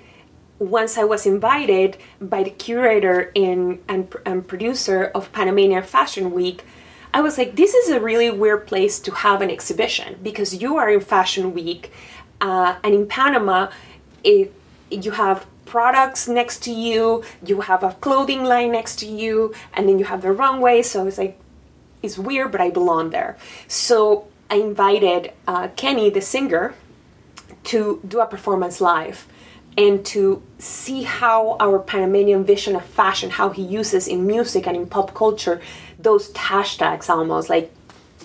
once 0.57 0.97
I 0.97 1.03
was 1.03 1.27
invited 1.27 1.97
by 2.19 2.41
the 2.41 2.49
curator 2.49 3.31
in, 3.35 3.81
and, 3.87 4.11
and 4.25 4.47
producer 4.47 5.11
of 5.13 5.31
Panamanian 5.31 5.83
Fashion 5.83 6.31
Week 6.31 6.63
I 7.13 7.21
was 7.21 7.37
like, 7.37 7.55
this 7.55 7.73
is 7.73 7.89
a 7.89 7.99
really 7.99 8.29
weird 8.29 8.67
place 8.67 8.99
to 8.99 9.11
have 9.11 9.41
an 9.41 9.49
exhibition 9.49 10.19
because 10.21 10.55
you 10.55 10.77
are 10.77 10.89
in 10.89 10.99
Fashion 10.99 11.53
Week, 11.53 11.91
uh, 12.41 12.75
and 12.83 12.93
in 12.93 13.07
Panama, 13.07 13.69
it, 14.23 14.53
you 14.91 15.11
have 15.11 15.45
products 15.65 16.27
next 16.27 16.63
to 16.63 16.71
you, 16.71 17.23
you 17.45 17.61
have 17.61 17.83
a 17.83 17.93
clothing 17.93 18.43
line 18.43 18.71
next 18.71 18.97
to 18.99 19.05
you, 19.05 19.53
and 19.73 19.87
then 19.87 19.99
you 19.99 20.05
have 20.05 20.21
the 20.21 20.31
runway. 20.31 20.81
So 20.81 21.01
I 21.01 21.03
was 21.03 21.17
like, 21.17 21.39
it's 22.01 22.17
weird, 22.17 22.51
but 22.51 22.61
I 22.61 22.69
belong 22.69 23.09
there. 23.09 23.37
So 23.67 24.27
I 24.49 24.55
invited 24.55 25.33
uh, 25.47 25.69
Kenny, 25.75 26.09
the 26.09 26.21
singer, 26.21 26.75
to 27.65 28.01
do 28.07 28.19
a 28.19 28.25
performance 28.25 28.79
live 28.79 29.27
and 29.77 30.03
to 30.03 30.41
see 30.57 31.03
how 31.03 31.55
our 31.59 31.77
Panamanian 31.77 32.43
vision 32.43 32.75
of 32.75 32.83
fashion, 32.83 33.29
how 33.29 33.49
he 33.49 33.61
uses 33.61 34.07
in 34.07 34.25
music 34.25 34.65
and 34.65 34.75
in 34.75 34.87
pop 34.87 35.13
culture, 35.13 35.61
those 35.99 36.31
hashtags 36.33 37.09
almost 37.09 37.49
like 37.49 37.71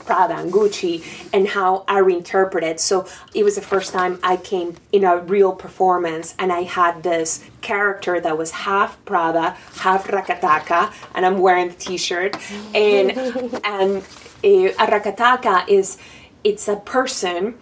Prada 0.05 0.37
and 0.37 0.53
Gucci 0.53 1.05
and 1.33 1.47
how 1.49 1.85
I 1.89 1.99
reinterpreted. 1.99 2.81
So 2.81 3.07
it 3.35 3.45
was 3.45 3.55
the 3.55 3.63
first 3.63 3.93
time 3.93 4.19
I 4.23 4.37
came 4.37 4.77
in 4.91 5.05
a 5.05 5.19
real 5.19 5.53
performance 5.53 6.35
and 6.39 6.53
I 6.53 6.63
had 6.63 7.03
this 7.03 7.45
character 7.61 8.21
that 8.21 8.37
was 8.37 8.51
half 8.51 9.03
Prada, 9.05 9.57
half 9.77 10.07
Rakataka, 10.09 10.93
and 11.15 11.25
I'm 11.25 11.39
wearing 11.39 11.69
the 11.69 11.75
t-shirt. 11.75 12.37
And 12.75 13.13
and 13.65 14.03
uh, 14.03 14.03
a 14.45 14.87
Rakataka 14.87 15.69
is 15.69 15.99
it's 16.45 16.67
a 16.69 16.77
person 16.77 17.55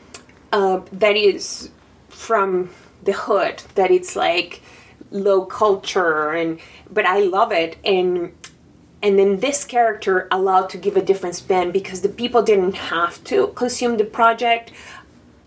uh, 0.53 0.81
that 0.93 1.17
is 1.17 1.71
from 2.09 2.71
the 3.03 3.13
hood 3.13 3.63
that 3.75 3.91
it's 3.91 4.17
like 4.17 4.63
low 5.11 5.45
culture 5.45 6.31
and 6.33 6.61
but 6.91 7.05
I 7.05 7.21
love 7.21 7.51
it 7.51 7.77
and 7.85 8.33
and 9.03 9.19
then 9.19 9.41
this 9.41 9.65
character 9.65 10.29
allowed 10.31 10.69
to 10.71 10.79
give 10.79 10.97
a 10.97 11.03
different 11.03 11.35
spin 11.35 11.71
because 11.71 12.03
the 12.03 12.09
people 12.09 12.43
didn't 12.43 12.75
have 12.75 13.23
to 13.25 13.49
consume 13.49 13.97
the 13.97 14.05
project 14.05 14.73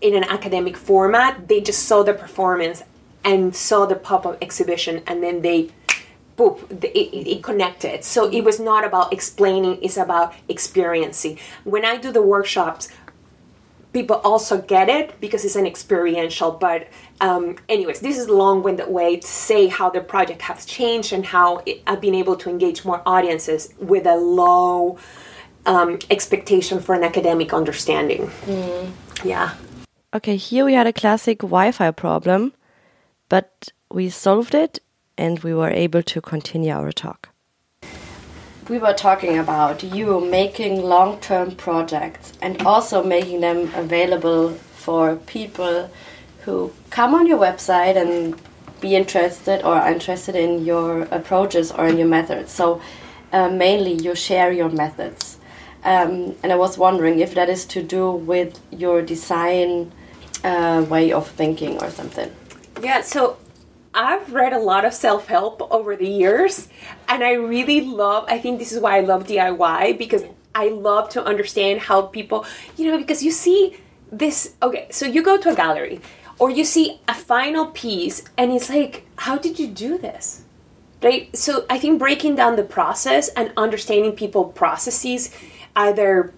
in 0.01 0.15
an 0.15 0.23
academic 0.23 0.75
format. 0.75 1.47
They 1.47 1.61
just 1.61 1.83
saw 1.83 2.03
the 2.03 2.13
performance 2.13 2.83
and 3.23 3.55
saw 3.55 3.85
the 3.85 3.95
pop-up 3.95 4.37
exhibition 4.41 5.03
and 5.07 5.23
then 5.23 5.41
they 5.41 5.69
boop 6.35 6.69
it, 6.83 6.95
it, 6.95 7.43
connected. 7.43 8.03
So 8.03 8.29
it 8.29 8.41
was 8.43 8.59
not 8.59 8.83
about 8.83 9.13
explaining 9.13 9.77
it's 9.83 9.97
about 9.97 10.33
experiencing. 10.49 11.37
When 11.63 11.85
i 11.85 11.95
do 11.97 12.11
the 12.11 12.23
workshops 12.23 12.89
people 13.93 14.17
also 14.23 14.62
get 14.62 14.89
it 14.89 15.19
because 15.21 15.45
it's 15.45 15.56
an 15.56 15.65
experiential. 15.65 16.51
But 16.51 16.88
um, 17.21 17.58
anyways, 17.69 18.01
this 18.01 18.17
is 18.17 18.27
a 18.27 18.34
long-winded 18.34 18.89
way 18.89 19.17
to 19.17 19.27
say 19.27 19.67
how 19.67 19.89
the 19.89 20.01
project 20.01 20.41
has 20.43 20.65
changed 20.65 21.13
and 21.13 21.25
how 21.25 21.62
it, 21.65 21.82
I've 21.88 22.01
been 22.01 22.15
able 22.15 22.36
to 22.38 22.49
engage 22.49 22.84
more 22.84 23.01
audiences 23.06 23.73
with 23.77 24.06
a 24.06 24.15
low 24.15 24.97
um, 25.65 25.99
expectation 26.10 26.79
for 26.79 26.95
an 26.95 27.03
academic 27.03 27.53
understanding. 27.53 28.27
Mm. 28.45 28.91
Yeah. 29.23 29.53
Okay, 30.13 30.36
here 30.36 30.65
we 30.65 30.73
had 30.73 30.88
a 30.88 30.93
classic 30.93 31.39
Wi-Fi 31.39 31.91
problem, 31.91 32.53
but 33.29 33.69
we 33.91 34.10
solved 34.10 34.53
it 34.53 34.79
and 35.17 35.39
we 35.39 35.53
were 35.53 35.69
able 35.69 36.03
to 36.03 36.21
continue 36.21 36.71
our 36.71 36.91
talk 36.91 37.32
we 38.69 38.78
were 38.78 38.93
talking 38.93 39.38
about 39.38 39.84
you 39.84 40.19
making 40.19 40.82
long 40.84 41.19
term 41.19 41.52
projects 41.52 42.34
and 42.41 42.62
also 42.63 43.04
making 43.04 43.41
them 43.41 43.71
available 43.76 44.52
for 44.52 45.15
people 45.15 45.89
who 46.41 46.71
come 46.89 47.13
on 47.13 47.28
your 47.28 47.39
website 47.39 47.95
and 47.95 48.39
be 48.80 48.95
interested 48.95 49.62
or 49.63 49.76
are 49.76 49.91
interested 49.91 50.36
in 50.36 50.65
your 50.65 51.04
approaches 51.04 51.71
or 51.71 51.88
in 51.88 51.97
your 51.97 52.08
methods. 52.08 52.52
So 52.52 52.82
uh, 53.32 53.49
mainly 53.49 53.93
you 53.93 54.15
share 54.15 54.51
your 54.51 54.70
methods. 54.70 55.38
Um, 55.84 56.36
and 56.43 56.51
I 56.51 56.55
was 56.55 56.78
wondering 56.78 57.20
if 57.20 57.34
that 57.36 57.49
is 57.49 57.66
to 57.66 57.84
do 57.84 58.11
with 58.11 58.59
your 58.72 59.01
design 59.01 59.91
uh, 60.43 60.86
way 60.89 61.11
of 61.11 61.28
thinking 61.30 61.82
or 61.82 61.89
something. 61.89 62.34
Yeah, 62.82 63.01
so 63.01 63.38
I've 63.93 64.33
read 64.33 64.53
a 64.53 64.59
lot 64.59 64.85
of 64.85 64.93
self 64.93 65.27
help 65.27 65.61
over 65.71 65.95
the 65.95 66.07
years, 66.07 66.67
and 67.07 67.23
I 67.23 67.33
really 67.33 67.81
love, 67.81 68.25
I 68.27 68.39
think 68.39 68.59
this 68.59 68.71
is 68.71 68.79
why 68.79 68.97
I 68.97 69.01
love 69.01 69.27
DIY 69.27 69.97
because 69.97 70.23
I 70.55 70.69
love 70.69 71.09
to 71.09 71.23
understand 71.23 71.81
how 71.81 72.03
people, 72.03 72.45
you 72.75 72.91
know, 72.91 72.97
because 72.97 73.23
you 73.23 73.31
see 73.31 73.77
this, 74.11 74.55
okay, 74.61 74.87
so 74.91 75.05
you 75.05 75.21
go 75.21 75.37
to 75.37 75.49
a 75.49 75.55
gallery 75.55 76.01
or 76.39 76.49
you 76.49 76.63
see 76.63 76.99
a 77.07 77.13
final 77.13 77.67
piece 77.67 78.23
and 78.37 78.51
it's 78.51 78.69
like, 78.69 79.05
how 79.17 79.37
did 79.37 79.59
you 79.59 79.67
do 79.67 79.97
this? 79.97 80.43
Right? 81.01 81.35
So 81.35 81.65
I 81.69 81.77
think 81.79 81.99
breaking 81.99 82.35
down 82.35 82.55
the 82.55 82.63
process 82.63 83.29
and 83.29 83.51
understanding 83.57 84.13
people 84.13 84.45
processes, 84.45 85.35
either 85.75 86.33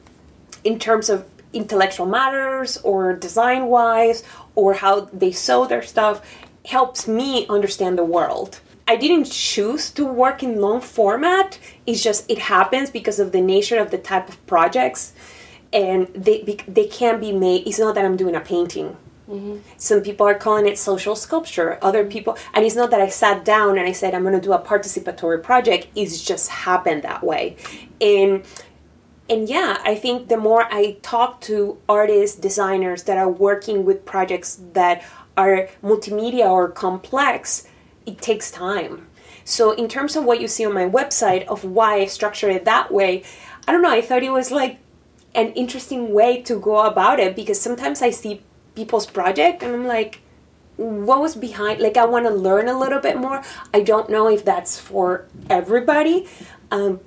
in 0.64 0.80
terms 0.80 1.10
of 1.10 1.26
intellectual 1.54 2.06
matters 2.06 2.78
or 2.78 3.14
design 3.14 3.68
wise 3.68 4.24
or 4.56 4.74
how 4.74 5.02
they 5.02 5.32
sew 5.32 5.66
their 5.66 5.82
stuff 5.82 6.22
helps 6.68 7.08
me 7.08 7.46
understand 7.48 7.98
the 7.98 8.06
world. 8.06 8.60
I 8.88 8.96
didn't 8.96 9.26
choose 9.26 9.90
to 9.92 10.06
work 10.06 10.44
in 10.44 10.62
long 10.62 10.82
format. 10.82 11.58
It's 11.88 12.04
just 12.04 12.30
it 12.30 12.38
happens 12.38 12.90
because 12.90 13.20
of 13.20 13.32
the 13.32 13.42
nature 13.42 13.80
of 13.80 13.90
the 13.92 13.98
type 13.98 14.30
of 14.30 14.46
projects, 14.46 15.14
and 15.74 16.08
they 16.14 16.58
they 16.68 16.86
can 16.86 17.20
be 17.20 17.32
made. 17.32 17.68
It's 17.68 17.80
not 17.80 17.96
that 17.96 18.06
I'm 18.06 18.16
doing 18.16 18.36
a 18.36 18.42
painting. 18.42 18.98
Mm-hmm. 19.28 19.58
Some 19.78 20.02
people 20.02 20.28
are 20.28 20.36
calling 20.36 20.68
it 20.68 20.78
social 20.78 21.16
sculpture. 21.16 21.80
Other 21.82 22.06
people, 22.06 22.38
and 22.54 22.64
it's 22.64 22.76
not 22.76 22.92
that 22.92 23.02
I 23.02 23.10
sat 23.10 23.44
down 23.44 23.80
and 23.80 23.88
I 23.88 23.92
said 23.92 24.14
I'm 24.14 24.22
going 24.22 24.36
to 24.36 24.42
do 24.42 24.54
a 24.54 24.60
participatory 24.60 25.42
project. 25.42 25.88
It's 25.96 26.24
just 26.24 26.50
happened 26.50 27.02
that 27.02 27.24
way, 27.24 27.58
and 28.00 28.44
and 29.28 29.50
yeah, 29.50 29.82
I 29.84 29.96
think 29.96 30.30
the 30.30 30.38
more 30.38 30.68
I 30.72 30.98
talk 31.02 31.42
to 31.42 31.80
artists, 31.90 32.38
designers 32.38 33.04
that 33.04 33.18
are 33.18 33.30
working 33.30 33.84
with 33.84 34.06
projects 34.06 34.60
that 34.74 35.04
are 35.38 35.70
multimedia 35.84 36.50
or 36.50 36.70
complex, 36.70 37.68
it 38.06 38.22
takes 38.22 38.52
time. 38.52 39.08
So, 39.44 39.72
in 39.72 39.88
terms 39.88 40.16
of 40.16 40.24
what 40.24 40.42
you 40.42 40.48
see 40.48 40.66
on 40.66 40.74
my 40.74 40.90
website, 40.90 41.46
of 41.46 41.64
why 41.64 41.98
I 41.98 42.06
structure 42.06 42.50
it 42.50 42.66
that 42.66 42.92
way, 42.92 43.24
I 43.68 43.72
don't 43.72 43.82
know, 43.82 43.92
I 43.92 44.02
thought 44.02 44.24
it 44.24 44.32
was 44.32 44.52
like 44.52 44.80
an 45.36 45.52
interesting 45.54 46.14
way 46.14 46.42
to 46.44 46.60
go 46.60 46.86
about 46.86 47.20
it 47.20 47.36
because 47.36 47.60
sometimes 47.60 48.02
I 48.02 48.10
see 48.10 48.42
people's 48.74 49.06
project 49.06 49.62
and 49.62 49.74
I'm 49.74 49.86
like, 49.86 50.22
what 50.78 51.22
was 51.22 51.36
behind 51.36 51.80
like 51.80 51.96
i 51.96 52.06
want 52.06 52.26
to 52.26 52.32
learn 52.32 52.68
a 52.68 52.78
little 52.78 53.00
bit 53.00 53.18
more 53.18 53.42
i 53.74 53.80
don't 53.80 54.10
know 54.10 54.28
if 54.28 54.44
that's 54.44 54.80
for 54.80 55.26
everybody 55.50 56.28
um, 56.72 57.00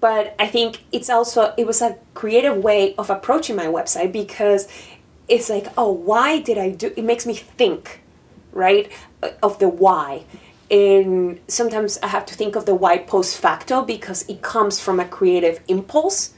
but 0.00 0.34
i 0.38 0.46
think 0.46 0.84
it's 0.90 1.08
also 1.08 1.54
it 1.56 1.66
was 1.66 1.80
a 1.80 1.96
creative 2.14 2.56
way 2.56 2.94
of 2.96 3.10
approaching 3.10 3.54
my 3.54 3.66
website 3.66 4.12
because 4.12 4.66
it's 5.28 5.48
like 5.48 5.66
oh 5.76 5.90
why 5.90 6.40
did 6.40 6.58
i 6.58 6.70
do 6.70 6.92
it 6.96 7.04
makes 7.04 7.26
me 7.26 7.34
think 7.34 8.00
right 8.52 8.90
of 9.42 9.58
the 9.58 9.68
why. 9.68 10.24
And 10.70 11.40
sometimes 11.48 11.98
i 12.02 12.08
have 12.08 12.26
to 12.26 12.34
think 12.34 12.56
of 12.56 12.66
the 12.66 12.74
why 12.74 12.98
post 12.98 13.38
facto 13.38 13.82
because 13.82 14.28
it 14.28 14.42
comes 14.42 14.80
from 14.80 15.00
a 15.00 15.04
creative 15.04 15.60
impulse 15.68 16.34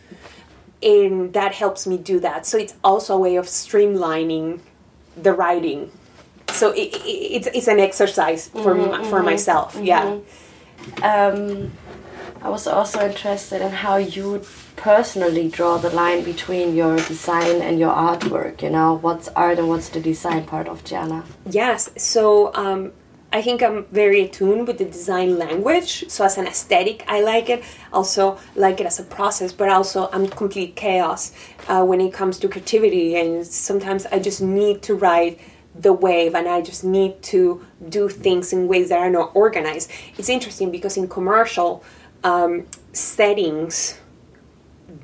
and 0.82 1.32
that 1.32 1.54
helps 1.54 1.86
me 1.86 1.96
do 1.96 2.20
that. 2.20 2.44
So 2.44 2.58
it's 2.58 2.74
also 2.84 3.14
a 3.14 3.18
way 3.18 3.36
of 3.36 3.46
streamlining 3.46 4.60
the 5.16 5.32
writing. 5.32 5.90
So 6.50 6.72
it, 6.72 6.94
it, 6.94 7.06
it's, 7.06 7.46
it's 7.48 7.68
an 7.68 7.80
exercise 7.80 8.48
for, 8.48 8.74
mm-hmm, 8.74 9.04
for 9.04 9.16
mm-hmm, 9.16 9.24
myself 9.24 9.74
mm-hmm. 9.74 9.84
yeah 9.86 10.18
um, 11.02 11.72
i 12.44 12.48
was 12.48 12.66
also 12.66 13.06
interested 13.06 13.60
in 13.60 13.70
how 13.70 13.96
you 13.96 14.42
personally 14.76 15.48
draw 15.48 15.76
the 15.78 15.90
line 15.90 16.22
between 16.22 16.74
your 16.74 16.96
design 16.96 17.62
and 17.62 17.78
your 17.78 17.94
artwork 17.94 18.62
you 18.62 18.70
know 18.70 18.94
what's 18.94 19.28
art 19.28 19.58
and 19.58 19.68
what's 19.68 19.88
the 19.88 20.00
design 20.00 20.44
part 20.44 20.68
of 20.68 20.84
Giana 20.84 21.24
yes 21.50 21.90
so 21.96 22.54
um, 22.54 22.92
I 23.34 23.42
think 23.42 23.64
I'm 23.64 23.86
very 23.86 24.20
attuned 24.20 24.68
with 24.68 24.78
the 24.78 24.84
design 24.84 25.40
language. 25.40 26.08
So 26.08 26.24
as 26.24 26.38
an 26.38 26.46
aesthetic, 26.46 27.04
I 27.08 27.20
like 27.20 27.50
it. 27.50 27.64
Also 27.92 28.38
like 28.54 28.78
it 28.80 28.86
as 28.86 29.00
a 29.00 29.02
process, 29.02 29.52
but 29.52 29.68
also 29.68 30.08
I'm 30.12 30.28
complete 30.28 30.76
chaos 30.76 31.32
uh, 31.66 31.84
when 31.84 32.00
it 32.00 32.12
comes 32.12 32.38
to 32.38 32.48
creativity. 32.48 33.16
And 33.16 33.44
sometimes 33.44 34.06
I 34.06 34.20
just 34.20 34.40
need 34.40 34.82
to 34.82 34.94
write 34.94 35.40
the 35.74 35.92
wave 35.92 36.36
and 36.36 36.46
I 36.46 36.60
just 36.60 36.84
need 36.84 37.20
to 37.22 37.66
do 37.88 38.08
things 38.08 38.52
in 38.52 38.68
ways 38.68 38.90
that 38.90 39.00
are 39.00 39.10
not 39.10 39.32
organized. 39.34 39.90
It's 40.16 40.28
interesting 40.28 40.70
because 40.70 40.96
in 40.96 41.08
commercial 41.08 41.82
um, 42.24 42.66
settings, 42.92 44.00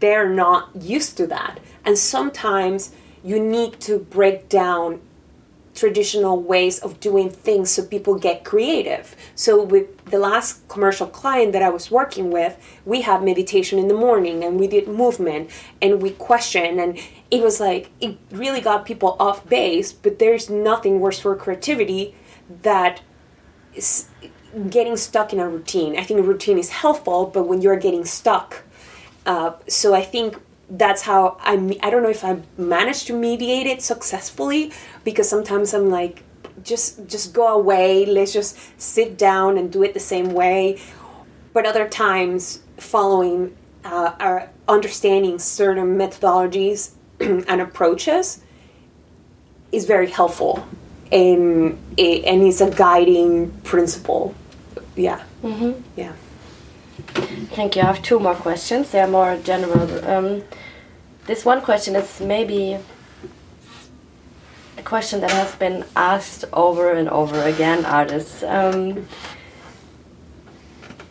they're 0.00 0.28
not 0.28 0.70
used 0.74 1.16
to 1.18 1.26
that. 1.28 1.60
And 1.84 1.96
sometimes 1.96 2.92
you 3.22 3.38
need 3.38 3.80
to 3.80 3.98
break 3.98 4.48
down 4.48 5.00
traditional 5.74 6.42
ways 6.42 6.78
of 6.80 6.98
doing 7.00 7.30
things 7.30 7.70
so 7.70 7.84
people 7.84 8.14
get 8.16 8.44
creative. 8.44 9.14
So 9.34 9.62
with 9.62 10.04
the 10.06 10.18
last 10.18 10.66
commercial 10.68 11.06
client 11.06 11.52
that 11.52 11.62
I 11.62 11.70
was 11.70 11.90
working 11.90 12.30
with, 12.30 12.58
we 12.84 13.02
had 13.02 13.22
meditation 13.22 13.78
in 13.78 13.88
the 13.88 13.94
morning 13.94 14.42
and 14.42 14.58
we 14.58 14.66
did 14.66 14.88
movement 14.88 15.50
and 15.80 16.02
we 16.02 16.10
questioned 16.10 16.80
and 16.80 16.98
it 17.30 17.42
was 17.42 17.60
like 17.60 17.90
it 18.00 18.18
really 18.30 18.60
got 18.60 18.84
people 18.84 19.16
off 19.20 19.48
base, 19.48 19.92
but 19.92 20.18
there's 20.18 20.50
nothing 20.50 21.00
worse 21.00 21.20
for 21.20 21.36
creativity 21.36 22.14
that 22.62 23.00
getting 24.68 24.96
stuck 24.96 25.32
in 25.32 25.40
a 25.40 25.48
routine. 25.48 25.98
I 25.98 26.02
think 26.02 26.20
a 26.20 26.22
routine 26.22 26.58
is 26.58 26.70
helpful, 26.70 27.26
but 27.26 27.44
when 27.44 27.62
you're 27.62 27.76
getting 27.76 28.04
stuck 28.04 28.64
uh, 29.26 29.52
so 29.68 29.94
I 29.94 30.02
think 30.02 30.40
that's 30.68 31.02
how 31.02 31.36
I 31.40 31.54
I 31.82 31.90
don't 31.90 32.02
know 32.02 32.10
if 32.10 32.24
I 32.24 32.40
managed 32.56 33.06
to 33.08 33.12
mediate 33.12 33.66
it 33.66 33.82
successfully 33.82 34.72
because 35.04 35.28
sometimes 35.28 35.74
I'm 35.74 35.90
like 35.90 36.22
just 36.62 37.06
just 37.06 37.32
go 37.32 37.48
away 37.48 38.06
let's 38.06 38.32
just 38.32 38.56
sit 38.80 39.18
down 39.18 39.58
and 39.58 39.72
do 39.72 39.82
it 39.82 39.94
the 39.94 40.00
same 40.00 40.32
way 40.32 40.80
but 41.52 41.66
other 41.66 41.88
times 41.88 42.60
following 42.76 43.56
uh, 43.84 44.14
or 44.20 44.50
understanding 44.68 45.38
certain 45.38 45.96
methodologies 45.96 46.92
and 47.20 47.60
approaches 47.60 48.42
is 49.72 49.86
very 49.86 50.10
helpful 50.10 50.66
and 51.10 51.78
and 51.98 52.42
it's 52.42 52.60
a 52.60 52.70
guiding 52.70 53.50
principle 53.62 54.34
yeah 55.00 55.22
mm-hmm. 55.42 55.72
yeah 55.96 56.12
Thank 57.56 57.76
you. 57.76 57.82
I 57.82 57.86
have 57.86 58.02
two 58.02 58.18
more 58.18 58.34
questions. 58.34 58.90
They 58.90 59.00
are 59.00 59.08
more 59.08 59.36
general. 59.42 60.04
Um, 60.08 60.42
this 61.26 61.44
one 61.44 61.60
question 61.62 61.96
is 61.96 62.20
maybe 62.20 62.78
a 64.78 64.82
question 64.82 65.20
that 65.20 65.30
has 65.30 65.54
been 65.56 65.84
asked 65.96 66.44
over 66.52 66.92
and 66.92 67.08
over 67.08 67.40
again, 67.42 67.84
artists. 67.84 68.42
Um, 68.42 69.06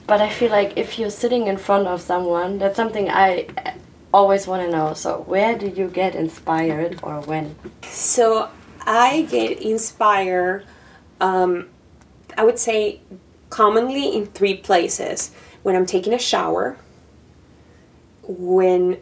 but 0.07 0.21
I 0.21 0.29
feel 0.29 0.51
like 0.51 0.73
if 0.77 0.97
you're 0.97 1.11
sitting 1.11 1.47
in 1.47 1.57
front 1.57 1.87
of 1.87 2.01
someone, 2.01 2.57
that's 2.57 2.75
something 2.75 3.09
I 3.09 3.47
always 4.13 4.47
want 4.47 4.63
to 4.63 4.71
know. 4.71 4.93
So, 4.93 5.21
where 5.27 5.57
do 5.57 5.67
you 5.67 5.87
get 5.87 6.15
inspired 6.15 6.99
or 7.03 7.21
when? 7.21 7.55
So, 7.83 8.49
I 8.85 9.27
get 9.29 9.61
inspired, 9.61 10.65
um, 11.21 11.69
I 12.35 12.43
would 12.43 12.57
say, 12.57 13.01
commonly 13.49 14.15
in 14.15 14.25
three 14.27 14.55
places 14.55 15.31
when 15.63 15.75
I'm 15.75 15.85
taking 15.85 16.13
a 16.13 16.19
shower, 16.19 16.77
when 18.23 18.97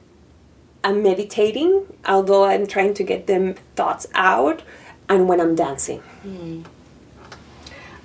I'm 0.83 1.03
meditating, 1.03 1.85
although 2.07 2.45
I'm 2.45 2.65
trying 2.65 2.93
to 2.95 3.03
get 3.03 3.27
them 3.27 3.55
thoughts 3.75 4.07
out, 4.13 4.61
and 5.09 5.27
when 5.27 5.39
I'm 5.41 5.55
dancing. 5.55 6.01
Mm. 6.25 6.65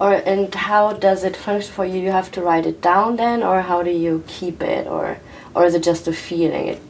Or 0.01 0.15
and 0.15 0.53
how 0.55 0.95
does 0.95 1.23
it 1.23 1.37
function 1.37 1.73
for 1.73 1.85
you? 1.85 2.01
You 2.01 2.11
have 2.11 2.33
to 2.33 2.43
write 2.43 2.67
it 2.67 2.81
down 2.81 3.17
then, 3.17 3.43
or 3.43 3.63
how 3.63 3.83
do 3.83 3.91
you 3.91 4.25
keep 4.27 4.63
it, 4.63 4.87
or 4.87 5.19
or 5.55 5.65
is 5.65 5.75
it 5.75 5.85
just 5.85 6.09
a 6.09 6.13
feeling? 6.13 6.69
It 6.69 6.83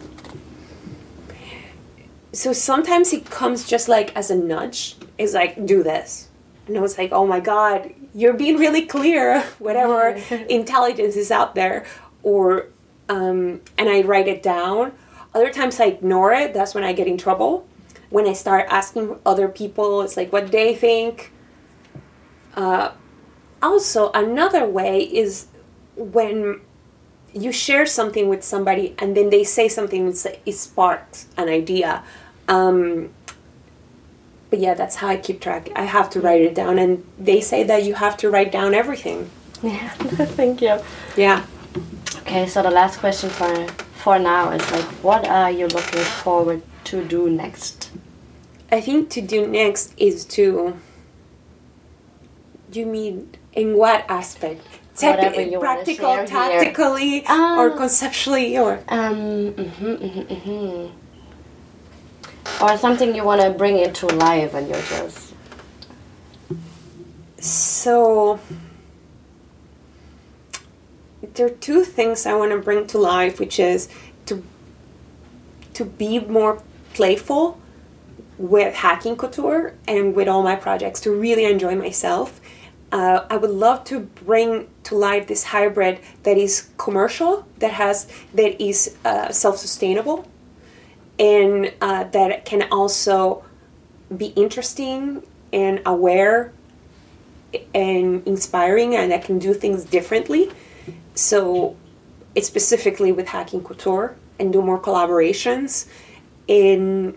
so 2.33 2.55
sometimes 2.55 3.13
it 3.13 3.29
comes 3.29 3.69
just 3.69 3.89
like 3.89 4.17
as 4.17 4.31
a 4.31 4.35
nudge. 4.35 4.97
It's 5.19 5.35
like 5.35 5.67
do 5.67 5.83
this, 5.83 6.29
and 6.67 6.79
I 6.79 6.81
was 6.81 6.97
like, 6.97 7.13
oh 7.13 7.27
my 7.27 7.41
god, 7.41 7.93
you're 8.15 8.35
being 8.35 8.57
really 8.59 8.87
clear, 8.87 9.41
whatever 9.59 10.09
intelligence 10.49 11.17
is 11.17 11.31
out 11.31 11.55
there, 11.55 11.85
or 12.23 12.67
um, 13.09 13.61
and 13.79 13.89
I 13.89 14.03
write 14.03 14.29
it 14.29 14.43
down. 14.43 14.93
Other 15.35 15.51
times 15.51 15.81
I 15.81 15.87
ignore 15.87 16.33
it. 16.33 16.55
That's 16.55 16.75
when 16.75 16.85
I 16.85 16.93
get 16.93 17.07
in 17.07 17.17
trouble. 17.17 17.67
When 18.11 18.27
I 18.29 18.35
start 18.35 18.67
asking 18.69 19.19
other 19.25 19.49
people, 19.49 20.03
it's 20.03 20.17
like 20.17 20.33
what 20.33 20.53
they 20.53 20.75
think. 20.75 21.33
Uh, 22.55 22.93
also, 23.63 24.11
another 24.13 24.67
way 24.67 25.01
is 25.01 25.47
when 25.97 26.61
you 27.33 27.53
share 27.53 27.87
something 27.87 28.29
with 28.29 28.45
somebody 28.45 28.95
and 28.99 29.17
then 29.17 29.31
they 29.31 29.45
say 29.45 29.69
something 29.69 30.15
it 30.45 30.53
sparks 30.53 31.29
an 31.37 31.49
idea. 31.49 32.03
Um, 32.49 33.11
but 34.53 34.61
yeah, 34.61 34.75
that's 34.75 34.97
how 34.97 35.09
I 35.09 35.17
keep 35.17 35.41
track. 35.41 35.71
I 35.75 35.85
have 35.85 36.11
to 36.11 36.21
write 36.21 36.43
it 36.43 36.55
down, 36.55 36.79
and 36.79 37.03
they 37.19 37.41
say 37.41 37.63
that 37.65 37.85
you 37.85 37.95
have 37.95 38.19
to 38.19 38.29
write 38.29 38.53
down 38.53 38.75
everything. 38.75 39.31
Yeah, 39.63 39.89
thank 40.37 40.61
you. 40.61 40.79
Yeah. 41.17 41.47
Okay, 42.19 42.47
so 42.47 42.63
the 42.63 42.71
last 42.71 43.01
question 43.01 43.31
for 43.31 43.67
for 43.95 44.19
now 44.19 44.51
is 44.51 44.61
like, 44.71 44.85
what 45.03 45.27
are 45.27 45.51
you 45.51 45.69
looking 45.69 46.03
forward 46.03 46.61
to 46.85 47.03
do 47.03 47.31
next? 47.31 47.89
I 48.71 48.83
think 48.83 49.09
to 49.17 49.23
do 49.23 49.47
next 49.47 49.95
is 49.97 50.27
to. 50.37 50.77
You 52.75 52.85
mean 52.85 53.31
in 53.55 53.79
what 53.79 54.05
aspect? 54.07 54.61
You 55.01 55.59
practical, 55.61 56.27
tactically, 56.27 57.25
Ah. 57.27 57.59
or 57.59 57.71
conceptually, 57.71 58.59
or 58.59 58.81
Um, 58.89 59.55
mhm, 59.57 59.97
mhm, 59.97 60.27
mhm. 60.29 60.91
Or 62.61 62.77
something 62.77 63.15
you 63.15 63.25
want 63.25 63.41
to 63.41 63.51
bring 63.51 63.79
into 63.79 64.07
life 64.07 64.55
and 64.55 64.69
you're 64.69 64.83
just. 64.83 65.35
So 67.39 68.39
there 71.35 71.47
are 71.47 71.51
two 71.51 71.85
things 71.85 72.27
I 72.27 72.35
want 72.35 72.53
to 72.53 72.59
bring 72.59 72.87
to 72.89 72.99
life, 72.99 73.41
which 73.41 73.59
is 73.59 73.89
to 74.27 74.43
to 75.75 75.85
be 75.85 76.19
more 76.21 76.63
playful 76.95 77.59
with 78.39 78.75
hacking 78.75 79.17
couture 79.17 79.75
and 79.89 80.15
with 80.15 80.29
all 80.29 80.43
my 80.43 80.57
projects 80.57 81.01
to 81.01 81.11
really 81.11 81.45
enjoy 81.45 81.75
myself. 81.75 82.41
Uh, 82.91 83.25
I 83.31 83.39
would 83.39 83.51
love 83.51 83.85
to 83.85 84.01
bring 84.01 84.69
to 84.85 84.95
life 84.95 85.27
this 85.27 85.45
hybrid 85.45 86.01
that 86.25 86.37
is 86.37 86.69
commercial, 86.77 87.47
that 87.59 87.73
has 87.73 88.07
that 88.35 88.63
is 88.63 88.97
uh, 89.05 89.33
self-sustainable, 89.33 90.29
and 91.23 91.73
uh, 91.81 92.03
that 92.03 92.45
can 92.45 92.67
also 92.73 93.45
be 94.15 94.27
interesting 94.27 95.23
and 95.53 95.81
aware 95.87 96.53
and 97.73 98.27
inspiring 98.27 98.97
and 98.97 99.13
I 99.13 99.19
can 99.19 99.39
do 99.39 99.55
things 99.55 99.85
differently. 99.85 100.51
So 101.15 101.77
it's 102.35 102.49
specifically 102.49 103.13
with 103.13 103.29
hacking 103.29 103.63
couture 103.63 104.17
and 104.41 104.53
do 104.53 104.61
more 104.61 104.81
collaborations 104.81 105.87
in 106.49 107.17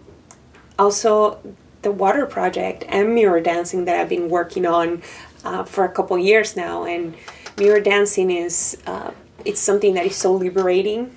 also 0.77 1.39
the 1.81 1.91
water 1.91 2.27
project 2.27 2.85
and 2.87 3.15
mirror 3.15 3.41
dancing 3.41 3.85
that 3.85 3.99
I've 3.99 4.09
been 4.09 4.29
working 4.29 4.67
on 4.67 5.01
uh, 5.43 5.63
for 5.63 5.83
a 5.83 5.89
couple 5.89 6.17
years 6.19 6.55
now 6.55 6.83
and 6.83 7.15
mirror 7.57 7.79
dancing 7.79 8.29
is 8.29 8.77
uh, 8.85 9.11
it's 9.45 9.59
something 9.59 9.95
that 9.95 10.05
is 10.05 10.15
so 10.15 10.33
liberating 10.33 11.15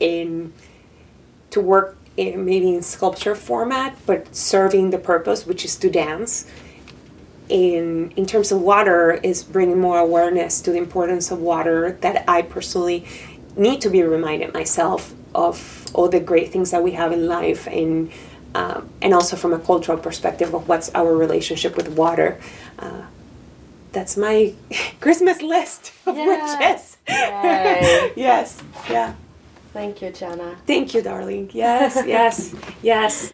in 0.00 0.54
to 1.50 1.60
work 1.60 1.98
in, 2.16 2.44
maybe 2.44 2.74
in 2.74 2.82
sculpture 2.82 3.34
format 3.34 3.96
but 4.06 4.34
serving 4.34 4.90
the 4.90 4.98
purpose 4.98 5.46
which 5.46 5.64
is 5.64 5.76
to 5.76 5.90
dance 5.90 6.46
in 7.48 8.10
in 8.16 8.24
terms 8.26 8.50
of 8.52 8.60
water 8.60 9.12
is 9.12 9.42
bringing 9.42 9.78
more 9.80 9.98
awareness 9.98 10.60
to 10.62 10.70
the 10.70 10.78
importance 10.78 11.30
of 11.30 11.38
water 11.40 11.92
that 12.00 12.24
I 12.28 12.42
personally 12.42 13.04
need 13.56 13.80
to 13.82 13.90
be 13.90 14.02
reminded 14.02 14.52
myself 14.54 15.12
of 15.34 15.84
all 15.94 16.08
the 16.08 16.20
great 16.20 16.50
things 16.50 16.70
that 16.70 16.82
we 16.82 16.92
have 16.92 17.12
in 17.12 17.26
life 17.28 17.66
and 17.68 18.10
um, 18.54 18.88
and 19.02 19.12
also 19.12 19.36
from 19.36 19.52
a 19.52 19.58
cultural 19.58 19.98
perspective 19.98 20.54
of 20.54 20.68
what's 20.68 20.88
our 20.94 21.16
relationship 21.16 21.76
with 21.76 21.88
water. 21.88 22.40
Uh, 22.78 23.02
that's 23.92 24.16
my 24.16 24.54
Christmas 25.00 25.42
list 25.42 25.92
of 26.06 26.16
Yeah. 26.16 26.26
wishes. 26.26 26.96
Yes, 28.16 28.62
yeah. 28.88 29.14
Thank 29.74 30.02
you, 30.02 30.10
Giana. 30.18 30.56
Thank 30.68 30.94
you, 30.94 31.02
darling. 31.02 31.50
Yes, 31.52 31.94
yes, 32.06 32.54
yes. 32.82 33.14